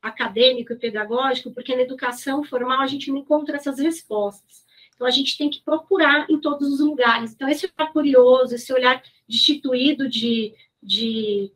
acadêmico 0.00 0.72
e 0.72 0.76
pedagógico, 0.76 1.52
porque 1.52 1.74
na 1.74 1.82
educação 1.82 2.44
formal 2.44 2.80
a 2.80 2.86
gente 2.86 3.10
não 3.10 3.18
encontra 3.18 3.56
essas 3.56 3.78
respostas. 3.78 4.64
Então 4.94 5.06
a 5.06 5.10
gente 5.10 5.36
tem 5.36 5.50
que 5.50 5.62
procurar 5.62 6.26
em 6.30 6.40
todos 6.40 6.72
os 6.72 6.80
lugares. 6.80 7.32
Então 7.32 7.48
esse 7.48 7.70
olhar 7.76 7.92
curioso, 7.92 8.54
esse 8.54 8.72
olhar 8.72 9.02
destituído 9.28 10.08
de, 10.08 10.54
de 10.82 11.52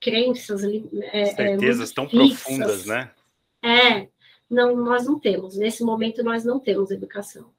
crenças, 0.00 0.62
é, 0.64 1.22
é 1.22 1.26
certezas 1.26 1.90
é, 1.90 1.94
tão 1.94 2.08
fixas, 2.08 2.42
profundas, 2.42 2.86
né? 2.86 3.10
É, 3.64 4.08
não, 4.48 4.76
nós 4.76 5.06
não 5.06 5.18
temos. 5.18 5.56
Nesse 5.56 5.82
momento 5.82 6.22
nós 6.22 6.44
não 6.44 6.60
temos 6.60 6.90
educação. 6.90 7.50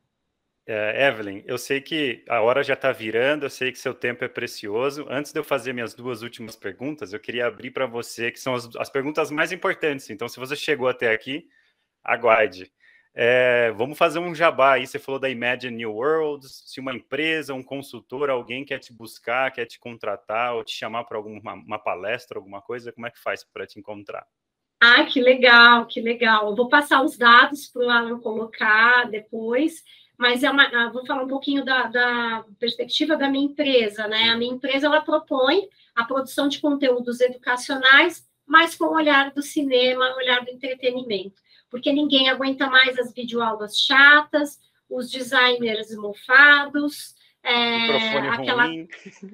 É, 0.69 1.07
Evelyn, 1.07 1.43
eu 1.45 1.57
sei 1.57 1.79
que 1.79 2.25
a 2.27 2.41
hora 2.41 2.61
já 2.61 2.73
está 2.73 2.91
virando, 2.91 3.45
eu 3.45 3.49
sei 3.49 3.71
que 3.71 3.79
seu 3.79 3.93
tempo 3.93 4.25
é 4.25 4.27
precioso. 4.27 5.05
Antes 5.09 5.31
de 5.31 5.39
eu 5.39 5.43
fazer 5.43 5.71
minhas 5.71 5.93
duas 5.93 6.21
últimas 6.21 6.57
perguntas, 6.57 7.13
eu 7.13 7.19
queria 7.21 7.47
abrir 7.47 7.71
para 7.71 7.85
você, 7.85 8.31
que 8.31 8.39
são 8.39 8.53
as, 8.53 8.69
as, 8.75 8.89
perguntas 8.89 9.31
mais 9.31 9.53
importantes. 9.53 10.09
Então, 10.09 10.27
se 10.27 10.38
você 10.38 10.57
chegou 10.57 10.89
até 10.89 11.13
aqui, 11.13 11.47
aguarde. 12.03 12.69
É, 13.20 13.72
vamos 13.72 13.97
fazer 13.97 14.20
um 14.20 14.36
jabá 14.36 14.74
aí. 14.74 14.86
Você 14.86 14.99
falou 14.99 15.20
da 15.20 15.28
Imagine 15.28 15.76
New 15.76 15.91
Worlds. 15.91 16.61
Se 16.68 16.80
uma 16.80 16.93
empresa, 16.93 17.51
um 17.51 17.63
consultor, 17.63 18.30
alguém 18.30 18.63
quer 18.63 18.78
te 18.78 18.93
buscar, 18.93 19.51
quer 19.51 19.65
te 19.65 19.80
contratar 19.80 20.53
ou 20.53 20.63
te 20.63 20.72
chamar 20.76 21.03
para 21.05 21.18
alguma 21.18 21.55
uma 21.55 21.80
palestra, 21.80 22.38
alguma 22.38 22.61
coisa, 22.61 22.91
como 22.91 23.07
é 23.07 23.09
que 23.09 23.20
faz 23.20 23.43
para 23.43 23.65
te 23.65 23.80
encontrar? 23.80 24.24
Ah, 24.80 25.03
que 25.05 25.20
legal, 25.20 25.88
que 25.88 25.99
legal. 25.99 26.47
Eu 26.47 26.55
vou 26.55 26.70
passar 26.70 27.01
os 27.01 27.18
dados 27.18 27.65
para 27.65 27.88
o 27.88 27.89
Alan 27.89 28.20
colocar 28.20 29.09
depois, 29.09 29.84
mas 30.15 30.43
é 30.43 30.51
uma, 30.51 30.65
ah, 30.65 30.91
vou 30.91 31.03
falar 31.03 31.24
um 31.24 31.28
pouquinho 31.28 31.65
da, 31.65 31.88
da, 31.88 32.45
perspectiva 32.59 33.18
da 33.18 33.28
minha 33.28 33.45
empresa, 33.45 34.07
né? 34.07 34.30
A 34.30 34.38
minha 34.38 34.53
empresa 34.53 34.86
ela 34.86 35.01
propõe 35.01 35.68
a 35.95 36.03
produção 36.03 36.47
de 36.47 36.61
conteúdos 36.61 37.20
educacionais, 37.20 38.28
mas 38.45 38.76
com 38.76 38.86
o 38.86 38.93
olhar 38.93 39.32
do 39.32 39.41
cinema, 39.41 40.15
olhar 40.15 40.45
do 40.45 40.51
entretenimento, 40.51 41.41
porque 41.70 41.91
ninguém 41.91 42.30
aguenta 42.30 42.70
mais 42.70 42.97
as 42.97 43.13
videoaulas 43.13 43.78
chatas, 43.80 44.59
os 44.89 45.09
designers 45.11 45.95
mofados, 45.95 47.15
é, 47.43 47.80
microfone 47.80 48.28
aquela 48.28 48.65
ruim. 48.65 48.88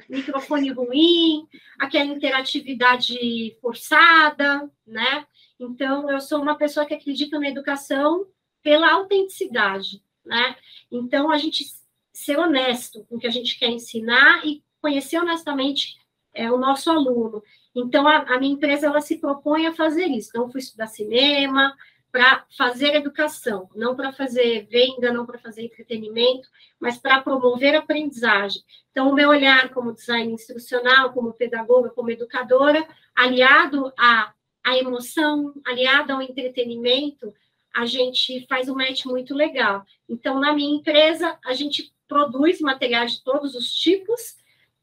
microfone 0.09 0.69
ruim, 0.71 1.47
aquela 1.79 2.05
interatividade 2.05 3.57
forçada, 3.61 4.69
né? 4.85 5.25
Então, 5.59 6.09
eu 6.09 6.19
sou 6.19 6.41
uma 6.41 6.57
pessoa 6.57 6.85
que 6.85 6.93
acredita 6.93 7.39
na 7.39 7.49
educação 7.49 8.27
pela 8.61 8.91
autenticidade 8.91 10.01
né? 10.25 10.55
Então, 10.91 11.31
a 11.31 11.37
gente 11.37 11.65
ser 12.13 12.37
honesto 12.37 13.05
com 13.05 13.15
o 13.15 13.19
que 13.19 13.27
a 13.27 13.31
gente 13.31 13.57
quer 13.57 13.69
ensinar 13.69 14.45
e 14.45 14.63
conhecer 14.81 15.17
honestamente 15.19 15.97
é, 16.33 16.51
o 16.51 16.57
nosso 16.57 16.89
aluno. 16.89 17.43
Então, 17.75 18.07
a, 18.07 18.17
a 18.35 18.39
minha 18.39 18.53
empresa, 18.53 18.87
ela 18.87 19.01
se 19.01 19.19
propõe 19.19 19.67
a 19.67 19.73
fazer 19.73 20.05
isso. 20.05 20.29
Então, 20.29 20.43
eu 20.43 20.51
fui 20.51 20.59
estudar 20.59 20.87
cinema, 20.87 21.75
para 22.13 22.45
fazer 22.55 22.93
educação, 22.93 23.67
não 23.73 23.95
para 23.95 24.13
fazer 24.13 24.67
venda, 24.69 25.11
não 25.11 25.25
para 25.25 25.39
fazer 25.39 25.63
entretenimento, 25.63 26.47
mas 26.79 26.95
para 26.95 27.23
promover 27.23 27.73
aprendizagem. 27.73 28.61
Então, 28.91 29.09
o 29.09 29.15
meu 29.15 29.29
olhar 29.29 29.69
como 29.69 29.91
design 29.91 30.31
instrucional, 30.31 31.11
como 31.11 31.33
pedagoga, 31.33 31.89
como 31.89 32.11
educadora, 32.11 32.87
aliado 33.15 33.91
à, 33.97 34.31
à 34.63 34.77
emoção, 34.77 35.55
aliado 35.65 36.13
ao 36.13 36.21
entretenimento, 36.21 37.33
a 37.75 37.87
gente 37.87 38.45
faz 38.47 38.69
um 38.69 38.75
match 38.75 39.05
muito 39.05 39.33
legal. 39.33 39.83
Então, 40.07 40.39
na 40.39 40.53
minha 40.53 40.77
empresa, 40.77 41.39
a 41.43 41.53
gente 41.53 41.91
produz 42.07 42.61
materiais 42.61 43.13
de 43.13 43.23
todos 43.23 43.55
os 43.55 43.73
tipos, 43.73 44.37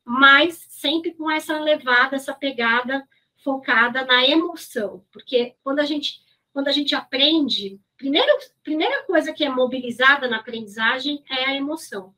mas 0.05 0.67
sempre 0.69 1.15
com 1.15 1.31
essa 1.31 1.61
levada, 1.61 2.17
essa 2.17 2.35
pegada 2.35 3.09
focada 3.45 4.05
na 4.05 4.27
emoção, 4.27 5.05
porque 5.13 5.55
quando 5.63 5.79
a 5.79 5.85
gente 5.85 6.29
quando 6.53 6.69
a 6.69 6.73
gente 6.73 6.95
aprende, 6.95 7.81
primeiro, 7.97 8.31
primeira 8.63 9.05
coisa 9.05 9.33
que 9.33 9.45
é 9.45 9.49
mobilizada 9.49 10.29
na 10.29 10.39
aprendizagem 10.39 11.23
é 11.31 11.45
a 11.47 11.57
emoção. 11.57 12.15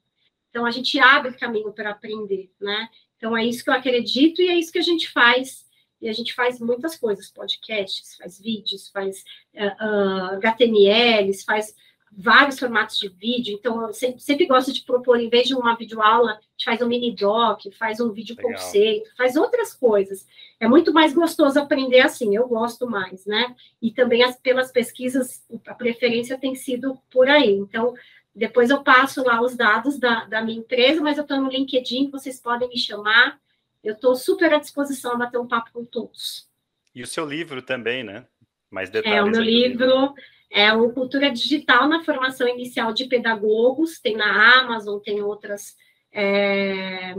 Então 0.50 0.66
a 0.66 0.70
gente 0.70 0.98
abre 0.98 1.32
caminho 1.32 1.72
para 1.72 1.90
aprender, 1.90 2.50
né? 2.60 2.88
Então 3.16 3.36
é 3.36 3.44
isso 3.44 3.64
que 3.64 3.70
eu 3.70 3.74
acredito 3.74 4.42
e 4.42 4.48
é 4.48 4.54
isso 4.54 4.72
que 4.72 4.78
a 4.78 4.82
gente 4.82 5.08
faz 5.10 5.70
e 6.00 6.08
a 6.08 6.12
gente 6.12 6.34
faz 6.34 6.58
muitas 6.58 6.96
coisas, 6.96 7.30
podcasts, 7.30 8.16
faz 8.16 8.40
vídeos, 8.40 8.88
faz 8.88 9.24
uh, 9.54 10.34
uh, 10.34 10.38
HTMLs, 10.38 11.44
faz 11.44 11.76
vários 12.16 12.58
formatos 12.58 12.98
de 12.98 13.08
vídeo, 13.08 13.54
então 13.54 13.86
eu 13.86 13.94
sempre, 13.94 14.20
sempre 14.20 14.46
gosto 14.46 14.72
de 14.72 14.82
propor, 14.82 15.18
em 15.18 15.30
vez 15.30 15.48
de 15.48 15.54
uma 15.54 15.74
videoaula, 15.74 16.32
a 16.32 16.34
gente 16.34 16.64
faz 16.64 16.82
um 16.82 16.86
mini 16.86 17.14
doc, 17.14 17.62
faz 17.78 18.00
um 18.00 18.12
vídeo 18.12 18.36
Legal. 18.36 18.52
conceito, 18.52 19.10
faz 19.16 19.34
outras 19.34 19.72
coisas. 19.72 20.26
É 20.60 20.68
muito 20.68 20.92
mais 20.92 21.14
gostoso 21.14 21.58
aprender 21.58 22.00
assim, 22.00 22.36
eu 22.36 22.46
gosto 22.46 22.86
mais, 22.86 23.24
né? 23.24 23.54
E 23.80 23.90
também 23.90 24.22
as, 24.22 24.38
pelas 24.38 24.70
pesquisas, 24.70 25.42
a 25.66 25.74
preferência 25.74 26.38
tem 26.38 26.54
sido 26.54 26.98
por 27.10 27.28
aí. 27.28 27.54
Então, 27.54 27.94
depois 28.34 28.70
eu 28.70 28.82
passo 28.82 29.24
lá 29.24 29.40
os 29.40 29.56
dados 29.56 29.98
da, 29.98 30.24
da 30.26 30.42
minha 30.42 30.58
empresa, 30.58 31.00
mas 31.00 31.16
eu 31.16 31.22
estou 31.22 31.40
no 31.40 31.50
LinkedIn, 31.50 32.10
vocês 32.10 32.38
podem 32.38 32.68
me 32.68 32.78
chamar, 32.78 33.40
eu 33.82 33.94
estou 33.94 34.14
super 34.14 34.52
à 34.52 34.58
disposição 34.58 35.12
a 35.12 35.16
bater 35.16 35.38
um 35.38 35.48
papo 35.48 35.70
com 35.72 35.84
todos. 35.84 36.46
E 36.94 37.02
o 37.02 37.06
seu 37.06 37.24
livro 37.24 37.62
também, 37.62 38.04
né? 38.04 38.26
Mais 38.70 38.90
detalhes. 38.90 39.18
É, 39.18 39.22
o 39.22 39.30
meu 39.30 39.40
livro, 39.40 39.86
livro 39.86 40.14
é 40.52 40.70
o 40.74 40.92
Cultura 40.92 41.30
Digital 41.30 41.88
na 41.88 42.04
Formação 42.04 42.46
Inicial 42.46 42.92
de 42.92 43.06
Pedagogos, 43.06 43.98
tem 43.98 44.14
na 44.14 44.60
Amazon, 44.60 45.00
tem 45.00 45.22
outras 45.22 45.74
é, 46.12 47.14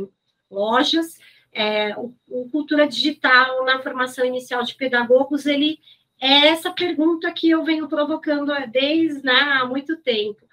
lojas. 0.51 1.17
É, 1.51 1.97
o, 1.97 2.13
o, 2.29 2.47
Cultura 2.51 2.87
Digital 2.87 3.65
na 3.65 3.81
Formação 3.81 4.23
Inicial 4.23 4.61
de 4.63 4.75
Pedagogos, 4.75 5.47
ele 5.47 5.79
é 6.21 6.49
essa 6.49 6.71
pergunta 6.71 7.31
que 7.31 7.49
eu 7.49 7.63
venho 7.63 7.89
provocando 7.89 8.53
desde 8.69 9.23
né, 9.23 9.33
há 9.33 9.65
muito 9.65 9.97
tempo. 9.97 10.45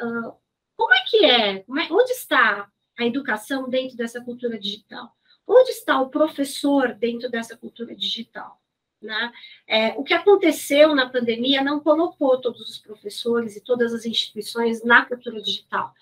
Uh, 0.00 0.32
como 0.76 0.94
é 0.94 1.04
que 1.06 1.26
é? 1.26 1.56
é? 1.58 1.64
Onde 1.90 2.10
está 2.12 2.70
a 2.98 3.04
educação 3.04 3.68
dentro 3.68 3.98
dessa 3.98 4.24
cultura 4.24 4.58
digital? 4.58 5.14
Onde 5.46 5.72
está 5.72 6.00
o 6.00 6.08
professor 6.08 6.94
dentro 6.94 7.30
dessa 7.30 7.54
cultura 7.54 7.94
digital? 7.94 8.63
Né? 9.04 9.32
É, 9.66 9.88
o 9.98 10.02
que 10.02 10.14
aconteceu 10.14 10.94
na 10.94 11.06
pandemia 11.06 11.62
não 11.62 11.78
colocou 11.78 12.40
todos 12.40 12.62
os 12.70 12.78
professores 12.78 13.54
e 13.54 13.60
todas 13.60 13.92
as 13.92 14.06
instituições 14.06 14.82
na 14.82 15.04
cultura 15.04 15.42
digital. 15.42 15.92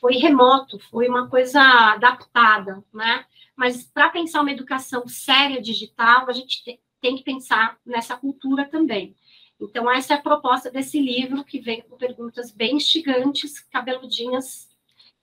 Foi 0.00 0.14
remoto, 0.14 0.78
foi 0.78 1.08
uma 1.08 1.28
coisa 1.28 1.60
adaptada, 1.60 2.82
né? 2.92 3.26
Mas 3.54 3.84
para 3.84 4.08
pensar 4.08 4.40
uma 4.40 4.52
educação 4.52 5.06
séria 5.06 5.60
digital, 5.60 6.26
a 6.26 6.32
gente 6.32 6.80
tem 7.02 7.16
que 7.16 7.22
pensar 7.22 7.76
nessa 7.84 8.16
cultura 8.16 8.64
também. 8.64 9.14
Então, 9.60 9.90
essa 9.90 10.14
é 10.14 10.16
a 10.16 10.22
proposta 10.22 10.70
desse 10.70 10.98
livro, 10.98 11.44
que 11.44 11.58
vem 11.58 11.82
com 11.82 11.98
perguntas 11.98 12.50
bem 12.50 12.76
instigantes, 12.76 13.60
cabeludinhas, 13.60 14.68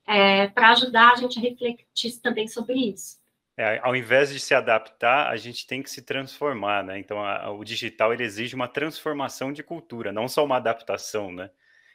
é, 0.05 0.47
para 0.49 0.71
ajudar 0.71 1.13
a 1.13 1.15
gente 1.15 1.39
a 1.39 1.41
refletir 1.41 2.19
também 2.21 2.47
sobre 2.47 2.75
isso. 2.75 3.17
É, 3.57 3.79
ao 3.81 3.95
invés 3.95 4.33
de 4.33 4.39
se 4.39 4.53
adaptar, 4.53 5.29
a 5.29 5.37
gente 5.37 5.65
tem 5.65 5.81
que 5.81 5.89
se 5.89 6.01
transformar, 6.01 6.83
né? 6.83 6.99
Então, 6.99 7.23
a, 7.23 7.43
a, 7.43 7.51
o 7.51 7.63
digital 7.63 8.13
ele 8.13 8.23
exige 8.23 8.53
uma 8.53 8.67
transformação 8.67 9.53
de 9.53 9.63
cultura, 9.63 10.11
não 10.11 10.27
só 10.27 10.43
uma 10.43 10.57
adaptação, 10.57 11.31
né? 11.31 11.49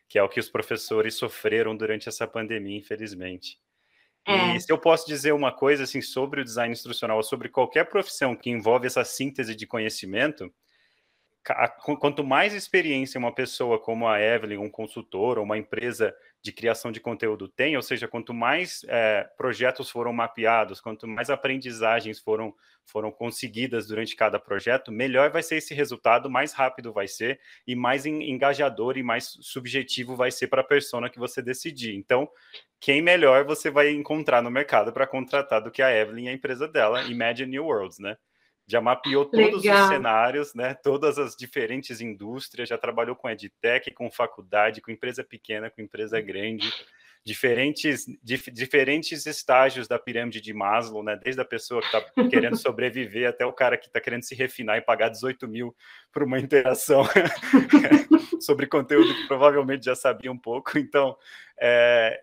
Que 0.09 0.19
é 0.19 0.23
o 0.23 0.29
que 0.29 0.41
os 0.41 0.49
professores 0.49 1.15
sofreram 1.15 1.77
durante 1.77 2.09
essa 2.09 2.27
pandemia, 2.27 2.79
infelizmente. 2.79 3.59
É. 4.27 4.57
E 4.57 4.61
se 4.61 4.73
eu 4.73 4.79
posso 4.79 5.07
dizer 5.07 5.33
uma 5.33 5.53
coisa 5.53 5.85
assim 5.85 6.01
sobre 6.01 6.41
o 6.41 6.45
design 6.45 6.73
instrucional, 6.73 7.19
ou 7.19 7.23
sobre 7.23 7.49
qualquer 7.49 7.85
profissão 7.85 8.35
que 8.35 8.51
envolve 8.51 8.87
essa 8.87 9.05
síntese 9.05 9.55
de 9.55 9.67
conhecimento, 9.67 10.53
quanto 11.99 12.25
mais 12.25 12.55
experiência 12.55 13.19
uma 13.19 13.35
pessoa 13.35 13.79
como 13.79 14.09
a 14.09 14.21
Evelyn, 14.21 14.59
um 14.59 14.71
consultor 14.71 15.39
ou 15.39 15.45
uma 15.45 15.59
empresa 15.59 16.15
de 16.43 16.53
criação 16.53 16.91
de 16.91 17.01
conteúdo 17.01 17.49
tem, 17.49 17.77
ou 17.77 17.83
seja, 17.83 18.09
quanto 18.09 18.33
mais 18.33 18.83
é, 18.89 19.29
projetos 19.37 19.91
foram 19.91 20.13
mapeados, 20.13 20.81
quanto 20.81 21.07
mais 21.07 21.29
aprendizagens 21.29 22.19
foram, 22.19 22.55
foram 22.87 23.13
conseguidas 23.13 23.87
durante 23.87 24.17
cada 24.17 24.39
projeto, 24.39 24.91
melhor 24.91 25.31
vai 25.31 25.43
ser 25.43 25.57
esse 25.57 25.75
resultado, 25.75 26.31
mais 26.31 26.53
rápido 26.53 26.93
vai 26.93 27.07
ser 27.07 27.39
e 27.67 27.77
mais 27.77 28.07
engajador 28.07 28.97
e 28.97 29.03
mais 29.03 29.37
subjetivo 29.43 30.17
vai 30.17 30.31
ser 30.31 30.49
para 30.49 30.63
a 30.63 30.65
persona 30.65 31.11
que 31.11 31.19
você 31.19 31.43
decidir. 31.43 31.95
Então, 31.95 32.29
quem 32.81 33.03
melhor 33.03 33.45
você 33.45 33.71
vai 33.71 33.91
encontrar 33.91 34.43
no 34.43 34.51
mercado 34.51 34.93
para 34.93 35.07
contratar 35.07 35.63
do 35.63 35.71
que 35.71 35.83
a 35.83 35.95
Evelyn 35.95 36.25
e 36.25 36.29
a 36.31 36.33
empresa 36.33 36.67
dela, 36.67 37.03
Imagine 37.03 37.51
New 37.51 37.67
Worlds, 37.67 37.99
né? 37.99 38.17
Já 38.71 38.81
mapeou 38.81 39.25
todos 39.25 39.65
Legal. 39.65 39.83
os 39.83 39.89
cenários, 39.89 40.55
né? 40.55 40.75
Todas 40.75 41.19
as 41.19 41.35
diferentes 41.35 42.01
indústrias, 42.01 42.69
já 42.69 42.79
trabalhou 42.79 43.17
com 43.17 43.29
edtech, 43.29 43.91
com 43.91 44.09
faculdade, 44.09 44.81
com 44.81 44.93
empresa 44.93 45.25
pequena, 45.25 45.69
com 45.69 45.83
empresa 45.83 46.21
grande, 46.21 46.73
diferentes, 47.25 48.07
dif, 48.23 48.49
diferentes 48.49 49.27
estágios 49.27 49.89
da 49.89 49.99
pirâmide 49.99 50.41
de 50.41 50.55
Maslow, 50.55 51.03
né? 51.03 51.19
Desde 51.21 51.41
a 51.41 51.45
pessoa 51.45 51.81
que 51.81 51.89
está 51.89 52.29
querendo 52.29 52.55
sobreviver 52.63 53.29
até 53.29 53.45
o 53.45 53.53
cara 53.53 53.77
que 53.77 53.89
está 53.89 54.01
querendo 54.01 54.23
se 54.23 54.37
refinar 54.37 54.79
e 54.79 54.83
pagar 54.83 55.09
18 55.09 55.49
mil 55.49 55.75
por 56.13 56.23
uma 56.23 56.39
interação 56.39 57.03
sobre 58.41 58.69
conteúdo 58.69 59.13
que 59.13 59.27
provavelmente 59.27 59.85
já 59.85 59.97
sabia 59.97 60.31
um 60.31 60.39
pouco. 60.39 60.79
Então, 60.79 61.17
é, 61.59 62.23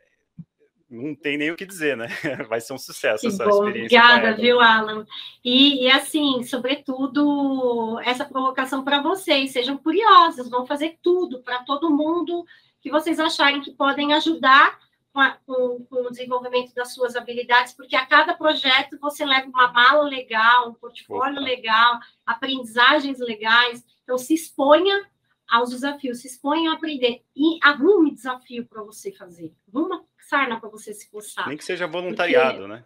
não 0.89 1.13
tem 1.13 1.37
nem 1.37 1.51
o 1.51 1.55
que 1.55 1.65
dizer, 1.65 1.97
né? 1.97 2.07
Vai 2.47 2.61
ser 2.61 2.73
um 2.73 2.77
sucesso 2.77 3.21
que 3.21 3.27
essa 3.27 3.43
bom. 3.43 3.67
experiência. 3.67 3.99
Obrigada, 3.99 4.35
viu, 4.35 4.61
Alan? 4.61 5.05
E, 5.43 5.85
e, 5.85 5.91
assim, 5.91 6.43
sobretudo, 6.43 7.99
essa 8.03 8.23
provocação 8.23 8.83
para 8.83 9.01
vocês, 9.01 9.51
sejam 9.51 9.77
curiosos, 9.77 10.49
vão 10.49 10.65
fazer 10.65 10.97
tudo 11.01 11.41
para 11.43 11.63
todo 11.63 11.89
mundo 11.89 12.45
que 12.81 12.89
vocês 12.89 13.19
acharem 13.19 13.61
que 13.61 13.71
podem 13.71 14.13
ajudar 14.13 14.79
com, 15.11 15.19
a, 15.19 15.31
com, 15.45 15.85
com, 15.89 16.07
o 16.07 16.09
desenvolvimento 16.09 16.73
das 16.73 16.93
suas 16.93 17.15
habilidades, 17.15 17.73
porque 17.73 17.95
a 17.95 18.05
cada 18.05 18.33
projeto 18.33 18.97
você 19.01 19.25
leva 19.25 19.47
uma 19.47 19.71
mala 19.71 20.03
legal, 20.03 20.69
um 20.69 20.73
portfólio 20.73 21.37
Opa. 21.37 21.43
legal, 21.43 21.99
aprendizagens 22.25 23.19
legais, 23.19 23.83
então 24.03 24.17
se 24.17 24.33
exponha 24.33 25.05
aos 25.49 25.71
desafios, 25.71 26.19
se 26.19 26.27
exponha 26.27 26.71
a 26.71 26.73
aprender 26.75 27.23
e 27.35 27.57
arrume 27.63 28.13
desafio 28.13 28.65
para 28.67 28.83
você 28.83 29.11
fazer. 29.11 29.53
Arruma 29.73 30.05
sarna 30.27 30.59
para 30.59 30.69
você 30.69 30.93
se 30.93 31.09
coçar. 31.09 31.47
Nem 31.47 31.57
que 31.57 31.65
seja 31.65 31.87
voluntariado, 31.87 32.59
Porque... 32.59 32.73
né? 32.73 32.85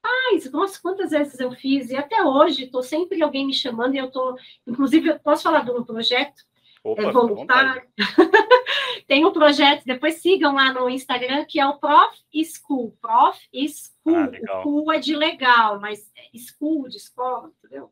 Faz, 0.00 0.50
nossa, 0.50 0.80
quantas 0.80 1.10
vezes 1.10 1.38
eu 1.40 1.50
fiz, 1.52 1.90
e 1.90 1.96
até 1.96 2.22
hoje, 2.22 2.64
estou 2.64 2.82
sempre 2.82 3.22
alguém 3.22 3.46
me 3.46 3.52
chamando, 3.52 3.94
e 3.94 3.98
eu 3.98 4.06
estou, 4.06 4.36
inclusive, 4.66 5.08
eu 5.08 5.18
posso 5.18 5.42
falar 5.42 5.64
de 5.64 5.70
um 5.70 5.84
projeto 5.84 6.44
Opa, 6.82 7.02
é 7.02 7.10
voluntário. 7.10 7.82
Tem 9.06 9.24
um 9.24 9.32
projeto, 9.32 9.84
depois 9.84 10.14
sigam 10.16 10.54
lá 10.54 10.72
no 10.72 10.88
Instagram, 10.88 11.44
que 11.44 11.58
é 11.58 11.66
o 11.66 11.78
Prof 11.78 12.16
School. 12.44 12.96
Prof 13.00 13.38
School. 13.52 14.16
Ah, 14.16 14.58
o 14.58 14.62
school 14.62 14.92
é 14.92 14.98
de 14.98 15.14
legal, 15.14 15.80
mas 15.80 16.10
school 16.36 16.88
de 16.88 16.96
escola, 16.96 17.50
entendeu? 17.58 17.90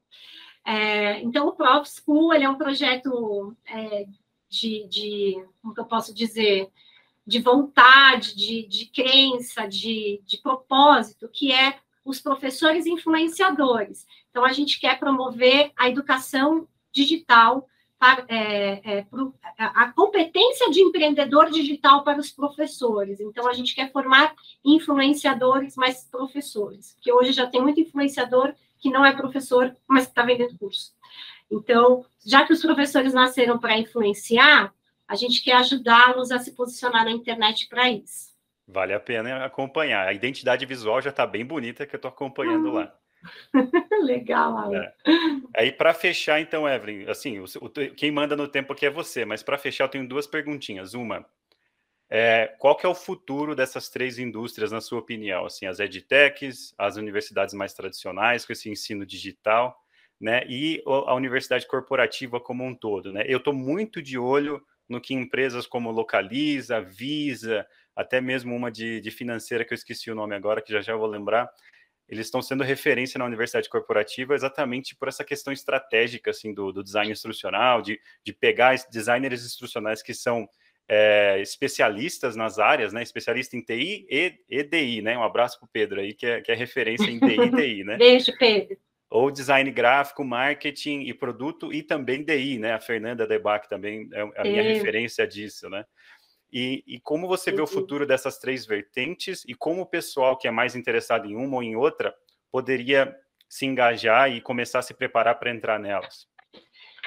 É, 0.65 1.21
então, 1.21 1.47
o 1.49 1.53
Prof 1.53 1.89
School 1.89 2.33
ele 2.33 2.45
é 2.45 2.49
um 2.49 2.59
projeto 2.59 3.57
é, 3.67 4.07
de, 4.49 4.87
de, 4.89 5.45
como 5.61 5.75
que 5.75 5.81
eu 5.81 5.87
posso 5.87 6.15
dizer, 6.15 6.69
de 7.27 7.41
vontade, 7.41 8.37
de, 8.37 8.67
de 8.67 8.87
crença, 8.87 9.67
de, 9.67 10.23
de 10.25 10.39
propósito, 10.39 11.29
que 11.29 11.53
é 11.53 11.79
os 12.05 12.21
professores 12.21 12.87
influenciadores. 12.87 14.07
Então, 14.31 14.45
a 14.45 14.53
gente 14.53 14.79
quer 14.79 14.99
promover 14.99 15.73
a 15.77 15.89
educação 15.89 16.69
digital, 16.93 17.67
para, 17.99 18.25
é, 18.29 18.99
é, 18.99 19.07
a 19.59 19.91
competência 19.93 20.71
de 20.71 20.81
empreendedor 20.81 21.51
digital 21.51 22.05
para 22.05 22.21
os 22.21 22.31
professores. 22.31 23.21
Então, 23.21 23.49
a 23.49 23.53
gente 23.53 23.75
quer 23.75 23.91
formar 23.91 24.35
influenciadores, 24.65 25.77
mas 25.77 26.05
professores, 26.05 26.93
porque 26.95 27.13
hoje 27.13 27.33
já 27.33 27.47
tem 27.47 27.63
muito 27.63 27.81
influenciador 27.81 28.55
que 28.79 28.91
não 28.91 29.05
é 29.05 29.13
professor, 29.17 29.75
mas 29.89 30.05
está 30.05 30.23
vendendo 30.23 30.59
curso. 30.59 30.95
Então, 31.51 32.05
já 32.25 32.45
que 32.45 32.53
os 32.53 32.61
professores 32.61 33.15
nasceram 33.15 33.59
para 33.59 33.79
influenciar, 33.79 34.75
a 35.09 35.15
gente 35.15 35.43
quer 35.43 35.57
ajudá-los 35.57 36.31
a 36.31 36.39
se 36.39 36.53
posicionar 36.53 37.05
na 37.05 37.11
internet 37.11 37.69
para 37.69 37.91
isso. 37.91 38.35
Vale 38.67 38.93
a 38.93 39.01
pena 39.01 39.45
acompanhar. 39.45 40.09
A 40.09 40.13
identidade 40.13 40.67
visual 40.67 41.01
já 41.01 41.11
está 41.11 41.27
bem 41.27 41.45
bonita 41.45 41.87
que 41.87 41.95
eu 41.95 41.99
estou 41.99 42.09
acompanhando 42.09 42.71
hum. 42.71 42.73
lá. 42.73 42.95
Legal, 44.03 44.57
Alan. 44.57 44.83
É. 44.83 44.95
Aí, 45.57 45.73
para 45.73 45.95
fechar, 45.95 46.41
então, 46.41 46.69
Evelyn, 46.69 47.09
assim, 47.09 47.39
o, 47.39 47.45
o, 47.45 47.71
quem 47.71 48.11
manda 48.11 48.37
no 48.37 48.49
tempo 48.49 48.73
aqui 48.73 48.87
é 48.87 48.91
você, 48.91 49.25
mas 49.25 49.43
para 49.43 49.59
fechar, 49.59 49.85
eu 49.85 49.89
tenho 49.89 50.09
duas 50.09 50.27
perguntinhas. 50.27 50.95
Uma, 50.95 51.25
é, 52.09 52.55
qual 52.59 52.77
que 52.77 52.87
é 52.87 52.89
o 52.89 52.95
futuro 52.95 53.55
dessas 53.55 53.89
três 53.89 54.19
indústrias, 54.19 54.71
na 54.71 54.81
sua 54.81 54.99
opinião? 54.99 55.47
Assim, 55.47 55.67
as 55.67 55.81
edtechs, 55.81 56.75
as 56.79 56.97
universidades 56.97 57.55
mais 57.55 57.73
tradicionais, 57.73 58.45
com 58.45 58.53
esse 58.53 58.69
ensino 58.69 59.05
digital, 59.05 59.77
né? 60.21 60.45
E 60.49 60.83
a 60.87 61.15
universidade 61.15 61.67
corporativa 61.67 62.41
como 62.41 62.65
um 62.65 62.75
todo, 62.75 63.13
né? 63.13 63.25
Eu 63.27 63.39
estou 63.39 63.53
muito 63.53 64.01
de 64.01 64.19
olho 64.19 64.65
no 64.89 65.01
que 65.01 65.15
empresas 65.15 65.67
como 65.67 65.91
Localiza, 65.91 66.81
Visa, 66.81 67.67
até 67.95 68.21
mesmo 68.21 68.55
uma 68.55 68.71
de, 68.71 69.01
de 69.01 69.11
financeira 69.11 69.65
que 69.65 69.73
eu 69.73 69.77
esqueci 69.77 70.11
o 70.11 70.15
nome 70.15 70.35
agora, 70.35 70.61
que 70.61 70.73
já 70.73 70.81
já 70.81 70.95
vou 70.95 71.07
lembrar, 71.07 71.49
eles 72.09 72.27
estão 72.27 72.41
sendo 72.41 72.63
referência 72.63 73.19
na 73.19 73.25
universidade 73.25 73.69
corporativa 73.69 74.35
exatamente 74.35 74.95
por 74.95 75.09
essa 75.09 75.25
questão 75.25 75.53
estratégica 75.53 76.31
assim 76.31 76.55
do, 76.55 76.73
do 76.73 76.85
design 76.85 77.11
instrucional, 77.11 77.83
de, 77.83 78.01
de 78.25 78.33
pegar 78.33 78.77
designers 78.91 79.45
instrucionais 79.45 80.03
que 80.03 80.15
são 80.15 80.49
é, 80.89 81.41
especialistas 81.41 82.37
nas 82.37 82.61
áreas, 82.61 82.93
né? 82.93 83.03
Especialista 83.03 83.57
em 83.57 83.61
TI 83.61 84.07
e 84.09 84.39
EDI, 84.49 85.03
né? 85.03 85.19
Um 85.19 85.25
abraço 85.25 85.59
para 85.59 85.67
o 85.67 85.71
Pedro 85.73 86.01
aí, 86.01 86.15
que 86.15 86.27
é, 86.27 86.41
que 86.41 86.53
é 86.53 86.55
referência 86.55 87.11
em 87.11 87.19
TI 87.19 87.41
e 87.41 87.51
TI, 87.51 87.85
né? 87.85 87.97
Beijo, 87.99 88.33
Pedro 88.39 88.77
ou 89.11 89.31
design 89.31 89.71
gráfico, 89.71 90.25
marketing 90.25 91.03
e 91.03 91.15
produto, 91.15 91.73
e 91.73 91.83
também 91.83 92.25
DI, 92.25 92.59
né? 92.59 92.73
A 92.73 92.81
Fernanda 92.81 93.27
Debac 93.27 93.69
também 93.69 94.09
é 94.13 94.41
a 94.41 94.45
minha 94.45 94.63
referência 94.63 95.27
disso, 95.27 95.69
né? 95.71 95.85
E, 96.53 96.83
e 96.87 97.01
como 97.01 97.27
você 97.27 97.51
vê 97.51 97.61
o 97.61 97.67
futuro 97.67 98.07
dessas 98.07 98.39
três 98.39 98.65
vertentes 98.65 99.45
e 99.47 99.55
como 99.55 99.83
o 99.83 99.87
pessoal 99.87 100.37
que 100.37 100.47
é 100.47 100.51
mais 100.51 100.77
interessado 100.77 101.27
em 101.27 101.37
uma 101.37 101.57
ou 101.57 101.63
em 101.63 101.77
outra 101.77 102.15
poderia 102.51 103.15
se 103.49 103.67
engajar 103.67 104.31
e 104.31 104.41
começar 104.41 104.79
a 104.79 104.83
se 104.83 104.95
preparar 104.95 105.39
para 105.39 105.51
entrar 105.51 105.79
nelas? 105.79 106.27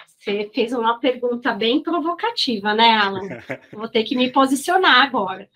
Você 0.06 0.50
fez 0.54 0.74
uma 0.74 1.00
pergunta 1.00 1.54
bem 1.54 1.82
provocativa, 1.82 2.74
né, 2.74 2.92
Alan? 2.92 3.22
Vou 3.72 3.88
ter 3.88 4.04
que 4.04 4.16
me 4.16 4.30
posicionar 4.32 5.02
agora. 5.02 5.50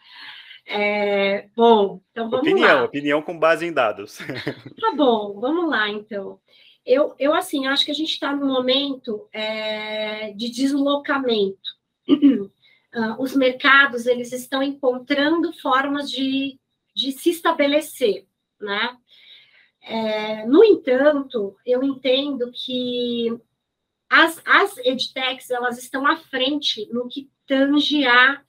É, 0.65 1.47
bom, 1.55 2.01
então 2.11 2.29
vamos 2.29 2.47
opinião, 2.47 2.79
lá. 2.79 2.83
Opinião 2.85 3.21
com 3.21 3.37
base 3.37 3.65
em 3.65 3.73
dados. 3.73 4.19
Tá 4.79 4.93
bom, 4.95 5.39
vamos 5.39 5.69
lá, 5.69 5.89
então. 5.89 6.39
Eu, 6.85 7.15
eu 7.17 7.33
assim, 7.33 7.65
acho 7.67 7.85
que 7.85 7.91
a 7.91 7.95
gente 7.95 8.11
está 8.11 8.35
num 8.35 8.47
momento 8.47 9.27
é, 9.31 10.31
de 10.33 10.49
deslocamento. 10.49 11.69
Uh, 12.07 12.49
os 13.19 13.35
mercados, 13.35 14.05
eles 14.05 14.31
estão 14.33 14.61
encontrando 14.61 15.53
formas 15.53 16.11
de, 16.11 16.59
de 16.93 17.11
se 17.13 17.29
estabelecer, 17.29 18.25
né? 18.59 18.97
É, 19.81 20.45
no 20.45 20.63
entanto, 20.63 21.57
eu 21.65 21.83
entendo 21.83 22.51
que 22.53 23.37
as, 24.09 24.41
as 24.45 24.77
edtechs, 24.77 25.49
elas 25.49 25.77
estão 25.77 26.05
à 26.07 26.15
frente 26.15 26.87
no 26.91 27.07
que 27.07 27.29
tange 27.45 28.05
a 28.05 28.41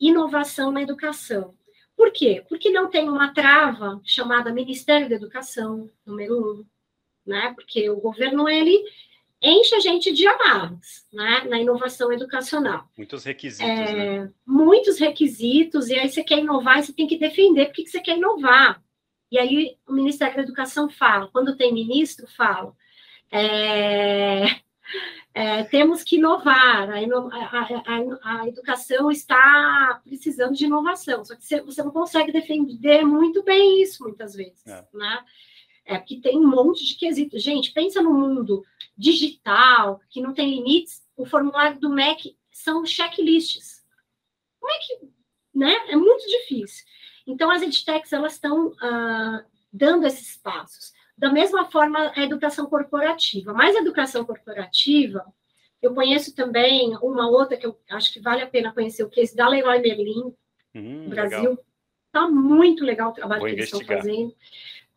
inovação 0.00 0.70
na 0.70 0.82
educação. 0.82 1.54
Por 1.96 2.12
quê? 2.12 2.44
Porque 2.48 2.70
não 2.70 2.88
tem 2.88 3.08
uma 3.08 3.34
trava 3.34 4.00
chamada 4.04 4.52
Ministério 4.52 5.08
da 5.08 5.16
Educação, 5.16 5.90
número 6.06 6.38
um, 6.38 6.64
né? 7.26 7.52
Porque 7.54 7.90
o 7.90 7.96
governo, 7.96 8.48
ele 8.48 8.84
enche 9.42 9.74
a 9.74 9.80
gente 9.80 10.12
de 10.12 10.26
amarras, 10.26 11.06
né? 11.12 11.44
Na 11.48 11.58
inovação 11.58 12.12
educacional. 12.12 12.88
Muitos 12.96 13.24
requisitos, 13.24 13.68
é, 13.68 13.92
né? 14.20 14.32
Muitos 14.46 14.98
requisitos, 14.98 15.88
e 15.88 15.98
aí 15.98 16.08
você 16.08 16.22
quer 16.22 16.38
inovar, 16.38 16.82
você 16.82 16.92
tem 16.92 17.06
que 17.06 17.18
defender 17.18 17.66
porque 17.66 17.82
que 17.82 17.90
você 17.90 18.00
quer 18.00 18.16
inovar. 18.16 18.80
E 19.30 19.38
aí 19.38 19.76
o 19.86 19.92
Ministério 19.92 20.36
da 20.36 20.42
Educação 20.42 20.88
fala, 20.88 21.28
quando 21.28 21.56
tem 21.56 21.74
ministro, 21.74 22.26
fala, 22.28 22.74
é, 23.30 24.44
é, 25.34 25.62
temos 25.64 26.02
que 26.02 26.16
inovar, 26.16 26.90
a, 26.90 26.96
a, 26.96 28.40
a, 28.40 28.48
educação 28.48 29.10
está 29.10 30.00
precisando 30.04 30.54
de 30.54 30.64
inovação, 30.64 31.24
só 31.24 31.36
que 31.36 31.44
você, 31.44 31.60
você, 31.60 31.82
não 31.82 31.90
consegue 31.90 32.32
defender 32.32 33.04
muito 33.04 33.42
bem 33.42 33.80
isso, 33.82 34.02
muitas 34.02 34.34
vezes, 34.34 34.66
é. 34.66 34.84
né? 34.92 35.24
É 35.84 35.96
porque 35.96 36.20
tem 36.20 36.36
um 36.36 36.46
monte 36.46 36.84
de 36.84 36.96
quesitos. 36.96 37.42
Gente, 37.42 37.72
pensa 37.72 38.02
no 38.02 38.12
mundo 38.12 38.62
digital, 38.96 40.00
que 40.10 40.20
não 40.20 40.34
tem 40.34 40.50
limites, 40.50 41.02
o 41.16 41.24
formulário 41.24 41.80
do 41.80 41.88
MEC 41.88 42.36
são 42.52 42.84
checklists. 42.84 43.82
Como 44.60 44.70
é 44.70 44.78
que, 44.80 45.08
né? 45.54 45.74
É 45.88 45.96
muito 45.96 46.26
difícil. 46.26 46.84
Então, 47.26 47.50
as 47.50 47.62
edtechs, 47.62 48.12
elas 48.12 48.34
estão 48.34 48.68
uh, 48.68 49.44
dando 49.72 50.06
esses 50.06 50.36
passos. 50.36 50.92
Da 51.18 51.32
mesma 51.32 51.68
forma, 51.68 52.12
a 52.14 52.22
educação 52.22 52.66
corporativa. 52.66 53.52
Mas 53.52 53.74
a 53.74 53.80
educação 53.80 54.24
corporativa, 54.24 55.24
eu 55.82 55.92
conheço 55.92 56.32
também 56.32 56.96
uma 57.02 57.28
outra 57.28 57.56
que 57.56 57.66
eu 57.66 57.76
acho 57.90 58.12
que 58.12 58.20
vale 58.20 58.40
a 58.40 58.46
pena 58.46 58.72
conhecer, 58.72 59.02
o 59.02 59.10
case 59.10 59.34
da 59.34 59.48
Leroy 59.48 59.80
Merlin, 59.80 60.32
hum, 60.72 61.08
Brasil. 61.08 61.58
Está 62.06 62.28
muito 62.28 62.84
legal 62.84 63.10
o 63.10 63.14
trabalho 63.14 63.40
Vou 63.40 63.48
que 63.48 63.56
investigar. 63.56 63.80
eles 63.80 64.04
estão 64.04 64.12
fazendo. 64.12 64.36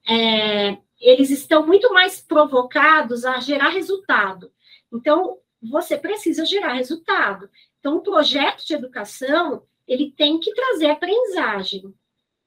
É, 0.08 0.78
eles 1.00 1.32
estão 1.32 1.66
muito 1.66 1.92
mais 1.92 2.22
provocados 2.22 3.26
a 3.26 3.40
gerar 3.40 3.70
resultado. 3.70 4.52
Então, 4.94 5.40
você 5.60 5.98
precisa 5.98 6.46
gerar 6.46 6.74
resultado. 6.74 7.50
Então, 7.80 7.98
o 7.98 8.02
projeto 8.02 8.64
de 8.64 8.76
educação, 8.76 9.64
ele 9.88 10.12
tem 10.12 10.40
que 10.40 10.54
trazer 10.54 10.92
aprendizagem. 10.92 11.92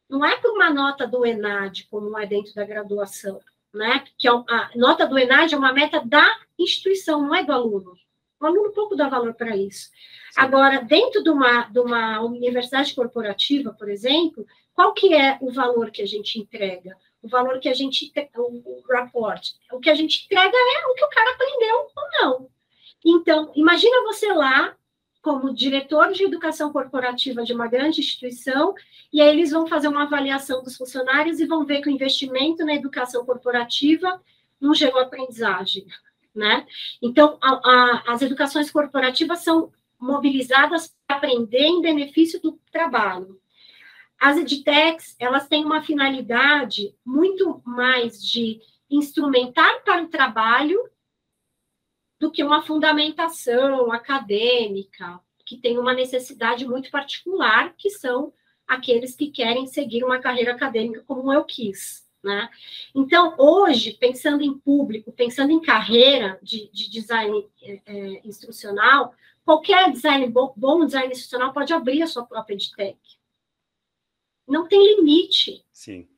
Não 0.09 0.25
é 0.25 0.37
por 0.37 0.53
uma 0.53 0.73
nota 0.73 1.09
do 1.09 1.27
ENAD, 1.27 1.89
como 1.91 2.17
é 2.17 2.25
dentro 2.25 2.55
da 2.55 2.65
graduação 2.65 3.41
né? 3.77 4.05
Que 4.17 4.29
é 4.29 4.31
a 4.31 4.71
nota 4.75 5.07
do 5.07 5.19
ENAD 5.19 5.55
é 5.55 5.59
uma 5.59 5.73
meta 5.73 6.01
da 6.05 6.27
instituição, 6.59 7.23
não 7.23 7.35
é 7.35 7.45
do 7.45 7.53
aluno. 7.53 7.97
O 8.41 8.47
aluno 8.47 8.73
pouco 8.73 8.97
dá 8.97 9.09
valor 9.09 9.35
para 9.35 9.57
isso. 9.57 9.91
Sim. 10.33 10.41
Agora, 10.41 10.83
dentro 10.83 11.23
de 11.23 11.31
uma, 11.31 11.63
de 11.63 11.79
uma 11.79 12.21
universidade 12.21 12.95
corporativa, 12.95 13.73
por 13.73 13.89
exemplo, 13.89 14.47
qual 14.75 14.93
que 14.93 15.15
é 15.15 15.39
o 15.41 15.53
valor 15.53 15.91
que 15.91 16.03
a 16.03 16.07
gente 16.07 16.39
entrega? 16.39 16.97
O 17.23 17.29
valor 17.29 17.59
que 17.59 17.69
a 17.69 17.75
gente, 17.75 18.13
o, 18.37 18.43
o 18.43 18.83
rapport, 18.91 19.43
o 19.73 19.81
que 19.81 19.89
a 19.89 19.95
gente 19.95 20.25
entrega 20.25 20.57
é 20.57 20.87
o 20.87 20.95
que 20.95 21.05
o 21.05 21.09
cara 21.09 21.31
aprendeu 21.33 21.77
ou 21.97 22.09
não. 22.21 22.49
Então, 23.05 23.53
imagina 23.55 24.03
você 24.03 24.33
lá 24.33 24.77
como 25.25 25.55
diretor 25.55 26.13
de 26.13 26.23
educação 26.23 26.71
corporativa 26.71 27.43
de 27.43 27.55
uma 27.55 27.67
grande 27.67 28.01
instituição, 28.01 28.75
e 29.11 29.23
aí 29.23 29.29
eles 29.31 29.53
vão 29.53 29.67
fazer 29.67 29.89
uma 29.89 30.03
avaliação 30.03 30.63
dos 30.63 30.77
funcionários 30.77 31.41
e 31.41 31.47
vão 31.47 31.65
ver 31.65 31.81
que 31.81 31.89
o 31.89 31.91
investimento 31.91 32.63
na 32.63 32.75
educação 32.75 33.25
corporativa 33.25 34.23
não 34.61 34.75
gerou 34.75 35.01
aprendizagem, 35.01 35.87
né? 36.35 36.67
Então, 37.01 37.39
a, 37.41 37.53
a, 37.53 38.13
as 38.13 38.21
educações 38.21 38.71
corporativas 38.71 39.39
são 39.39 39.73
mobilizadas 39.99 40.95
para 41.07 41.17
aprender 41.17 41.65
em 41.65 41.81
benefício 41.81 42.39
do 42.39 42.61
trabalho. 42.71 43.41
As 44.21 44.37
edtechs, 44.37 45.17
elas 45.19 45.49
têm 45.49 45.65
uma 45.65 45.81
finalidade 45.81 46.95
muito 47.03 47.63
mais 47.65 48.23
de 48.23 48.61
instrumentar 48.91 49.83
para 49.85 50.03
o 50.03 50.09
trabalho 50.09 50.79
do 52.25 52.31
que 52.31 52.43
uma 52.43 52.63
fundamentação 52.63 53.93
acadêmica, 53.93 55.21
que 55.45 55.59
tem 55.59 55.79
uma 55.79 55.93
necessidade 55.93 56.67
muito 56.67 56.91
particular, 56.91 57.75
que 57.77 57.91
são 57.91 58.33
aqueles 58.67 59.15
que 59.15 59.31
querem 59.31 59.67
seguir 59.67 60.03
uma 60.03 60.19
carreira 60.19 60.53
acadêmica 60.53 61.05
como 61.07 61.31
eu 61.31 61.45
quis. 61.45 62.09
Né? 62.23 62.49
Então, 62.95 63.35
hoje, 63.37 63.93
pensando 64.01 64.43
em 64.43 64.59
público, 64.59 65.13
pensando 65.13 65.53
em 65.53 65.61
carreira 65.61 66.39
de, 66.43 66.71
de 66.73 66.89
design 66.89 67.47
é, 67.61 67.83
é 67.85 68.27
instrucional, 68.27 69.15
qualquer 69.45 69.93
design 69.93 70.27
bom, 70.31 70.55
bom, 70.57 70.87
design 70.87 71.13
instrucional 71.13 71.53
pode 71.53 71.75
abrir 71.75 72.03
a 72.03 72.07
sua 72.07 72.25
própria 72.25 72.55
edtech. 72.55 72.99
Não 74.49 74.67
tem 74.67 74.97
limite. 74.97 75.63
Sim. 75.71 76.09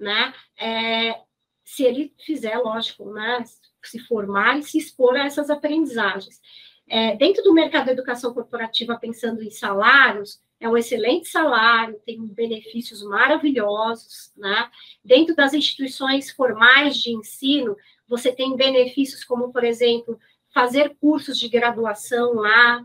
Né? 0.00 0.34
É, 0.56 1.22
se 1.62 1.84
ele 1.84 2.12
fizer, 2.18 2.58
lógico, 2.58 3.12
né, 3.12 3.44
se 3.82 3.98
formar 4.00 4.58
e 4.58 4.62
se 4.62 4.78
expor 4.78 5.16
a 5.16 5.26
essas 5.26 5.50
aprendizagens. 5.50 6.40
É, 6.88 7.14
dentro 7.16 7.42
do 7.42 7.52
mercado 7.52 7.86
da 7.86 7.92
educação 7.92 8.32
corporativa, 8.32 8.98
pensando 8.98 9.42
em 9.42 9.50
salários, 9.50 10.40
é 10.58 10.68
um 10.68 10.76
excelente 10.76 11.28
salário, 11.28 12.00
tem 12.04 12.18
benefícios 12.26 13.02
maravilhosos, 13.02 14.32
né? 14.36 14.68
Dentro 15.04 15.36
das 15.36 15.54
instituições 15.54 16.30
formais 16.30 16.96
de 16.96 17.12
ensino, 17.12 17.76
você 18.08 18.32
tem 18.32 18.56
benefícios 18.56 19.22
como, 19.22 19.52
por 19.52 19.62
exemplo, 19.62 20.18
fazer 20.52 20.96
cursos 21.00 21.38
de 21.38 21.48
graduação 21.48 22.34
lá. 22.34 22.84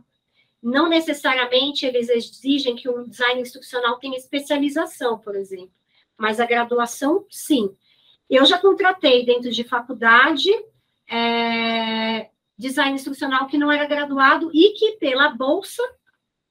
Não 0.61 0.87
necessariamente 0.87 1.85
eles 1.85 2.09
exigem 2.09 2.75
que 2.75 2.89
um 2.89 3.07
design 3.07 3.41
instrucional 3.41 3.97
tenha 3.97 4.17
especialização, 4.17 5.17
por 5.17 5.35
exemplo, 5.35 5.73
mas 6.17 6.39
a 6.39 6.45
graduação, 6.45 7.25
sim. 7.29 7.75
Eu 8.29 8.45
já 8.45 8.59
contratei 8.59 9.25
dentro 9.25 9.49
de 9.49 9.63
faculdade 9.63 10.49
é, 11.13 12.29
design 12.57 12.95
instrucional 12.95 13.45
que 13.45 13.57
não 13.57 13.71
era 13.71 13.85
graduado 13.85 14.49
e 14.51 14.73
que, 14.73 14.93
pela 14.93 15.29
bolsa, 15.29 15.83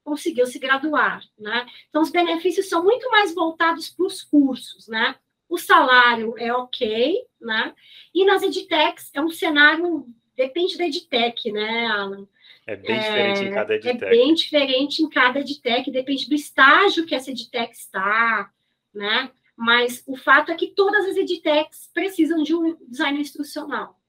conseguiu 0.04 0.46
se 0.46 0.58
graduar, 0.58 1.22
né? 1.38 1.66
Então, 1.88 2.00
os 2.00 2.10
benefícios 2.10 2.68
são 2.68 2.84
muito 2.84 3.10
mais 3.10 3.34
voltados 3.34 3.90
para 3.90 4.06
os 4.06 4.22
cursos, 4.22 4.86
né? 4.86 5.16
O 5.48 5.58
salário 5.58 6.34
é 6.38 6.52
ok, 6.52 7.18
né? 7.40 7.74
E 8.14 8.24
nas 8.24 8.42
edtechs 8.42 9.10
é 9.14 9.20
um 9.20 9.30
cenário, 9.30 10.06
depende 10.36 10.78
da 10.78 10.86
edtech, 10.86 11.50
né, 11.50 11.86
Alan? 11.86 12.26
É 12.64 12.76
bem 12.76 12.96
é, 12.96 13.00
diferente 13.00 13.44
em 13.44 13.52
cada 13.52 13.74
edtech. 13.74 14.04
É 14.04 14.10
bem 14.10 14.34
diferente 14.34 15.02
em 15.02 15.08
cada 15.08 15.40
edtech, 15.40 15.90
depende 15.90 16.28
do 16.28 16.34
estágio 16.34 17.04
que 17.04 17.14
essa 17.14 17.30
edtech 17.30 17.72
está, 17.72 18.50
né? 18.94 19.30
Mas 19.56 20.02
o 20.06 20.16
fato 20.16 20.52
é 20.52 20.54
que 20.54 20.68
todas 20.68 21.06
as 21.06 21.16
edtechs 21.16 21.90
precisam 21.92 22.42
de 22.42 22.54
um 22.54 22.76
design 22.88 23.20
instrucional. 23.20 24.00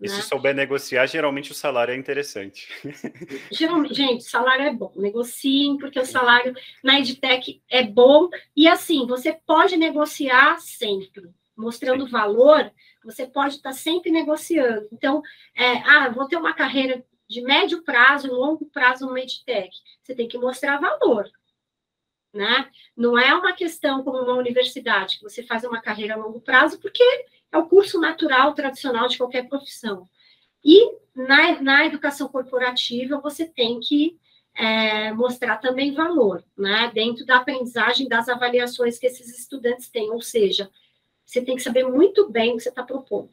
E 0.00 0.08
né? 0.08 0.14
se 0.14 0.22
souber 0.22 0.54
negociar, 0.54 1.06
geralmente 1.06 1.52
o 1.52 1.54
salário 1.54 1.92
é 1.92 1.96
interessante. 1.96 2.68
Geralmente, 3.50 3.94
gente, 3.94 4.26
o 4.26 4.28
salário 4.28 4.66
é 4.66 4.72
bom. 4.72 4.92
Negociem, 4.94 5.78
porque 5.78 5.98
o 5.98 6.04
salário 6.04 6.54
na 6.84 7.00
EdTech 7.00 7.62
é 7.70 7.82
bom. 7.82 8.28
E 8.54 8.68
assim, 8.68 9.06
você 9.06 9.32
pode 9.46 9.76
negociar 9.76 10.60
sempre. 10.60 11.30
Mostrando 11.56 12.04
Sim. 12.04 12.10
valor, 12.10 12.70
você 13.02 13.26
pode 13.26 13.54
estar 13.54 13.72
sempre 13.72 14.10
negociando. 14.10 14.86
Então, 14.92 15.22
é, 15.56 15.78
ah, 15.78 16.10
vou 16.10 16.28
ter 16.28 16.36
uma 16.36 16.52
carreira 16.52 17.02
de 17.26 17.40
médio 17.40 17.82
prazo, 17.82 18.30
longo 18.30 18.66
prazo 18.66 19.06
no 19.06 19.16
EdTech. 19.16 19.70
Você 20.02 20.14
tem 20.14 20.28
que 20.28 20.36
mostrar 20.36 20.78
valor. 20.78 21.26
Né? 22.36 22.68
Não 22.94 23.18
é 23.18 23.34
uma 23.34 23.54
questão 23.54 24.04
como 24.04 24.18
uma 24.18 24.34
universidade, 24.34 25.16
que 25.16 25.22
você 25.22 25.42
faz 25.42 25.64
uma 25.64 25.80
carreira 25.80 26.14
a 26.14 26.18
longo 26.18 26.38
prazo, 26.38 26.78
porque 26.78 27.02
é 27.50 27.56
o 27.56 27.66
curso 27.66 27.98
natural, 27.98 28.52
tradicional 28.52 29.08
de 29.08 29.16
qualquer 29.16 29.48
profissão. 29.48 30.06
E 30.62 30.92
na, 31.14 31.62
na 31.62 31.86
educação 31.86 32.28
corporativa, 32.28 33.18
você 33.18 33.46
tem 33.46 33.80
que 33.80 34.18
é, 34.54 35.12
mostrar 35.12 35.56
também 35.56 35.94
valor, 35.94 36.44
né? 36.56 36.90
Dentro 36.92 37.24
da 37.24 37.36
aprendizagem, 37.36 38.06
das 38.08 38.28
avaliações 38.28 38.98
que 38.98 39.06
esses 39.06 39.38
estudantes 39.38 39.88
têm. 39.88 40.10
Ou 40.10 40.20
seja, 40.20 40.70
você 41.24 41.40
tem 41.40 41.56
que 41.56 41.62
saber 41.62 41.84
muito 41.84 42.28
bem 42.28 42.52
o 42.52 42.56
que 42.56 42.64
você 42.64 42.68
está 42.68 42.82
propondo. 42.82 43.30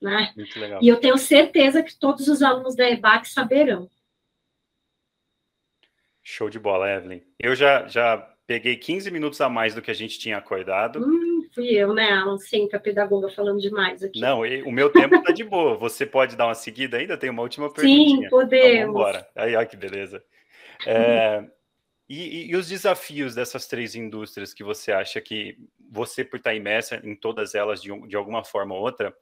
Né? 0.00 0.34
E 0.82 0.88
eu 0.88 1.00
tenho 1.00 1.16
certeza 1.16 1.82
que 1.82 1.96
todos 1.96 2.28
os 2.28 2.42
alunos 2.42 2.76
da 2.76 2.88
EBAC 2.90 3.26
saberão. 3.28 3.88
Show 6.24 6.50
de 6.50 6.58
bola, 6.58 6.90
Evelyn. 6.90 7.20
Eu 7.38 7.54
já, 7.54 7.86
já 7.86 8.16
peguei 8.46 8.76
15 8.76 9.10
minutos 9.10 9.40
a 9.40 9.48
mais 9.48 9.74
do 9.74 9.82
que 9.82 9.90
a 9.90 9.94
gente 9.94 10.18
tinha 10.18 10.38
acordado. 10.38 10.98
Hum 10.98 11.34
fui 11.54 11.70
eu, 11.70 11.94
né, 11.94 12.10
Alan? 12.10 12.36
Sempre 12.38 12.76
a 12.76 12.80
pedagoga 12.80 13.30
falando 13.30 13.60
demais 13.60 14.02
aqui. 14.02 14.20
Não, 14.20 14.40
o 14.40 14.72
meu 14.72 14.90
tempo 14.90 15.22
tá 15.22 15.32
de 15.32 15.44
boa. 15.44 15.76
Você 15.76 16.04
pode 16.04 16.36
dar 16.36 16.46
uma 16.46 16.54
seguida 16.54 16.98
ainda? 16.98 17.16
Tem 17.16 17.30
uma 17.30 17.42
última 17.42 17.72
pergunta. 17.72 18.22
Sim, 18.22 18.28
podemos. 18.28 18.74
Então, 18.76 18.90
embora. 18.90 19.28
Aí, 19.34 19.54
olha 19.54 19.66
que 19.66 19.76
beleza. 19.76 20.22
É, 20.86 21.44
e, 22.08 22.50
e, 22.50 22.56
os 22.56 22.68
desafios 22.68 23.34
dessas 23.34 23.66
três 23.66 23.94
indústrias 23.94 24.52
que 24.52 24.64
você 24.64 24.92
acha 24.92 25.20
que 25.20 25.56
você, 25.90 26.24
por 26.24 26.36
estar 26.36 26.54
imersa 26.54 27.00
em 27.04 27.14
todas 27.14 27.54
elas 27.54 27.80
de, 27.80 27.88
de 28.08 28.16
alguma 28.16 28.44
forma 28.44 28.74
ou 28.74 28.82
outra, 28.82 29.14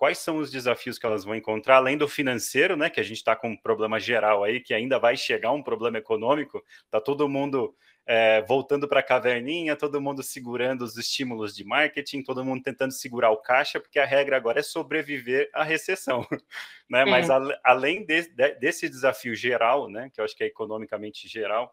quais 0.00 0.16
são 0.16 0.38
os 0.38 0.50
desafios 0.50 0.98
que 0.98 1.04
elas 1.04 1.26
vão 1.26 1.34
encontrar, 1.34 1.76
além 1.76 1.94
do 1.94 2.08
financeiro, 2.08 2.74
né? 2.74 2.88
Que 2.88 3.00
a 3.00 3.02
gente 3.02 3.18
está 3.18 3.36
com 3.36 3.50
um 3.50 3.56
problema 3.56 4.00
geral 4.00 4.42
aí, 4.42 4.58
que 4.58 4.72
ainda 4.72 4.98
vai 4.98 5.14
chegar 5.14 5.52
um 5.52 5.62
problema 5.62 5.98
econômico, 5.98 6.64
tá 6.90 6.98
todo 6.98 7.28
mundo 7.28 7.76
é, 8.06 8.40
voltando 8.40 8.88
para 8.88 9.00
a 9.00 9.02
caverninha, 9.02 9.76
todo 9.76 10.00
mundo 10.00 10.22
segurando 10.22 10.80
os 10.80 10.96
estímulos 10.96 11.54
de 11.54 11.64
marketing, 11.64 12.22
todo 12.22 12.42
mundo 12.42 12.62
tentando 12.62 12.92
segurar 12.92 13.30
o 13.30 13.36
caixa, 13.36 13.78
porque 13.78 13.98
a 13.98 14.06
regra 14.06 14.38
agora 14.38 14.60
é 14.60 14.62
sobreviver 14.62 15.50
à 15.52 15.62
recessão. 15.62 16.26
Né? 16.88 17.02
É. 17.02 17.04
Mas 17.04 17.30
a, 17.30 17.38
além 17.62 18.04
de, 18.04 18.22
de, 18.30 18.54
desse 18.54 18.88
desafio 18.88 19.32
geral, 19.32 19.88
né, 19.88 20.10
que 20.12 20.20
eu 20.20 20.24
acho 20.24 20.34
que 20.34 20.42
é 20.42 20.46
economicamente 20.48 21.28
geral, 21.28 21.72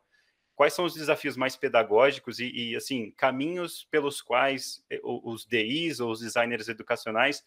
quais 0.53 0.75
são 0.75 0.85
os 0.85 0.93
desafios 0.93 1.35
mais 1.35 1.55
pedagógicos 1.55 2.39
e, 2.39 2.51
e 2.51 2.75
assim 2.75 3.09
caminhos 3.17 3.87
pelos 3.89 4.21
quais 4.21 4.83
eh, 4.91 4.99
os 5.01 5.43
DIs 5.43 5.99
ou 5.99 6.11
os 6.11 6.19
designers 6.19 6.67
educacionais 6.67 7.43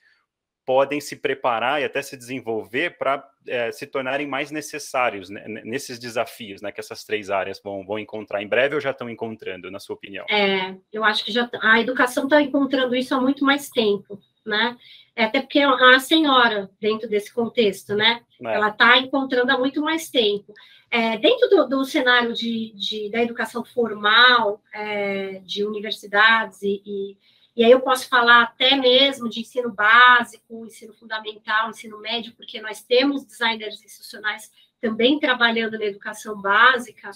podem 0.64 1.00
se 1.00 1.16
preparar 1.16 1.80
e 1.80 1.84
até 1.84 2.00
se 2.02 2.16
desenvolver 2.16 2.96
para 2.98 3.28
é, 3.46 3.72
se 3.72 3.86
tornarem 3.86 4.26
mais 4.26 4.50
necessários 4.50 5.30
né, 5.30 5.44
nesses 5.64 5.98
desafios 5.98 6.60
né, 6.60 6.70
que 6.70 6.80
essas 6.80 7.04
três 7.04 7.30
áreas 7.30 7.60
vão, 7.62 7.84
vão 7.84 7.98
encontrar 7.98 8.42
em 8.42 8.48
breve 8.48 8.74
ou 8.74 8.80
já 8.80 8.90
estão 8.90 9.08
encontrando, 9.08 9.70
na 9.70 9.80
sua 9.80 9.96
opinião? 9.96 10.24
É, 10.28 10.76
eu 10.92 11.02
acho 11.04 11.24
que 11.24 11.32
já 11.32 11.48
a 11.62 11.80
educação 11.80 12.24
está 12.24 12.40
encontrando 12.40 12.94
isso 12.94 13.14
há 13.14 13.20
muito 13.20 13.44
mais 13.44 13.70
tempo, 13.70 14.20
né? 14.44 14.76
É, 15.16 15.24
até 15.24 15.40
porque 15.40 15.64
uma 15.64 15.98
senhora 15.98 16.70
dentro 16.80 17.08
desse 17.08 17.32
contexto, 17.32 17.94
né? 17.94 18.22
É. 18.42 18.54
Ela 18.54 18.68
está 18.68 18.98
encontrando 18.98 19.50
há 19.52 19.58
muito 19.58 19.80
mais 19.82 20.08
tempo. 20.08 20.54
É, 20.90 21.16
dentro 21.18 21.48
do, 21.48 21.68
do 21.68 21.84
cenário 21.84 22.32
de, 22.32 22.72
de, 22.74 23.10
da 23.10 23.22
educação 23.22 23.64
formal, 23.64 24.60
é, 24.74 25.40
de 25.44 25.64
universidades 25.64 26.62
e, 26.62 26.82
e 26.84 27.16
e 27.60 27.64
aí 27.64 27.72
eu 27.72 27.80
posso 27.80 28.08
falar 28.08 28.42
até 28.42 28.74
mesmo 28.74 29.28
de 29.28 29.40
ensino 29.40 29.70
básico, 29.70 30.64
ensino 30.64 30.94
fundamental, 30.94 31.68
ensino 31.68 31.98
médio, 31.98 32.32
porque 32.34 32.58
nós 32.58 32.82
temos 32.82 33.22
designers 33.22 33.84
institucionais 33.84 34.50
também 34.80 35.20
trabalhando 35.20 35.78
na 35.78 35.84
educação 35.84 36.40
básica. 36.40 37.10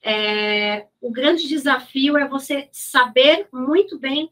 É, 0.00 0.86
o 1.00 1.10
grande 1.10 1.48
desafio 1.48 2.16
é 2.16 2.28
você 2.28 2.68
saber 2.70 3.48
muito 3.52 3.98
bem 3.98 4.30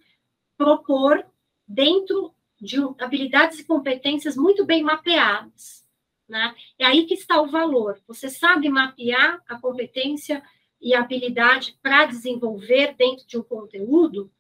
propor 0.57 1.27
dentro 1.67 2.33
de 2.61 2.77
habilidades 3.01 3.59
e 3.59 3.65
competências 3.65 4.37
muito 4.37 4.65
bem 4.65 4.85
mapeadas. 4.85 5.85
Né? 6.29 6.55
É 6.79 6.87
aí 6.87 7.07
que 7.07 7.15
está 7.15 7.43
o 7.43 7.51
valor. 7.51 8.01
Você 8.07 8.31
sabe 8.31 8.69
mapear 8.69 9.43
a 9.49 9.59
competência 9.59 10.41
e 10.81 10.95
a 10.95 11.01
habilidade 11.01 11.77
para 11.83 12.07
desenvolver 12.07 12.95
dentro 12.97 13.27
de 13.27 13.37
um 13.37 13.43
conteúdo, 13.43 14.31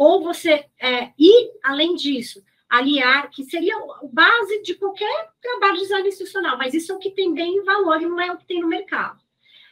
ou 0.00 0.22
você, 0.22 0.64
é, 0.80 1.12
e, 1.18 1.50
além 1.62 1.94
disso, 1.94 2.42
aliar, 2.70 3.28
que 3.28 3.44
seria 3.44 3.76
o 4.00 4.08
base 4.08 4.62
de 4.62 4.74
qualquer 4.74 5.28
trabalho 5.42 5.74
de 5.74 5.82
design 5.82 6.08
institucional, 6.08 6.56
mas 6.56 6.72
isso 6.72 6.90
é 6.90 6.94
o 6.94 6.98
que 6.98 7.10
tem 7.10 7.34
bem 7.34 7.62
valor 7.64 8.00
e 8.00 8.06
não 8.06 8.18
é 8.18 8.32
o 8.32 8.38
que 8.38 8.46
tem 8.46 8.62
no 8.62 8.66
mercado. 8.66 9.20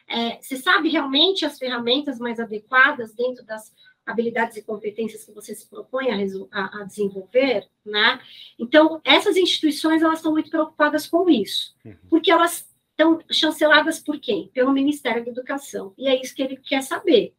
É, 0.07 0.39
você 0.39 0.59
sabe 0.59 0.91
realmente 0.91 1.47
as 1.47 1.59
ferramentas 1.59 2.19
mais 2.19 2.39
adequadas 2.39 3.15
dentro 3.15 3.43
das 3.43 3.75
habilidades 4.05 4.59
e 4.59 4.63
competências 4.63 5.25
que 5.25 5.33
você 5.33 5.55
se 5.55 5.67
propõe 5.67 6.11
a, 6.11 6.17
a, 6.53 6.83
a 6.83 6.85
desenvolver, 6.85 7.67
né? 7.83 8.21
Então, 8.59 9.01
essas 9.05 9.35
instituições, 9.35 10.03
elas 10.03 10.19
estão 10.19 10.33
muito 10.33 10.51
preocupadas 10.51 11.07
com 11.07 11.31
isso, 11.31 11.75
uhum. 11.87 11.97
porque 12.11 12.31
elas 12.31 12.69
estão 12.91 13.19
chanceladas 13.31 13.99
por 13.99 14.21
quem? 14.21 14.49
Pelo 14.49 14.75
Ministério 14.75 15.25
da 15.25 15.31
Educação, 15.31 15.95
e 15.97 16.07
é 16.07 16.21
isso 16.21 16.35
que 16.35 16.43
ele 16.43 16.59
quer 16.59 16.83
saber. 16.83 17.35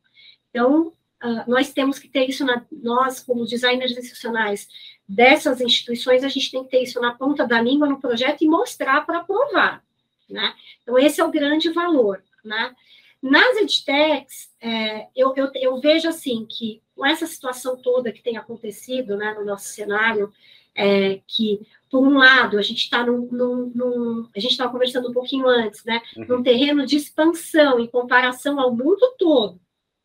Então, 0.50 0.92
Uh, 1.24 1.50
nós 1.50 1.74
temos 1.74 2.00
que 2.00 2.08
ter 2.08 2.30
isso, 2.30 2.46
na, 2.46 2.66
nós, 2.72 3.20
como 3.20 3.46
designers 3.46 3.92
institucionais 3.92 4.68
dessas 5.08 5.60
instituições, 5.60 6.24
a 6.24 6.30
gente 6.30 6.52
tem 6.52 6.64
que 6.64 6.70
ter 6.70 6.84
isso 6.84 7.02
na 7.02 7.14
ponta 7.14 7.46
da 7.46 7.62
língua 7.62 7.88
no 7.88 8.00
projeto 8.00 8.42
e 8.42 8.48
mostrar 8.48 9.06
para 9.06 9.24
provar, 9.24 9.84
né? 10.30 10.54
Então, 10.82 10.98
esse 10.98 11.20
é 11.20 11.26
o 11.26 11.32
grande 11.32 11.70
valor, 11.72 12.24
né? 12.44 12.74
Nas 13.22 13.58
edtechs, 13.58 14.50
é, 14.62 15.08
eu, 15.16 15.34
eu, 15.36 15.52
eu, 15.56 15.82
vejo, 15.82 16.08
assim, 16.08 16.46
que 16.50 16.82
com 16.96 17.06
essa 17.06 17.28
situação 17.28 17.76
toda 17.76 18.14
que 18.14 18.24
tem 18.24 18.38
acontecido, 18.38 19.18
né, 19.18 19.34
no 19.34 19.44
nosso 19.44 19.68
cenário, 19.70 20.32
é, 20.74 21.22
que, 21.28 21.60
por 21.90 22.08
um 22.08 22.18
lado, 22.18 22.58
a 22.58 22.62
gente 22.62 22.84
está 22.84 23.06
num, 23.06 23.28
num, 23.30 23.72
num, 23.76 24.30
a 24.34 24.40
gente 24.40 24.52
estava 24.52 24.72
conversando 24.72 25.10
um 25.10 25.14
pouquinho 25.14 25.48
antes, 25.48 25.84
né, 25.84 26.02
uhum. 26.16 26.26
num 26.28 26.44
terreno 26.44 26.86
de 26.86 26.96
expansão 26.96 27.80
em 27.80 27.88
comparação 27.88 28.60
ao 28.60 28.74
mundo 28.74 29.16
todo, 29.18 29.60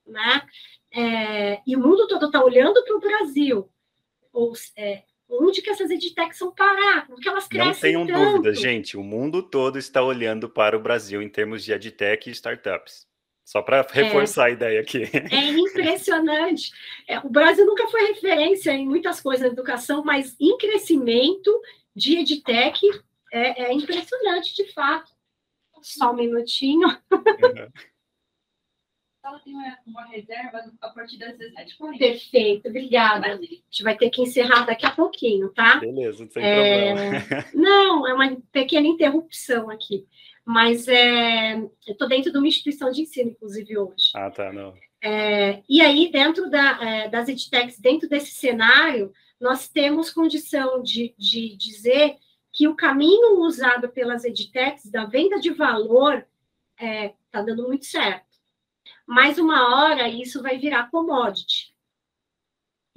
né, 0.07 0.43
é, 0.95 1.61
e 1.67 1.77
o 1.77 1.81
mundo 1.81 2.07
todo 2.07 2.27
está 2.27 2.43
olhando 2.43 2.83
para 2.85 2.97
o 2.97 3.01
Brasil, 3.01 3.69
ou, 4.33 4.53
é, 4.77 5.03
onde 5.29 5.61
que 5.61 5.71
essas 5.71 5.91
edtechs 5.91 6.39
são 6.39 6.55
parar, 6.55 7.07
porque 7.07 7.29
elas 7.29 7.49
crescem 7.49 7.95
Não 7.95 8.07
tenham 8.07 8.07
tanto. 8.07 8.37
dúvida, 8.37 8.55
gente, 8.55 8.97
o 8.97 9.03
mundo 9.03 9.43
todo 9.43 9.79
está 9.79 10.03
olhando 10.03 10.49
para 10.49 10.77
o 10.77 10.81
Brasil 10.81 11.21
em 11.21 11.29
termos 11.29 11.65
de 11.65 11.73
edtech 11.73 12.29
e 12.29 12.33
startups. 12.33 13.07
Só 13.45 13.61
para 13.61 13.87
reforçar 13.91 14.45
é, 14.45 14.47
a 14.47 14.51
ideia 14.51 14.81
aqui. 14.81 15.03
É 15.31 15.51
impressionante. 15.51 16.73
É, 17.07 17.19
o 17.19 17.29
Brasil 17.29 17.67
nunca 17.67 17.87
foi 17.89 18.07
referência 18.07 18.71
em 18.71 18.87
muitas 18.87 19.21
coisas 19.21 19.47
na 19.47 19.53
educação, 19.53 20.03
mas 20.03 20.35
em 20.41 20.57
crescimento 20.57 21.51
de 21.95 22.17
EdTech 22.21 22.81
é, 23.31 23.65
é 23.65 23.73
impressionante, 23.73 24.55
de 24.55 24.73
fato. 24.73 25.13
Só 25.83 26.13
um 26.13 26.17
minutinho. 26.17 26.89
Uhum. 26.89 27.69
Ela 29.25 29.39
tem 29.39 29.55
uma 29.87 30.05
reserva 30.05 30.71
a 30.83 30.89
partir 30.91 31.17
das 31.17 31.35
17h40. 31.39 31.99
Perfeito, 31.99 32.69
obrigada. 32.69 33.27
A 33.29 33.37
gente 33.37 33.83
vai 33.83 33.97
ter 33.97 34.11
que 34.11 34.21
encerrar 34.21 34.67
daqui 34.67 34.85
a 34.85 34.91
pouquinho, 34.91 35.49
tá? 35.49 35.77
Beleza, 35.77 36.27
sem 36.27 36.45
é... 36.45 36.93
problema. 36.93 37.47
Não, 37.55 38.07
é 38.07 38.13
uma 38.13 38.37
pequena 38.53 38.87
interrupção 38.87 39.71
aqui. 39.71 40.07
Mas 40.45 40.87
é... 40.89 41.55
eu 41.55 41.71
estou 41.89 42.07
dentro 42.07 42.31
de 42.31 42.37
uma 42.37 42.47
instituição 42.47 42.91
de 42.91 43.01
ensino, 43.01 43.31
inclusive, 43.31 43.79
hoje. 43.79 44.11
Ah, 44.15 44.31
tá, 44.31 44.53
não. 44.53 44.75
É... 45.03 45.63
E 45.67 45.81
aí, 45.81 46.13
dentro 46.13 46.51
da, 46.51 46.79
é, 46.83 47.09
das 47.09 47.27
edtechs, 47.27 47.81
dentro 47.81 48.07
desse 48.07 48.33
cenário, 48.33 49.11
nós 49.41 49.69
temos 49.69 50.11
condição 50.11 50.83
de, 50.83 51.15
de 51.19 51.57
dizer 51.57 52.17
que 52.53 52.69
o 52.69 52.77
caminho 52.77 53.41
usado 53.41 53.89
pelas 53.89 54.23
edtechs 54.23 54.91
da 54.91 55.07
venda 55.07 55.41
de 55.41 55.49
valor 55.51 56.27
está 56.79 57.41
é, 57.41 57.43
dando 57.43 57.67
muito 57.67 57.87
certo. 57.87 58.34
Mas 59.07 59.39
uma 59.39 59.77
hora 59.77 60.09
isso 60.09 60.43
vai 60.43 60.59
virar 60.59 60.91
commodity. 60.91 61.75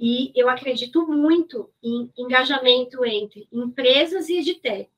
E 0.00 0.32
eu 0.34 0.48
acredito 0.48 1.06
muito 1.06 1.70
em 1.82 2.10
engajamento 2.16 3.04
entre 3.04 3.48
empresas 3.52 4.28
e 4.28 4.38
edtechs, 4.38 4.88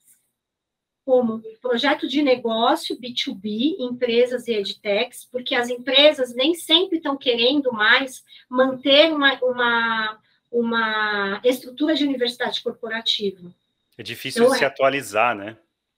como 1.04 1.42
projeto 1.60 2.06
de 2.06 2.20
negócio 2.22 3.00
B2B, 3.00 3.76
empresas 3.80 4.46
e 4.46 4.52
edtechs, 4.52 5.24
porque 5.24 5.54
as 5.54 5.70
empresas 5.70 6.34
nem 6.34 6.54
sempre 6.54 6.98
estão 6.98 7.16
querendo 7.16 7.72
mais 7.72 8.22
manter 8.48 9.10
uma, 9.10 9.34
uma, 9.42 10.20
uma 10.52 11.40
estrutura 11.42 11.94
de 11.94 12.04
universidade 12.04 12.62
corporativa. 12.62 13.52
É 13.96 14.02
difícil 14.02 14.42
então, 14.42 14.52
de 14.52 14.58
se 14.58 14.64
é, 14.64 14.66
atualizar, 14.66 15.34
né? 15.34 15.56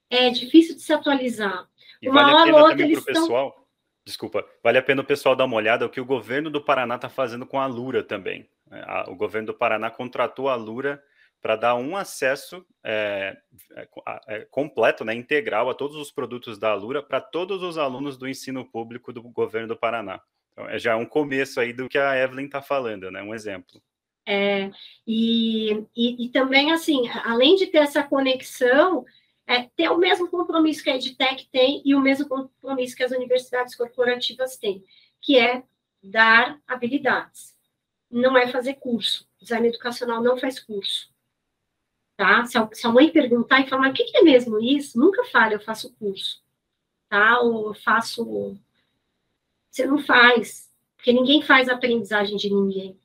É 0.09 0.29
difícil 0.29 0.75
de 0.75 0.81
se 0.81 0.93
atualizar. 0.93 1.67
E 2.01 2.07
uma 2.07 2.23
vale 2.23 2.51
hora 2.51 2.55
ou 2.55 2.69
outra 2.69 2.83
eles 2.83 2.99
estão... 2.99 3.13
pessoal 3.13 3.62
Desculpa, 4.05 4.45
vale 4.61 4.77
a 4.77 4.83
pena 4.83 5.01
o 5.01 5.05
pessoal 5.05 5.35
dar 5.35 5.45
uma 5.45 5.55
olhada 5.55 5.85
o 5.85 5.89
que 5.89 6.01
o 6.01 6.05
governo 6.05 6.49
do 6.49 6.61
Paraná 6.61 6.95
está 6.95 7.09
fazendo 7.09 7.45
com 7.45 7.59
a 7.59 7.65
Lura 7.65 8.03
também. 8.03 8.47
Né? 8.69 8.83
O 9.07 9.15
governo 9.15 9.47
do 9.47 9.53
Paraná 9.53 9.89
contratou 9.89 10.49
a 10.49 10.55
Lura 10.55 11.01
para 11.41 11.55
dar 11.57 11.75
um 11.75 11.95
acesso 11.95 12.65
é, 12.83 13.37
é, 13.75 13.87
é, 14.27 14.39
completo, 14.49 15.03
né, 15.03 15.13
integral 15.13 15.69
a 15.69 15.73
todos 15.73 15.97
os 15.97 16.09
produtos 16.09 16.57
da 16.57 16.73
Lura 16.73 17.03
para 17.03 17.19
todos 17.19 17.61
os 17.61 17.77
alunos 17.77 18.17
do 18.17 18.29
ensino 18.29 18.63
público 18.63 19.11
do 19.11 19.21
governo 19.21 19.67
do 19.67 19.75
Paraná. 19.75 20.21
Então, 20.53 20.69
é 20.69 20.79
já 20.79 20.95
um 20.95 21.05
começo 21.05 21.59
aí 21.59 21.73
do 21.73 21.89
que 21.89 21.97
a 21.97 22.15
Evelyn 22.15 22.45
está 22.45 22.61
falando, 22.61 23.11
né, 23.11 23.21
um 23.21 23.33
exemplo. 23.33 23.81
É, 24.25 24.71
e, 25.05 25.85
e, 25.93 26.25
e 26.25 26.29
também, 26.29 26.71
assim, 26.71 27.09
além 27.25 27.57
de 27.57 27.67
ter 27.67 27.79
essa 27.79 28.01
conexão, 28.03 29.03
é, 29.45 29.63
ter 29.75 29.89
o 29.89 29.97
mesmo 29.97 30.29
compromisso 30.29 30.83
que 30.83 30.89
a 30.89 30.95
EdTech 30.95 31.49
tem 31.51 31.81
e 31.85 31.93
o 31.95 32.01
mesmo 32.01 32.27
compromisso 32.27 32.95
que 32.95 33.03
as 33.03 33.11
universidades 33.11 33.75
corporativas 33.75 34.57
têm, 34.57 34.83
que 35.21 35.37
é 35.37 35.63
dar 36.01 36.59
habilidades. 36.67 37.55
Não 38.09 38.37
é 38.37 38.47
fazer 38.47 38.75
curso. 38.75 39.27
Design 39.41 39.67
educacional 39.67 40.21
não 40.21 40.37
faz 40.37 40.59
curso. 40.59 41.11
Tá? 42.15 42.45
Se 42.45 42.57
a, 42.57 42.69
se 42.71 42.85
a 42.85 42.91
mãe 42.91 43.09
perguntar 43.09 43.61
e 43.61 43.67
falar, 43.67 43.89
o 43.89 43.93
que, 43.93 44.05
que 44.05 44.17
é 44.17 44.21
mesmo 44.21 44.61
isso? 44.61 44.99
Nunca 44.99 45.23
fale, 45.25 45.55
eu 45.55 45.59
faço 45.59 45.93
curso. 45.95 46.41
Tá? 47.09 47.39
Ou 47.41 47.69
eu 47.69 47.73
faço... 47.73 48.57
Você 49.69 49.87
não 49.87 49.97
faz, 49.97 50.71
porque 50.95 51.11
ninguém 51.11 51.41
faz 51.41 51.67
aprendizagem 51.67 52.37
de 52.37 52.49
ninguém. 52.49 52.99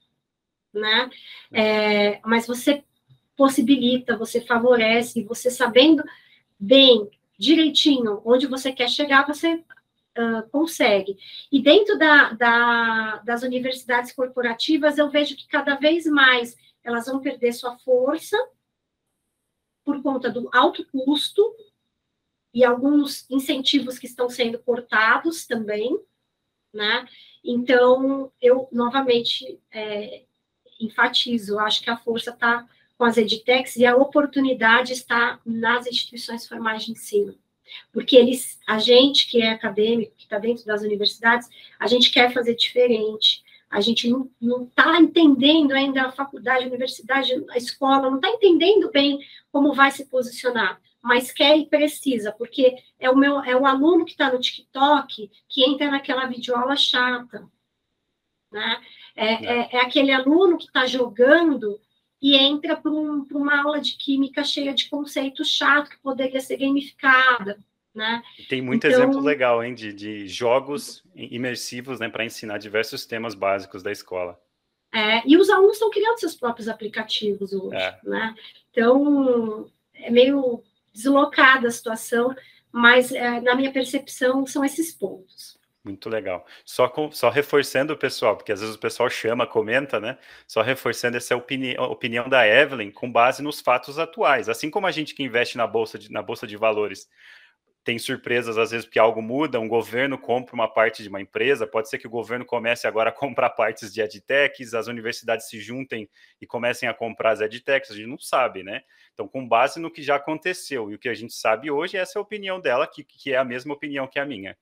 Né? 0.72 1.10
É, 1.50 2.20
mas 2.20 2.46
você 2.46 2.84
possibilita, 3.34 4.16
você 4.16 4.40
favorece, 4.40 5.24
você 5.24 5.50
sabendo 5.50 6.04
bem, 6.58 7.10
direitinho, 7.38 8.20
onde 8.24 8.46
você 8.46 8.72
quer 8.72 8.88
chegar, 8.88 9.26
você 9.26 9.54
uh, 9.54 10.48
consegue. 10.50 11.16
E 11.50 11.62
dentro 11.62 11.98
da, 11.98 12.32
da, 12.32 13.16
das 13.18 13.42
universidades 13.42 14.12
corporativas, 14.12 14.98
eu 14.98 15.08
vejo 15.08 15.36
que 15.36 15.46
cada 15.46 15.76
vez 15.76 16.06
mais 16.06 16.56
elas 16.82 17.06
vão 17.06 17.20
perder 17.20 17.52
sua 17.52 17.78
força 17.78 18.36
por 19.84 20.02
conta 20.02 20.30
do 20.30 20.50
alto 20.52 20.84
custo 20.86 21.42
e 22.52 22.64
alguns 22.64 23.28
incentivos 23.30 23.98
que 23.98 24.06
estão 24.06 24.28
sendo 24.28 24.58
cortados 24.58 25.46
também, 25.46 25.98
né? 26.72 27.06
Então, 27.44 28.32
eu 28.40 28.68
novamente 28.72 29.60
é, 29.70 30.24
enfatizo, 30.80 31.58
acho 31.58 31.82
que 31.82 31.90
a 31.90 31.96
força 31.96 32.30
está 32.30 32.68
com 32.98 33.04
as 33.04 33.16
edtechs 33.16 33.76
e 33.76 33.86
a 33.86 33.96
oportunidade 33.96 34.92
está 34.92 35.38
nas 35.46 35.86
instituições 35.86 36.48
formais 36.48 36.84
de 36.84 36.90
ensino. 36.90 37.38
Porque 37.92 38.16
eles, 38.16 38.58
a 38.66 38.78
gente 38.78 39.30
que 39.30 39.40
é 39.40 39.50
acadêmico, 39.50 40.14
que 40.16 40.24
está 40.24 40.38
dentro 40.38 40.66
das 40.66 40.82
universidades, 40.82 41.48
a 41.78 41.86
gente 41.86 42.10
quer 42.10 42.32
fazer 42.32 42.56
diferente. 42.56 43.44
A 43.70 43.80
gente 43.80 44.08
não 44.40 44.64
está 44.64 44.98
entendendo 44.98 45.72
ainda 45.72 46.06
a 46.06 46.12
faculdade, 46.12 46.64
a 46.64 46.66
universidade, 46.66 47.32
a 47.50 47.56
escola, 47.56 48.10
não 48.10 48.16
está 48.16 48.30
entendendo 48.30 48.90
bem 48.90 49.20
como 49.52 49.74
vai 49.74 49.90
se 49.90 50.06
posicionar, 50.06 50.80
mas 51.00 51.30
quer 51.30 51.56
e 51.56 51.66
precisa, 51.66 52.32
porque 52.32 52.76
é 52.98 53.10
o 53.10 53.16
meu, 53.16 53.42
é 53.44 53.54
o 53.54 53.66
aluno 53.66 54.04
que 54.04 54.12
está 54.12 54.32
no 54.32 54.40
TikTok 54.40 55.30
que 55.46 55.64
entra 55.64 55.90
naquela 55.90 56.26
videoaula 56.26 56.76
chata, 56.76 57.46
né? 58.50 58.80
É, 59.14 59.34
é, 59.34 59.68
é 59.72 59.80
aquele 59.82 60.12
aluno 60.12 60.56
que 60.56 60.64
está 60.64 60.86
jogando 60.86 61.78
e 62.20 62.36
entra 62.36 62.76
para 62.76 62.90
um, 62.90 63.26
uma 63.32 63.62
aula 63.62 63.80
de 63.80 63.96
química 63.96 64.42
cheia 64.42 64.74
de 64.74 64.88
conceitos 64.88 65.48
chato 65.48 65.90
que 65.90 65.98
poderia 65.98 66.40
ser 66.40 66.56
gamificada. 66.56 67.58
Né? 67.94 68.22
Tem 68.48 68.62
muito 68.62 68.86
então, 68.86 69.02
exemplo 69.02 69.20
legal, 69.20 69.62
hein, 69.62 69.74
de, 69.74 69.92
de 69.92 70.28
jogos 70.28 71.02
imersivos, 71.14 71.98
né, 71.98 72.08
para 72.08 72.24
ensinar 72.24 72.58
diversos 72.58 73.04
temas 73.06 73.34
básicos 73.34 73.82
da 73.82 73.90
escola. 73.90 74.40
É, 74.92 75.22
e 75.26 75.36
os 75.36 75.50
alunos 75.50 75.74
estão 75.74 75.90
criando 75.90 76.18
seus 76.18 76.34
próprios 76.34 76.68
aplicativos 76.68 77.52
hoje, 77.52 77.76
é. 77.76 77.98
né? 78.04 78.34
Então, 78.70 79.70
é 79.92 80.10
meio 80.10 80.62
deslocada 80.94 81.68
a 81.68 81.70
situação, 81.70 82.34
mas 82.72 83.12
é, 83.12 83.40
na 83.40 83.54
minha 83.54 83.72
percepção 83.72 84.46
são 84.46 84.64
esses 84.64 84.92
pontos. 84.92 85.57
Muito 85.84 86.08
legal. 86.10 86.44
Só, 86.64 86.88
com, 86.88 87.10
só 87.12 87.30
reforçando 87.30 87.92
o 87.92 87.96
pessoal, 87.96 88.36
porque 88.36 88.52
às 88.52 88.60
vezes 88.60 88.74
o 88.74 88.78
pessoal 88.78 89.08
chama, 89.08 89.46
comenta, 89.46 89.98
né? 90.00 90.18
Só 90.46 90.60
reforçando 90.60 91.16
essa 91.16 91.36
opini 91.36 91.78
opinião 91.78 92.28
da 92.28 92.46
Evelyn 92.46 92.90
com 92.90 93.10
base 93.10 93.42
nos 93.42 93.60
fatos 93.60 93.98
atuais. 93.98 94.48
Assim 94.48 94.70
como 94.70 94.86
a 94.86 94.90
gente 94.90 95.14
que 95.14 95.22
investe 95.22 95.56
na 95.56 95.66
bolsa 95.66 95.98
de, 95.98 96.10
na 96.10 96.20
bolsa 96.22 96.46
de 96.46 96.56
valores 96.56 97.08
tem 97.84 97.98
surpresas 97.98 98.58
às 98.58 98.70
vezes 98.72 98.86
porque 98.86 98.98
algo 98.98 99.22
muda, 99.22 99.60
um 99.60 99.68
governo 99.68 100.18
compra 100.18 100.54
uma 100.54 100.68
parte 100.72 101.02
de 101.02 101.08
uma 101.08 101.20
empresa, 101.22 101.66
pode 101.66 101.88
ser 101.88 101.98
que 101.98 102.06
o 102.06 102.10
governo 102.10 102.44
comece 102.44 102.86
agora 102.86 103.10
a 103.10 103.12
comprar 103.12 103.50
partes 103.50 103.92
de 103.92 104.02
edtechs, 104.02 104.74
as 104.74 104.88
universidades 104.88 105.48
se 105.48 105.60
juntem 105.60 106.08
e 106.40 106.46
comecem 106.46 106.88
a 106.88 106.94
comprar 106.94 107.32
as 107.32 107.40
edtechs, 107.40 107.90
a 107.90 107.94
gente 107.96 108.06
não 108.08 108.18
sabe, 108.18 108.62
né? 108.62 108.82
Então, 109.14 109.28
com 109.28 109.48
base 109.48 109.80
no 109.80 109.90
que 109.90 110.02
já 110.02 110.16
aconteceu 110.16 110.90
e 110.92 110.96
o 110.96 110.98
que 110.98 111.08
a 111.08 111.14
gente 111.14 111.34
sabe 111.34 111.70
hoje, 111.70 111.96
essa 111.96 112.18
é 112.18 112.20
a 112.20 112.22
opinião 112.22 112.60
dela, 112.60 112.86
que, 112.86 113.04
que 113.04 113.32
é 113.32 113.38
a 113.38 113.44
mesma 113.44 113.74
opinião 113.74 114.06
que 114.06 114.18
a 114.18 114.26
minha. 114.26 114.56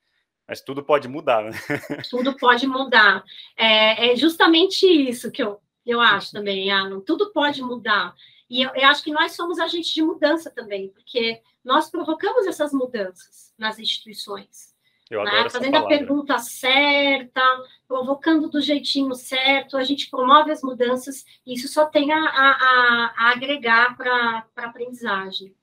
Mas 0.47 0.61
tudo 0.61 0.83
pode 0.83 1.07
mudar, 1.07 1.43
né? 1.43 1.51
Tudo 2.09 2.37
pode 2.37 2.65
mudar. 2.65 3.23
É, 3.57 4.13
é 4.13 4.15
justamente 4.15 4.85
isso 4.85 5.29
que 5.29 5.43
eu, 5.43 5.59
eu 5.85 5.99
acho 5.99 6.31
também, 6.31 6.71
Alan. 6.71 7.01
Tudo 7.01 7.33
pode 7.33 7.61
mudar. 7.61 8.15
E 8.49 8.61
eu, 8.61 8.71
eu, 8.73 8.87
acho 8.87 9.03
que 9.03 9.11
nós 9.11 9.33
somos 9.33 9.59
agentes 9.59 9.91
de 9.91 10.01
mudança 10.01 10.49
também, 10.49 10.87
porque 10.89 11.41
nós 11.65 11.89
provocamos 11.89 12.47
essas 12.47 12.71
mudanças 12.71 13.53
nas 13.57 13.77
instituições. 13.77 14.73
Eu 15.09 15.23
né? 15.23 15.31
adoro 15.31 15.49
Fazendo 15.49 15.75
a 15.75 15.85
pergunta 15.85 16.37
certa, 16.39 17.41
provocando 17.87 18.49
do 18.49 18.61
jeitinho 18.61 19.13
certo, 19.15 19.77
a 19.77 19.83
gente 19.83 20.09
promove 20.09 20.51
as 20.51 20.61
mudanças 20.61 21.25
e 21.45 21.53
isso 21.53 21.67
só 21.67 21.85
tem 21.85 22.11
a, 22.11 22.19
a, 22.19 23.13
a 23.17 23.31
agregar 23.31 23.97
para 23.97 24.45
a 24.55 24.65
aprendizagem. 24.65 25.53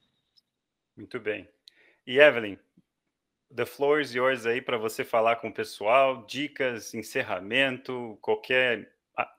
Muito 0.96 1.18
bem. 1.18 1.48
E 2.06 2.18
Evelyn, 2.18 2.58
The 3.54 3.64
floor 3.64 4.00
is 4.00 4.12
yours 4.12 4.46
aí 4.46 4.60
para 4.60 4.76
você 4.76 5.04
falar 5.04 5.36
com 5.36 5.48
o 5.48 5.54
pessoal, 5.54 6.26
dicas, 6.26 6.92
encerramento, 6.92 8.18
qualquer 8.20 8.90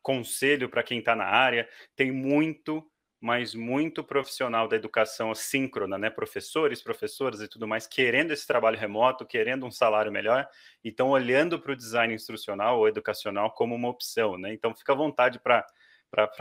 conselho 0.02 0.70
para 0.70 0.84
quem 0.84 1.00
está 1.00 1.14
na 1.16 1.26
área. 1.26 1.68
Tem 1.98 2.14
muito, 2.14 2.90
mas 3.20 3.54
muito 3.54 4.06
profissional 4.06 4.70
da 4.70 4.78
educação 4.78 5.36
síncrona, 5.36 5.98
né? 5.98 6.10
Professores, 6.10 6.82
professoras 6.82 7.42
e 7.42 7.48
tudo 7.50 7.68
mais, 7.68 7.88
querendo 7.88 8.32
esse 8.32 8.48
trabalho 8.48 8.78
remoto, 8.78 9.26
querendo 9.26 9.66
um 9.66 9.72
salário 9.72 10.14
melhor, 10.14 10.48
e 10.82 10.90
estão 10.90 11.10
olhando 11.10 11.60
para 11.60 11.74
o 11.74 11.76
design 11.76 12.14
instrucional 12.14 12.80
ou 12.80 12.88
educacional 12.88 13.52
como 13.52 13.76
uma 13.76 13.90
opção, 13.90 14.38
né? 14.38 14.54
Então 14.54 14.74
fica 14.74 14.94
à 14.94 14.96
vontade 14.96 15.40
para 15.40 15.68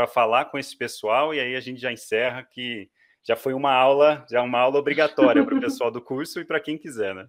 falar 0.07 0.45
com 0.45 0.59
esse 0.59 0.77
pessoal 0.77 1.35
e 1.35 1.41
aí 1.41 1.57
a 1.57 1.61
gente 1.61 1.81
já 1.81 1.91
encerra 1.91 2.45
que 2.45 2.89
já 3.27 3.35
foi 3.35 3.55
uma 3.55 3.73
aula, 3.73 4.25
já 4.31 4.43
uma 4.43 4.61
aula 4.61 4.79
obrigatória 4.79 5.45
para 5.45 5.55
o 5.57 5.61
pessoal 5.61 5.91
do 5.91 6.01
curso 6.01 6.41
e 6.41 6.45
para 6.45 6.61
quem 6.61 6.77
quiser, 6.77 7.15
né? 7.15 7.27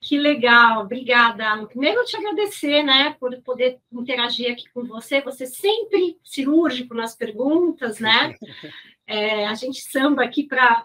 Que 0.00 0.18
legal, 0.18 0.82
obrigada. 0.82 1.66
Primeiro, 1.66 2.00
eu 2.00 2.04
te 2.04 2.16
agradecer, 2.16 2.82
né, 2.82 3.16
por 3.18 3.36
poder 3.42 3.80
interagir 3.90 4.52
aqui 4.52 4.68
com 4.72 4.84
você. 4.84 5.20
Você 5.22 5.46
sempre 5.46 6.18
cirúrgico 6.22 6.94
nas 6.94 7.16
perguntas, 7.16 7.98
né? 7.98 8.34
É, 9.08 9.46
a 9.46 9.54
gente 9.54 9.82
samba 9.82 10.24
aqui 10.24 10.42
para 10.42 10.84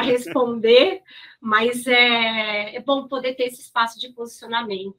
responder, 0.00 1.02
mas 1.38 1.86
é, 1.86 2.76
é, 2.76 2.80
bom 2.80 3.06
poder 3.06 3.34
ter 3.34 3.44
esse 3.44 3.60
espaço 3.60 4.00
de 4.00 4.08
posicionamento. 4.14 4.96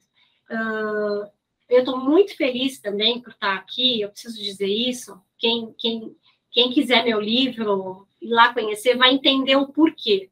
Uh, 0.48 1.28
eu 1.68 1.80
estou 1.80 1.98
muito 1.98 2.36
feliz 2.36 2.80
também 2.80 3.20
por 3.20 3.32
estar 3.32 3.56
aqui, 3.56 4.00
eu 4.00 4.08
preciso 4.08 4.40
dizer 4.40 4.68
isso. 4.68 5.20
Quem, 5.36 5.74
quem, 5.76 6.16
quem 6.52 6.70
quiser 6.70 7.02
meu 7.04 7.20
livro, 7.20 8.06
ir 8.20 8.28
lá 8.28 8.52
conhecer, 8.52 8.96
vai 8.96 9.12
entender 9.12 9.56
o 9.56 9.68
porquê. 9.68 10.30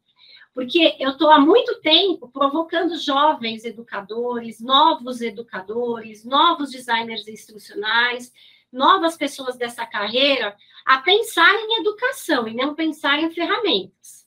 Porque 0.55 0.97
eu 0.99 1.11
estou 1.11 1.31
há 1.31 1.39
muito 1.39 1.81
tempo 1.81 2.29
provocando 2.29 2.99
jovens 2.99 3.65
educadores, 3.65 4.61
novos 4.61 5.21
educadores, 5.21 6.25
novos 6.25 6.71
designers 6.71 7.29
instrucionais, 7.29 8.33
novas 8.73 9.17
pessoas 9.17 9.57
dessa 9.57 9.87
carreira 9.87 10.57
a 10.85 10.99
pensar 10.99 11.55
em 11.55 11.81
educação 11.81 12.49
e 12.49 12.55
não 12.55 12.75
pensar 12.75 13.19
em 13.21 13.31
ferramentas. 13.31 14.27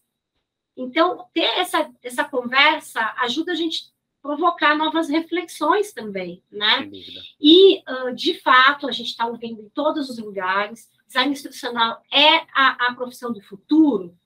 Então, 0.77 1.25
ter 1.33 1.59
essa, 1.59 1.91
essa 2.01 2.23
conversa 2.23 3.13
ajuda 3.19 3.51
a 3.51 3.55
gente 3.55 3.91
provocar 4.21 4.75
novas 4.75 5.09
reflexões 5.09 5.91
também, 5.91 6.43
né? 6.51 6.89
E, 7.39 7.83
de 8.15 8.39
fato, 8.39 8.87
a 8.87 8.91
gente 8.91 9.09
está 9.09 9.25
ouvindo 9.25 9.61
em 9.61 9.69
todos 9.69 10.09
os 10.09 10.17
lugares, 10.17 10.89
design 11.11 11.33
instrucional 11.33 12.01
é 12.11 12.37
a, 12.53 12.87
a 12.87 12.95
profissão 12.95 13.33
do 13.33 13.41
futuro. 13.41 14.17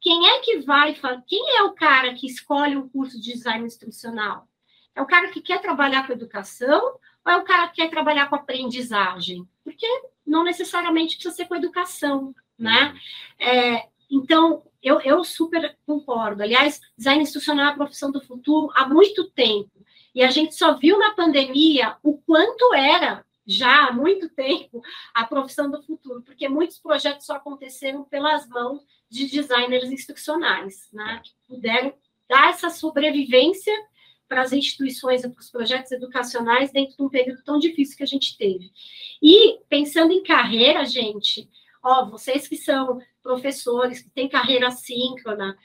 Quem 0.00 0.28
é 0.28 0.40
que 0.40 0.60
vai, 0.60 0.96
quem 1.26 1.56
é 1.56 1.64
o 1.64 1.72
cara 1.72 2.14
que 2.14 2.26
escolhe 2.26 2.76
um 2.76 2.88
curso 2.88 3.20
de 3.20 3.32
design 3.32 3.66
instrucional? 3.66 4.48
É 4.94 5.02
o 5.02 5.06
cara 5.06 5.28
que 5.28 5.40
quer 5.40 5.60
trabalhar 5.60 6.06
com 6.06 6.12
educação 6.12 6.98
ou 7.24 7.32
é 7.32 7.36
o 7.36 7.44
cara 7.44 7.68
que 7.68 7.82
quer 7.82 7.90
trabalhar 7.90 8.28
com 8.28 8.36
aprendizagem? 8.36 9.46
Porque 9.64 9.86
não 10.24 10.44
necessariamente 10.44 11.16
precisa 11.16 11.34
ser 11.34 11.46
com 11.46 11.56
educação, 11.56 12.34
né? 12.56 12.96
É, 13.38 13.88
então, 14.08 14.62
eu, 14.80 15.00
eu 15.00 15.24
super 15.24 15.76
concordo. 15.84 16.42
Aliás, 16.42 16.80
design 16.96 17.22
institucional 17.22 17.66
é 17.66 17.68
a 17.70 17.76
profissão 17.76 18.12
do 18.12 18.20
futuro 18.20 18.72
há 18.74 18.88
muito 18.88 19.28
tempo. 19.30 19.70
E 20.14 20.22
a 20.22 20.30
gente 20.30 20.54
só 20.54 20.74
viu 20.74 20.98
na 20.98 21.14
pandemia 21.14 21.96
o 22.02 22.18
quanto 22.18 22.74
era, 22.74 23.24
já 23.48 23.86
há 23.86 23.92
muito 23.92 24.28
tempo, 24.36 24.82
a 25.14 25.26
profissão 25.26 25.70
do 25.70 25.82
futuro, 25.82 26.22
porque 26.22 26.48
muitos 26.48 26.78
projetos 26.78 27.24
só 27.24 27.36
aconteceram 27.36 28.04
pelas 28.04 28.46
mãos 28.48 28.86
de 29.08 29.26
designers 29.26 29.90
instrucionais, 29.90 30.88
né? 30.92 31.22
Que 31.24 31.32
puderam 31.48 31.94
dar 32.28 32.50
essa 32.50 32.68
sobrevivência 32.68 33.72
para 34.28 34.42
as 34.42 34.52
instituições 34.52 35.24
e 35.24 35.30
para 35.30 35.40
os 35.40 35.50
projetos 35.50 35.90
educacionais 35.90 36.70
dentro 36.70 36.94
de 36.94 37.02
um 37.02 37.08
período 37.08 37.42
tão 37.42 37.58
difícil 37.58 37.96
que 37.96 38.02
a 38.02 38.06
gente 38.06 38.36
teve. 38.36 38.70
E 39.22 39.58
pensando 39.70 40.12
em 40.12 40.22
carreira, 40.22 40.84
gente, 40.84 41.48
ó, 41.82 42.04
vocês 42.04 42.46
que 42.46 42.56
são 42.56 43.00
professores, 43.22 44.02
que 44.02 44.10
têm 44.10 44.28
carreira 44.28 44.70
síncrona, 44.70 45.56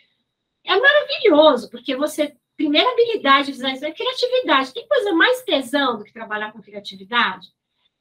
é 0.63 0.79
maravilhoso, 0.79 1.69
porque 1.69 1.93
você, 1.95 2.37
primeira 2.55 2.89
habilidade 2.89 3.47
de 3.47 3.53
design 3.53 3.77
é 3.81 3.91
criatividade. 3.91 4.73
Tem 4.73 4.87
coisa 4.87 5.11
mais 5.11 5.41
tesão 5.41 5.97
do 5.97 6.05
que 6.05 6.13
trabalhar 6.13 6.53
com 6.53 6.61
criatividade, 6.61 7.51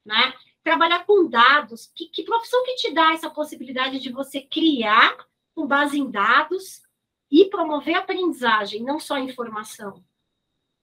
né? 0.05 0.34
Trabalhar 0.62 1.05
com 1.05 1.28
dados, 1.28 1.90
que, 1.94 2.07
que 2.07 2.22
profissão 2.22 2.64
que 2.64 2.76
te 2.76 2.92
dá 2.92 3.12
essa 3.12 3.30
possibilidade 3.30 3.98
de 3.98 4.11
você 4.11 4.40
criar 4.40 5.16
com 5.55 5.66
base 5.66 5.98
em 5.98 6.11
dados 6.11 6.82
e 7.30 7.46
promover 7.46 7.94
aprendizagem, 7.94 8.82
não 8.82 9.00
só 9.00 9.18
informação? 9.18 10.03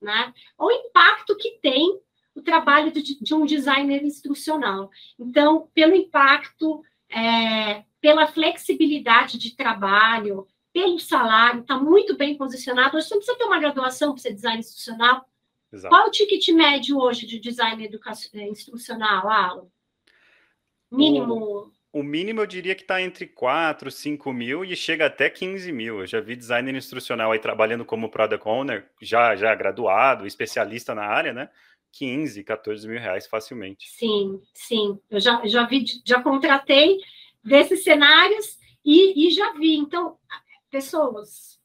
né? 0.00 0.32
O 0.58 0.70
impacto 0.70 1.36
que 1.36 1.58
tem 1.60 2.00
o 2.34 2.40
trabalho 2.40 2.90
de, 2.90 3.20
de 3.20 3.34
um 3.34 3.44
designer 3.44 4.02
instrucional. 4.02 4.90
Então, 5.18 5.68
pelo 5.74 5.94
impacto, 5.94 6.82
é, 7.10 7.84
pela 8.00 8.26
flexibilidade 8.26 9.36
de 9.36 9.54
trabalho, 9.54 10.46
pelo 10.72 10.98
salário, 10.98 11.60
está 11.60 11.76
muito 11.76 12.16
bem 12.16 12.36
posicionado. 12.36 12.96
Hoje 12.96 13.08
você 13.08 13.14
não 13.14 13.20
precisa 13.20 13.38
ter 13.38 13.44
uma 13.44 13.58
graduação 13.58 14.12
para 14.12 14.22
ser 14.22 14.32
design 14.32 14.60
institucional. 14.60 15.28
Exato. 15.72 15.94
Qual 15.94 16.08
o 16.08 16.10
ticket 16.10 16.48
médio 16.48 16.98
hoje 16.98 17.26
de 17.26 17.38
design 17.38 17.88
é, 18.34 18.48
instrucional, 18.48 19.28
Alan? 19.28 19.66
Mínimo 20.90 21.72
o 21.92 22.04
mínimo 22.04 22.40
eu 22.40 22.46
diria 22.46 22.74
que 22.74 22.82
está 22.82 23.02
entre 23.02 23.26
4, 23.26 23.90
5 23.90 24.32
mil 24.32 24.64
e 24.64 24.76
chega 24.76 25.06
até 25.06 25.28
15 25.28 25.72
mil. 25.72 26.00
Eu 26.00 26.06
já 26.06 26.20
vi 26.20 26.36
designer 26.36 26.74
instrucional 26.74 27.32
aí 27.32 27.38
trabalhando 27.40 27.84
como 27.84 28.08
product 28.08 28.46
owner, 28.48 28.88
já, 29.02 29.34
já 29.34 29.52
graduado, 29.54 30.26
especialista 30.26 30.94
na 30.94 31.04
área, 31.04 31.32
né? 31.32 31.50
15, 31.92 32.44
14 32.44 32.86
mil 32.86 33.00
reais 33.00 33.26
facilmente. 33.26 33.90
Sim, 33.90 34.40
sim. 34.54 35.00
Eu 35.10 35.18
já, 35.18 35.44
já 35.46 35.66
vi, 35.66 35.84
já 36.06 36.22
contratei 36.22 36.98
desses 37.42 37.82
cenários 37.82 38.56
e, 38.84 39.26
e 39.26 39.30
já 39.32 39.52
vi. 39.54 39.74
Então, 39.74 40.16
pessoas 40.70 41.58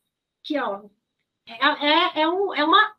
que, 0.44 0.58
ó, 0.60 0.82
é, 1.48 1.54
é, 1.54 2.22
é, 2.22 2.28
um, 2.28 2.52
é 2.56 2.66
uma, 2.66 2.96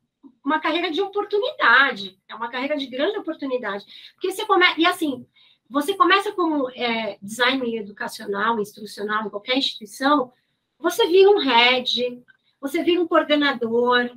uma 0.47 0.61
carreira 0.61 0.93
de 0.93 1.03
oportunidade, 1.03 2.17
é 2.29 2.35
uma 2.35 2.49
carreira 2.49 2.77
de 2.77 2.87
grande 2.87 3.19
oportunidade. 3.19 3.85
Porque 4.15 4.31
você 4.31 4.47
começa, 4.47 4.81
e 4.81 4.87
assim, 4.87 5.27
você 5.69 5.95
começa 5.95 6.31
como 6.31 6.71
é, 6.71 7.19
designer 7.21 7.81
educacional, 7.81 8.61
instrucional 8.61 9.27
em 9.27 9.31
qualquer 9.31 9.59
instituição, 9.59 10.33
você 10.79 11.09
vira 11.09 11.31
um 11.31 11.39
head, 11.39 12.23
você 12.61 12.85
vira 12.85 13.03
um 13.03 13.09
coordenador, 13.09 14.09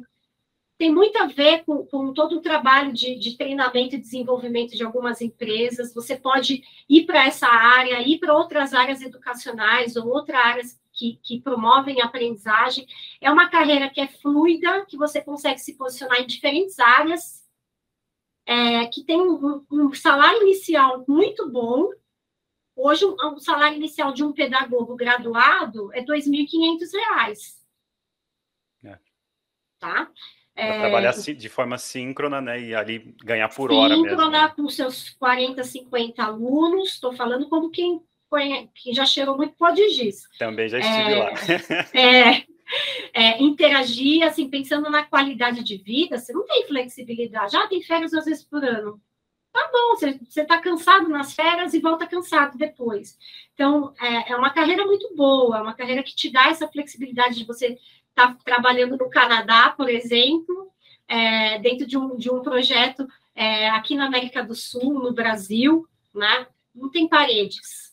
tem 0.77 0.93
muito 0.93 1.17
a 1.17 1.25
ver 1.25 1.63
com, 1.65 1.85
com 1.87 2.13
todo 2.13 2.37
o 2.37 2.41
trabalho 2.41 2.93
de, 2.93 3.15
de, 3.15 3.35
treinamento 3.35 3.95
e 3.95 3.99
desenvolvimento 3.99 4.77
de 4.77 4.83
algumas 4.83 5.21
empresas. 5.21 5.93
Você 5.95 6.15
pode 6.15 6.63
ir 6.87 7.05
para 7.05 7.25
essa 7.25 7.47
área, 7.47 8.07
ir 8.07 8.19
para 8.19 8.33
outras 8.33 8.73
áreas 8.73 9.01
educacionais 9.01 9.95
ou 9.95 10.07
outras 10.07 10.39
áreas 10.39 10.79
que, 10.99 11.17
que 11.23 11.39
promovem 11.39 12.01
a 12.01 12.05
aprendizagem. 12.05 12.85
É 13.21 13.31
uma 13.31 13.49
carreira 13.49 13.89
que 13.89 14.01
é 14.01 14.07
fluida, 14.07 14.85
que 14.85 14.97
você 14.97 15.21
consegue 15.21 15.59
se 15.59 15.77
posicionar 15.77 16.19
em 16.19 16.27
diferentes 16.27 16.77
áreas 16.77 17.47
é, 18.45 18.85
que 18.87 19.03
tem 19.03 19.21
um, 19.21 19.65
um, 19.71 19.93
salário 19.93 20.41
inicial 20.41 21.05
muito 21.07 21.49
bom. 21.49 21.89
Hoje, 22.75 23.05
o 23.05 23.39
salário 23.39 23.77
inicial 23.77 24.11
de 24.11 24.23
um 24.23 24.33
pedagogo 24.33 24.95
graduado 24.95 25.93
é 25.93 25.99
R$ 26.01 26.05
2.500. 26.07 27.55
É. 28.83 28.99
Tá? 29.79 30.11
É, 30.55 30.79
trabalhar 30.79 31.13
de 31.13 31.49
forma 31.49 31.77
síncrona, 31.77 32.41
né? 32.41 32.59
E 32.61 32.75
ali 32.75 33.15
ganhar 33.23 33.47
por 33.49 33.71
hora 33.71 33.89
mesmo. 33.89 34.09
Síncrona 34.09 34.47
né? 34.47 34.53
com 34.53 34.67
seus 34.67 35.11
40, 35.11 35.63
50 35.63 36.23
alunos. 36.23 36.93
Estou 36.93 37.13
falando 37.13 37.47
como 37.47 37.69
quem, 37.69 38.01
quem 38.75 38.93
já 38.93 39.05
chegou 39.05 39.35
muito 39.35 39.55
pode 39.55 39.81
dizer. 39.89 40.13
Também 40.37 40.69
já 40.69 40.79
estive 40.79 41.13
é, 41.13 41.23
lá. 41.23 41.33
É, 41.93 42.43
é, 43.13 43.41
interagir, 43.41 44.23
assim, 44.23 44.47
pensando 44.47 44.89
na 44.89 45.03
qualidade 45.03 45.63
de 45.63 45.77
vida, 45.77 46.17
você 46.17 46.31
não 46.31 46.45
tem 46.45 46.67
flexibilidade. 46.67 47.57
Ah, 47.57 47.67
tem 47.67 47.81
férias 47.81 48.13
às 48.13 48.25
vezes 48.25 48.43
por 48.43 48.63
ano. 48.63 49.01
Tá 49.51 49.67
bom, 49.73 49.95
você 49.95 50.41
está 50.41 50.59
cansado 50.59 51.09
nas 51.09 51.33
férias 51.33 51.73
e 51.73 51.79
volta 51.79 52.05
cansado 52.05 52.55
depois. 52.57 53.17
Então, 53.55 53.93
é, 53.99 54.31
é, 54.31 54.35
uma 54.35 54.51
carreira 54.51 54.85
muito 54.85 55.15
boa, 55.15 55.57
é 55.57 55.61
uma 55.61 55.73
carreira 55.73 56.03
que 56.03 56.15
te 56.15 56.31
dá 56.31 56.49
essa 56.49 56.67
flexibilidade 56.67 57.35
de 57.35 57.45
você 57.45 57.77
estar 58.09 58.35
tá 58.35 58.37
trabalhando 58.45 58.95
no 58.95 59.09
Canadá, 59.09 59.73
por 59.75 59.89
exemplo, 59.89 60.71
é, 61.07 61.57
dentro 61.59 61.87
de 61.87 61.97
um, 61.97 62.15
de 62.15 62.29
um 62.29 62.43
projeto 62.43 63.07
é, 63.35 63.69
aqui 63.71 63.95
na 63.95 64.05
América 64.05 64.43
do 64.43 64.53
Sul, 64.53 64.93
no 64.93 65.13
Brasil, 65.13 65.87
né? 66.13 66.45
Não 66.75 66.91
tem 66.91 67.07
paredes 67.07 67.88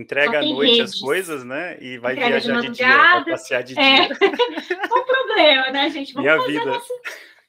entrega 0.00 0.38
à 0.38 0.42
noite 0.42 0.78
redes. 0.78 0.94
as 0.94 1.00
coisas, 1.00 1.44
né? 1.44 1.76
E 1.80 1.98
vai 1.98 2.14
entrega 2.14 2.40
viajar 2.40 2.60
de, 2.60 2.68
de 2.68 2.74
dia, 2.74 3.24
passear 3.28 3.62
de 3.62 3.78
é. 3.78 4.06
dia. 4.06 4.16
o 4.90 5.04
problema, 5.04 5.70
né, 5.70 5.90
gente? 5.90 6.14
Vamos 6.14 6.30
Minha 6.30 6.46
vida. 6.46 6.64
Nossa... 6.64 6.94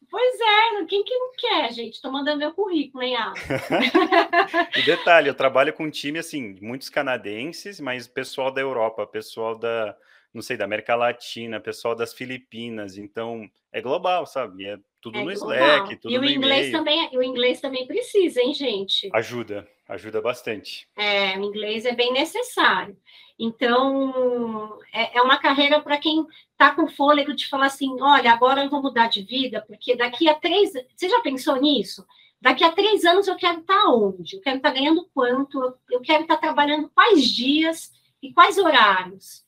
Pois 0.09 0.39
é, 0.41 0.85
quem 0.85 1.03
que 1.03 1.15
não 1.15 1.31
quer, 1.37 1.71
gente? 1.71 1.93
Estou 1.93 2.11
mandando 2.11 2.39
meu 2.39 2.51
currículo, 2.51 3.03
hein, 3.03 3.15
Alan? 3.15 3.33
e 4.75 4.81
detalhe, 4.81 5.29
eu 5.29 5.35
trabalho 5.35 5.71
com 5.71 5.83
um 5.83 5.89
time, 5.89 6.17
assim, 6.17 6.57
muitos 6.61 6.89
canadenses, 6.89 7.79
mas 7.79 8.07
pessoal 8.07 8.49
da 8.49 8.59
Europa, 8.59 9.05
pessoal 9.05 9.55
da, 9.55 9.95
não 10.33 10.41
sei, 10.41 10.57
da 10.57 10.65
América 10.65 10.95
Latina, 10.95 11.59
pessoal 11.59 11.93
das 11.93 12.11
Filipinas, 12.11 12.97
então 12.97 13.47
é 13.71 13.81
global, 13.81 14.25
sabe? 14.25 14.65
É 14.65 14.79
tudo 14.99 15.19
é 15.19 15.23
no 15.23 15.31
global. 15.31 15.55
Slack, 15.55 15.95
tudo 15.97 16.11
e 16.11 16.17
o 16.17 16.25
inglês 16.25 16.71
também, 16.71 17.09
o 17.15 17.23
inglês 17.23 17.61
também 17.61 17.85
precisa, 17.85 18.41
hein, 18.41 18.53
gente? 18.53 19.09
Ajuda, 19.13 19.67
ajuda 19.89 20.21
bastante. 20.21 20.87
É, 20.95 21.37
o 21.37 21.43
inglês 21.43 21.83
é 21.83 21.93
bem 21.93 22.13
necessário. 22.13 22.95
Então, 23.37 24.79
é, 24.93 25.17
é 25.17 25.21
uma 25.21 25.39
carreira 25.39 25.81
para 25.81 25.97
quem 25.97 26.25
está 26.51 26.73
com 26.75 26.87
fôlego 26.87 27.33
de 27.33 27.47
falar 27.47 27.65
assim: 27.65 27.99
olha, 27.99 28.31
agora 28.31 28.63
eu 28.63 28.69
vou 28.69 28.81
mudar 28.81 29.07
de 29.07 29.23
vida, 29.23 29.63
porque 29.67 29.95
daqui 29.95 30.29
a 30.29 30.35
três. 30.35 30.71
Você 30.95 31.09
já 31.09 31.19
pensou 31.21 31.55
nisso? 31.55 32.05
Daqui 32.39 32.63
a 32.63 32.71
três 32.71 33.03
anos 33.03 33.27
eu 33.27 33.35
quero 33.35 33.59
estar 33.59 33.81
tá 33.81 33.89
onde? 33.89 34.35
Eu 34.35 34.41
quero 34.41 34.57
estar 34.57 34.69
tá 34.69 34.75
ganhando 34.75 35.09
quanto? 35.13 35.61
Eu 35.89 36.01
quero 36.01 36.23
estar 36.23 36.35
tá 36.35 36.41
trabalhando 36.41 36.89
quais 36.89 37.25
dias 37.25 37.91
e 38.21 38.31
quais 38.31 38.57
horários? 38.57 39.43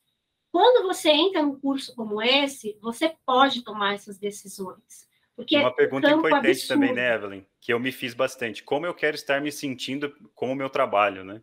Quando 0.51 0.85
você 0.85 1.09
entra 1.09 1.41
num 1.41 1.57
curso 1.57 1.95
como 1.95 2.21
esse, 2.21 2.77
você 2.81 3.15
pode 3.25 3.63
tomar 3.63 3.93
essas 3.93 4.17
decisões. 4.17 5.09
Porque 5.35 5.57
Uma 5.57 5.73
pergunta 5.73 6.07
campo 6.09 6.27
importante 6.27 6.49
absurdo. 6.51 6.67
também, 6.81 6.93
né, 6.93 7.15
Evelyn? 7.15 7.45
Que 7.59 7.73
eu 7.73 7.79
me 7.79 7.91
fiz 7.91 8.13
bastante. 8.13 8.63
Como 8.63 8.85
eu 8.85 8.93
quero 8.93 9.15
estar 9.15 9.41
me 9.41 9.51
sentindo 9.51 10.13
com 10.35 10.51
o 10.51 10.55
meu 10.55 10.69
trabalho, 10.69 11.23
né? 11.23 11.41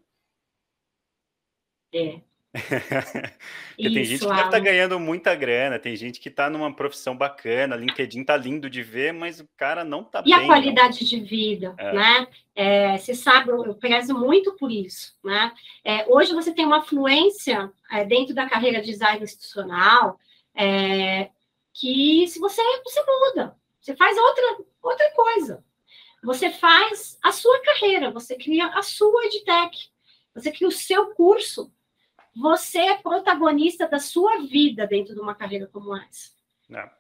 É. 1.93 2.21
Porque 3.77 3.91
tem 3.91 4.03
Isso, 4.03 4.11
gente 4.11 4.21
que 4.21 4.27
deve 4.27 4.41
estar 4.41 4.57
Alan. 4.57 4.61
ganhando 4.65 4.99
muita 5.01 5.35
grana, 5.35 5.79
tem 5.79 5.95
gente 5.97 6.19
que 6.19 6.29
está 6.29 6.49
numa 6.51 6.75
profissão 6.75 7.17
bacana, 7.17 7.77
LinkedIn 7.77 8.25
tá 8.25 8.37
lindo 8.37 8.69
de 8.71 8.83
ver, 8.83 9.13
mas 9.13 9.39
o 9.41 9.49
cara 9.57 9.85
não 9.85 10.03
tá 10.03 10.21
E 10.21 10.25
bem. 10.25 10.35
a 10.35 10.39
não. 10.41 10.47
qualidade 10.47 11.05
de 11.05 11.21
vida, 11.21 11.75
É. 11.79 11.93
né? 11.93 12.27
É, 12.55 12.99
você 12.99 13.15
sabe, 13.15 13.51
eu 13.51 13.65
eu 13.65 13.75
prezo 13.75 14.15
muito 14.19 14.57
por 14.57 14.71
isso, 14.73 15.15
né? 15.23 15.53
É, 15.85 16.07
hoje 16.09 16.33
você 16.35 16.53
tem 16.53 16.65
uma 16.65 16.83
fluência 16.83 17.71
é, 17.91 18.05
dentro 18.05 18.35
da 18.35 18.49
carreira 18.49 18.81
de 18.81 18.91
design 18.91 19.23
institucional 19.23 20.19
é, 20.55 21.31
que 21.75 22.27
se 22.29 22.39
você, 22.41 22.61
você 22.83 23.05
muda, 23.07 23.55
você 23.89 23.97
faz 23.97 24.19
outra, 24.19 24.59
outra 24.83 25.11
coisa. 25.13 25.65
Você 26.23 26.51
faz 26.51 27.19
a 27.23 27.33
sua 27.33 27.59
carreira, 27.63 28.11
você 28.11 28.37
cria 28.37 28.67
a 28.67 28.83
sua 28.83 29.25
edtech, 29.25 29.91
você 30.35 30.53
cria 30.53 30.69
o 30.69 30.73
seu 30.73 31.15
curso, 31.15 31.73
você 32.37 32.81
é 32.81 32.99
protagonista 32.99 33.89
da 33.89 33.99
sua 33.99 34.41
vida 34.41 34.87
dentro 34.87 35.15
de 35.15 35.21
uma 35.21 35.35
carreira 35.35 35.67
como 35.69 35.97
essa. 35.97 36.33
Não. 36.69 36.91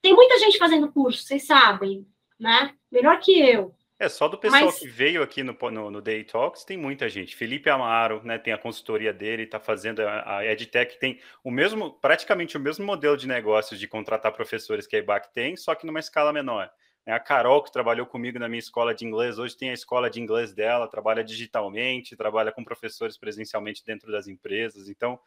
Tem 0.00 0.14
muita 0.14 0.38
gente 0.38 0.58
fazendo 0.58 0.92
curso, 0.92 1.24
vocês 1.24 1.44
sabem, 1.44 2.06
né? 2.38 2.76
Melhor 2.92 3.18
que 3.18 3.36
eu. 3.36 3.74
É, 3.98 4.10
só 4.10 4.28
do 4.28 4.36
pessoal 4.36 4.66
Mas- 4.66 4.78
que 4.78 4.86
veio 4.86 5.22
aqui 5.22 5.42
no, 5.42 5.56
no, 5.70 5.90
no 5.90 6.02
Day 6.02 6.22
Talks, 6.22 6.64
tem 6.64 6.76
muita 6.76 7.08
gente. 7.08 7.34
Felipe 7.34 7.70
Amaro, 7.70 8.22
né, 8.22 8.36
tem 8.38 8.52
a 8.52 8.58
consultoria 8.58 9.10
dele, 9.12 9.44
está 9.44 9.58
fazendo 9.58 10.00
a, 10.00 10.38
a 10.38 10.44
EdTech, 10.44 10.98
tem 10.98 11.18
o 11.42 11.50
mesmo, 11.50 11.92
praticamente 11.98 12.58
o 12.58 12.60
mesmo 12.60 12.84
modelo 12.84 13.16
de 13.16 13.26
negócios 13.26 13.80
de 13.80 13.88
contratar 13.88 14.32
professores 14.32 14.86
que 14.86 14.96
a 14.96 14.98
EBAC 14.98 15.32
tem, 15.32 15.56
só 15.56 15.74
que 15.74 15.86
numa 15.86 15.98
escala 15.98 16.30
menor. 16.30 16.70
né? 17.06 17.14
A 17.14 17.18
Carol, 17.20 17.62
que 17.62 17.72
trabalhou 17.72 18.04
comigo 18.04 18.38
na 18.38 18.50
minha 18.50 18.58
escola 18.58 18.94
de 18.94 19.06
inglês, 19.06 19.38
hoje 19.38 19.56
tem 19.56 19.70
a 19.70 19.74
escola 19.74 20.10
de 20.10 20.20
inglês 20.20 20.52
dela, 20.52 20.86
trabalha 20.88 21.24
digitalmente, 21.24 22.14
trabalha 22.16 22.52
com 22.52 22.62
professores 22.62 23.16
presencialmente 23.16 23.82
dentro 23.82 24.12
das 24.12 24.28
empresas. 24.28 24.90
Então, 24.90 25.18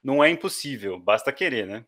não 0.00 0.22
é 0.22 0.30
impossível, 0.30 0.96
basta 0.96 1.32
querer, 1.32 1.66
né? 1.66 1.84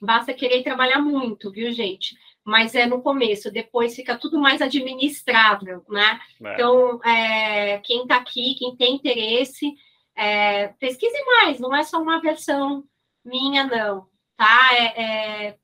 Basta 0.00 0.34
querer 0.34 0.62
trabalhar 0.62 0.98
muito, 1.00 1.50
viu, 1.50 1.70
gente? 1.72 2.16
Mas 2.44 2.74
é 2.74 2.86
no 2.86 3.02
começo, 3.02 3.52
depois 3.52 3.94
fica 3.94 4.16
tudo 4.16 4.38
mais 4.38 4.60
administrável, 4.60 5.84
né? 5.88 6.20
É. 6.42 6.54
Então, 6.54 7.00
é, 7.04 7.78
quem 7.78 8.02
está 8.02 8.16
aqui, 8.16 8.56
quem 8.58 8.76
tem 8.76 8.94
interesse, 8.96 9.72
é, 10.16 10.68
pesquise 10.68 11.24
mais, 11.24 11.60
não 11.60 11.74
é 11.74 11.82
só 11.82 12.00
uma 12.00 12.20
versão 12.20 12.84
minha, 13.24 13.64
não, 13.64 14.08
tá? 14.36 14.70
É, 14.72 15.02
é, 15.02 15.58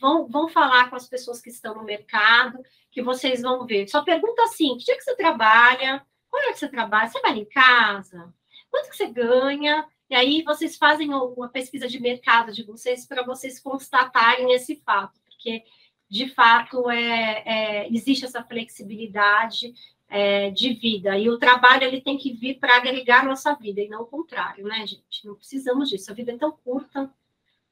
vão, 0.00 0.26
vão 0.26 0.48
falar 0.48 0.88
com 0.88 0.96
as 0.96 1.08
pessoas 1.08 1.40
que 1.40 1.50
estão 1.50 1.74
no 1.74 1.84
mercado, 1.84 2.58
que 2.90 3.02
vocês 3.02 3.42
vão 3.42 3.66
ver. 3.66 3.88
Só 3.88 4.02
pergunta 4.02 4.42
assim: 4.44 4.76
que 4.78 4.84
dia 4.84 4.96
que 4.96 5.02
você 5.02 5.16
trabalha? 5.16 6.04
Qual 6.30 6.42
hora 6.42 6.52
que 6.52 6.58
você 6.58 6.68
trabalha? 6.68 7.08
Você 7.08 7.20
vai 7.20 7.38
em 7.38 7.44
casa? 7.44 8.32
Quanto 8.70 8.88
que 8.88 8.96
você 8.96 9.06
ganha? 9.08 9.86
E 10.12 10.14
aí 10.14 10.42
vocês 10.42 10.76
fazem 10.76 11.14
uma 11.14 11.48
pesquisa 11.48 11.88
de 11.88 11.98
mercado 11.98 12.52
de 12.52 12.62
vocês 12.62 13.06
para 13.06 13.22
vocês 13.22 13.58
constatarem 13.58 14.52
esse 14.52 14.76
fato, 14.84 15.18
porque 15.24 15.62
de 16.06 16.28
fato 16.28 16.90
é, 16.90 17.42
é, 17.46 17.88
existe 17.88 18.26
essa 18.26 18.44
flexibilidade 18.44 19.72
é, 20.10 20.50
de 20.50 20.74
vida 20.74 21.16
e 21.16 21.30
o 21.30 21.38
trabalho 21.38 21.84
ele 21.84 22.02
tem 22.02 22.18
que 22.18 22.34
vir 22.34 22.58
para 22.58 22.76
agregar 22.76 23.20
a 23.20 23.24
nossa 23.24 23.54
vida 23.54 23.80
e 23.80 23.88
não 23.88 24.02
o 24.02 24.06
contrário, 24.06 24.66
né, 24.66 24.86
gente? 24.86 25.24
Não 25.24 25.34
precisamos 25.34 25.88
disso. 25.88 26.10
A 26.10 26.14
vida 26.14 26.32
é 26.32 26.36
tão 26.36 26.52
curta, 26.52 27.10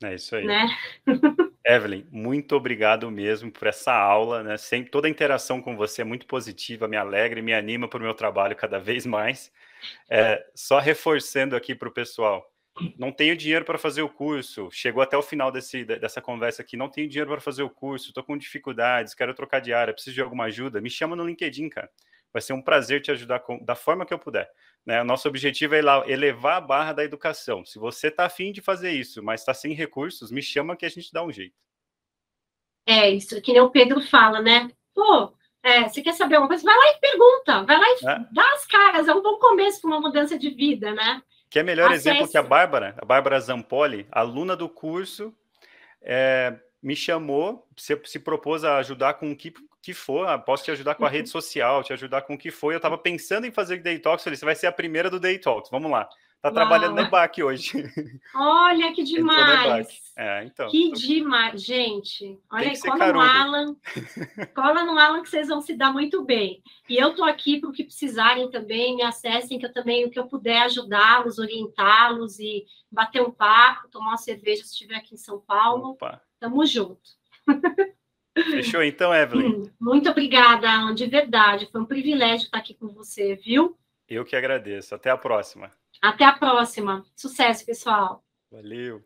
É 0.03 0.15
isso 0.15 0.35
aí. 0.35 0.47
né? 0.47 0.67
Evelyn, 1.63 2.07
muito 2.11 2.57
obrigado 2.57 3.11
mesmo 3.11 3.53
por 3.53 3.69
essa 3.69 3.93
aula, 3.93 4.43
né? 4.43 4.57
Sempre 4.57 4.91
toda 4.91 5.07
a 5.07 5.11
interação 5.11 5.61
com 5.61 5.77
você 5.77 6.01
é 6.01 6.07
muito 6.07 6.25
positiva, 6.27 6.89
me 6.89 6.97
alegra 6.97 7.39
e 7.39 7.43
me 7.43 7.53
anima 7.53 7.87
para 7.87 7.99
o 7.99 8.03
meu 8.03 8.15
trabalho 8.15 8.57
cada 8.57 8.79
vez 8.79 9.05
mais. 9.05 9.53
É, 10.09 10.45
só 10.55 10.79
reforçando 10.79 11.57
aqui 11.57 11.75
para 11.75 11.89
o 11.89 11.93
pessoal, 11.93 12.51
não 12.99 13.13
tenho 13.13 13.37
dinheiro 13.37 13.65
para 13.65 13.79
fazer 13.79 14.03
o 14.03 14.09
curso. 14.09 14.71
Chegou 14.71 15.03
até 15.03 15.17
o 15.17 15.23
final 15.23 15.51
desse, 15.51 15.85
dessa 15.85 16.21
conversa 16.21 16.63
aqui, 16.63 16.77
não 16.77 16.89
tenho 16.89 17.09
dinheiro 17.09 17.31
para 17.31 17.41
fazer 17.41 17.63
o 17.63 17.71
curso, 17.71 18.09
estou 18.09 18.25
com 18.25 18.37
dificuldades, 18.37 19.15
quero 19.15 19.35
trocar 19.35 19.61
de 19.61 19.73
área, 19.73 19.93
preciso 19.93 20.15
de 20.15 20.23
alguma 20.23 20.45
ajuda. 20.45 20.81
Me 20.81 20.91
chama 20.91 21.17
no 21.17 21.27
LinkedIn, 21.27 21.69
cara. 21.69 21.91
Vai 22.33 22.41
ser 22.41 22.53
um 22.53 22.63
prazer 22.63 23.03
te 23.03 23.11
ajudar 23.11 23.41
com, 23.41 23.63
da 23.65 23.75
forma 23.75 24.07
que 24.07 24.15
eu 24.15 24.19
puder. 24.19 24.49
Né? 24.87 25.03
O 25.03 25.05
nosso 25.05 25.29
objetivo 25.29 25.75
é 25.75 25.81
elevar 26.07 26.57
a 26.57 26.61
barra 26.61 26.93
da 26.93 27.05
educação. 27.05 27.65
Se 27.65 27.79
você 27.79 28.07
está 28.07 28.25
afim 28.25 28.53
de 28.53 28.61
fazer 28.61 28.93
isso, 28.93 29.23
mas 29.23 29.41
está 29.41 29.53
sem 29.53 29.75
recursos, 29.75 30.31
me 30.31 30.43
chama 30.43 30.77
que 30.77 30.87
a 30.87 30.89
gente 30.89 31.13
dá 31.13 31.25
um 31.25 31.33
jeito. 31.33 31.57
É 32.87 33.11
isso, 33.11 33.41
que 33.43 33.53
nem 33.53 33.61
o 33.61 33.71
Pedro 33.71 34.01
fala, 34.01 34.41
né? 34.41 34.71
Pô, 34.95 35.33
é, 35.63 35.89
você 35.89 36.01
quer 36.03 36.13
saber 36.15 36.39
uma 36.39 36.49
coisa? 36.49 36.63
Vai 36.65 36.75
lá 36.77 36.87
e 36.93 37.01
pergunta, 37.01 37.63
vai 37.65 37.79
lá 37.79 37.87
e 37.87 38.07
É. 38.07 38.19
dá 38.33 38.53
as 38.55 38.67
caras, 38.67 39.09
é 39.09 39.15
um 39.15 39.23
bom 39.23 39.39
começo 39.39 39.81
para 39.81 39.89
uma 39.89 40.01
mudança 40.01 40.39
de 40.39 40.51
vida, 40.51 40.93
né? 40.93 41.23
Que 41.51 41.59
é 41.59 41.63
melhor 41.63 41.91
Acesse. 41.91 42.09
exemplo 42.09 42.29
que 42.29 42.39
a 42.39 42.43
Bárbara, 42.43 42.95
a 42.99 43.05
Bárbara 43.05 43.41
Zampoli, 43.41 44.07
aluna 44.11 44.57
do 44.57 44.69
curso, 44.69 45.35
é, 46.01 46.57
me 46.83 46.95
chamou, 46.97 47.67
se, 47.77 48.01
se 48.05 48.19
propôs 48.21 48.65
a 48.65 48.77
ajudar 48.79 49.15
com 49.15 49.31
o 49.33 49.37
que, 49.37 49.53
que 49.83 49.93
for, 49.93 50.27
ah, 50.29 50.39
posso 50.39 50.65
te 50.65 50.71
ajudar 50.71 50.95
com 50.95 51.05
a 51.05 51.09
rede 51.09 51.29
social, 51.29 51.83
te 51.83 51.93
ajudar 51.93 52.23
com 52.23 52.35
o 52.35 52.39
que 52.39 52.51
for. 52.51 52.73
Eu 52.73 52.77
estava 52.79 52.97
pensando 52.97 53.47
em 53.47 53.51
fazer 53.51 53.79
Day 53.83 53.99
Talks, 53.99 54.25
falei, 54.25 54.37
você 54.37 54.45
vai 54.45 54.55
ser 54.55 54.67
a 54.67 54.73
primeira 54.73 55.11
do 55.11 55.21
Day 55.21 55.39
Talks, 55.39 55.71
vamos 55.71 55.91
lá. 55.91 56.09
Tá 56.43 56.51
trabalhando 56.51 56.95
no 56.95 57.03
EBAC 57.03 57.43
hoje. 57.43 57.71
Olha 58.35 58.95
que 58.95 59.03
demais. 59.03 59.89
É, 60.17 60.45
então. 60.45 60.71
Que 60.71 60.91
demais, 60.93 61.63
gente. 61.63 62.39
Olha 62.51 62.71
aí, 62.71 62.81
cola 62.81 62.99
carudo. 62.99 63.19
no 63.19 63.31
Alan. 63.31 63.77
Cola 64.55 64.85
no 64.85 64.99
Alan 64.99 65.23
que 65.23 65.29
vocês 65.29 65.49
vão 65.49 65.61
se 65.61 65.75
dar 65.77 65.93
muito 65.93 66.25
bem. 66.25 66.63
E 66.89 66.97
eu 66.97 67.15
tô 67.15 67.25
aqui 67.25 67.61
para 67.61 67.69
o 67.69 67.73
que 67.73 67.85
precisarem 67.85 68.51
também, 68.51 68.97
me 68.97 69.03
acessem, 69.03 69.59
que 69.59 69.67
eu 69.67 69.73
também, 69.73 70.07
o 70.07 70.11
que 70.11 70.19
eu 70.19 70.27
puder 70.27 70.63
ajudá-los, 70.63 71.39
orientá-los 71.39 72.39
e 72.39 72.65
bater 72.91 73.21
um 73.21 73.31
papo, 73.31 73.89
tomar 73.91 74.09
uma 74.13 74.17
cerveja 74.17 74.65
se 74.65 74.73
estiver 74.73 74.97
aqui 74.97 75.15
em 75.15 75.19
São 75.19 75.41
Paulo. 75.41 75.91
Opa. 75.91 76.23
Tamo 76.39 76.65
junto. 76.65 77.01
Fechou 78.35 78.83
então, 78.83 79.15
Evelyn? 79.15 79.47
Hum, 79.47 79.71
Muito 79.79 80.09
obrigada, 80.09 80.71
Alan, 80.71 80.95
de 80.95 81.05
verdade. 81.07 81.69
Foi 81.71 81.83
um 81.83 81.87
privilégio 81.87 82.47
estar 82.47 82.59
aqui 82.59 82.73
com 82.73 82.89
você, 82.89 83.35
viu? 83.35 83.77
Eu 84.09 84.25
que 84.25 84.35
agradeço. 84.35 84.95
Até 84.95 85.11
a 85.11 85.19
próxima. 85.19 85.71
Até 86.01 86.25
a 86.25 86.33
próxima. 86.33 87.05
Sucesso, 87.15 87.65
pessoal. 87.65 88.25
Valeu. 88.51 89.05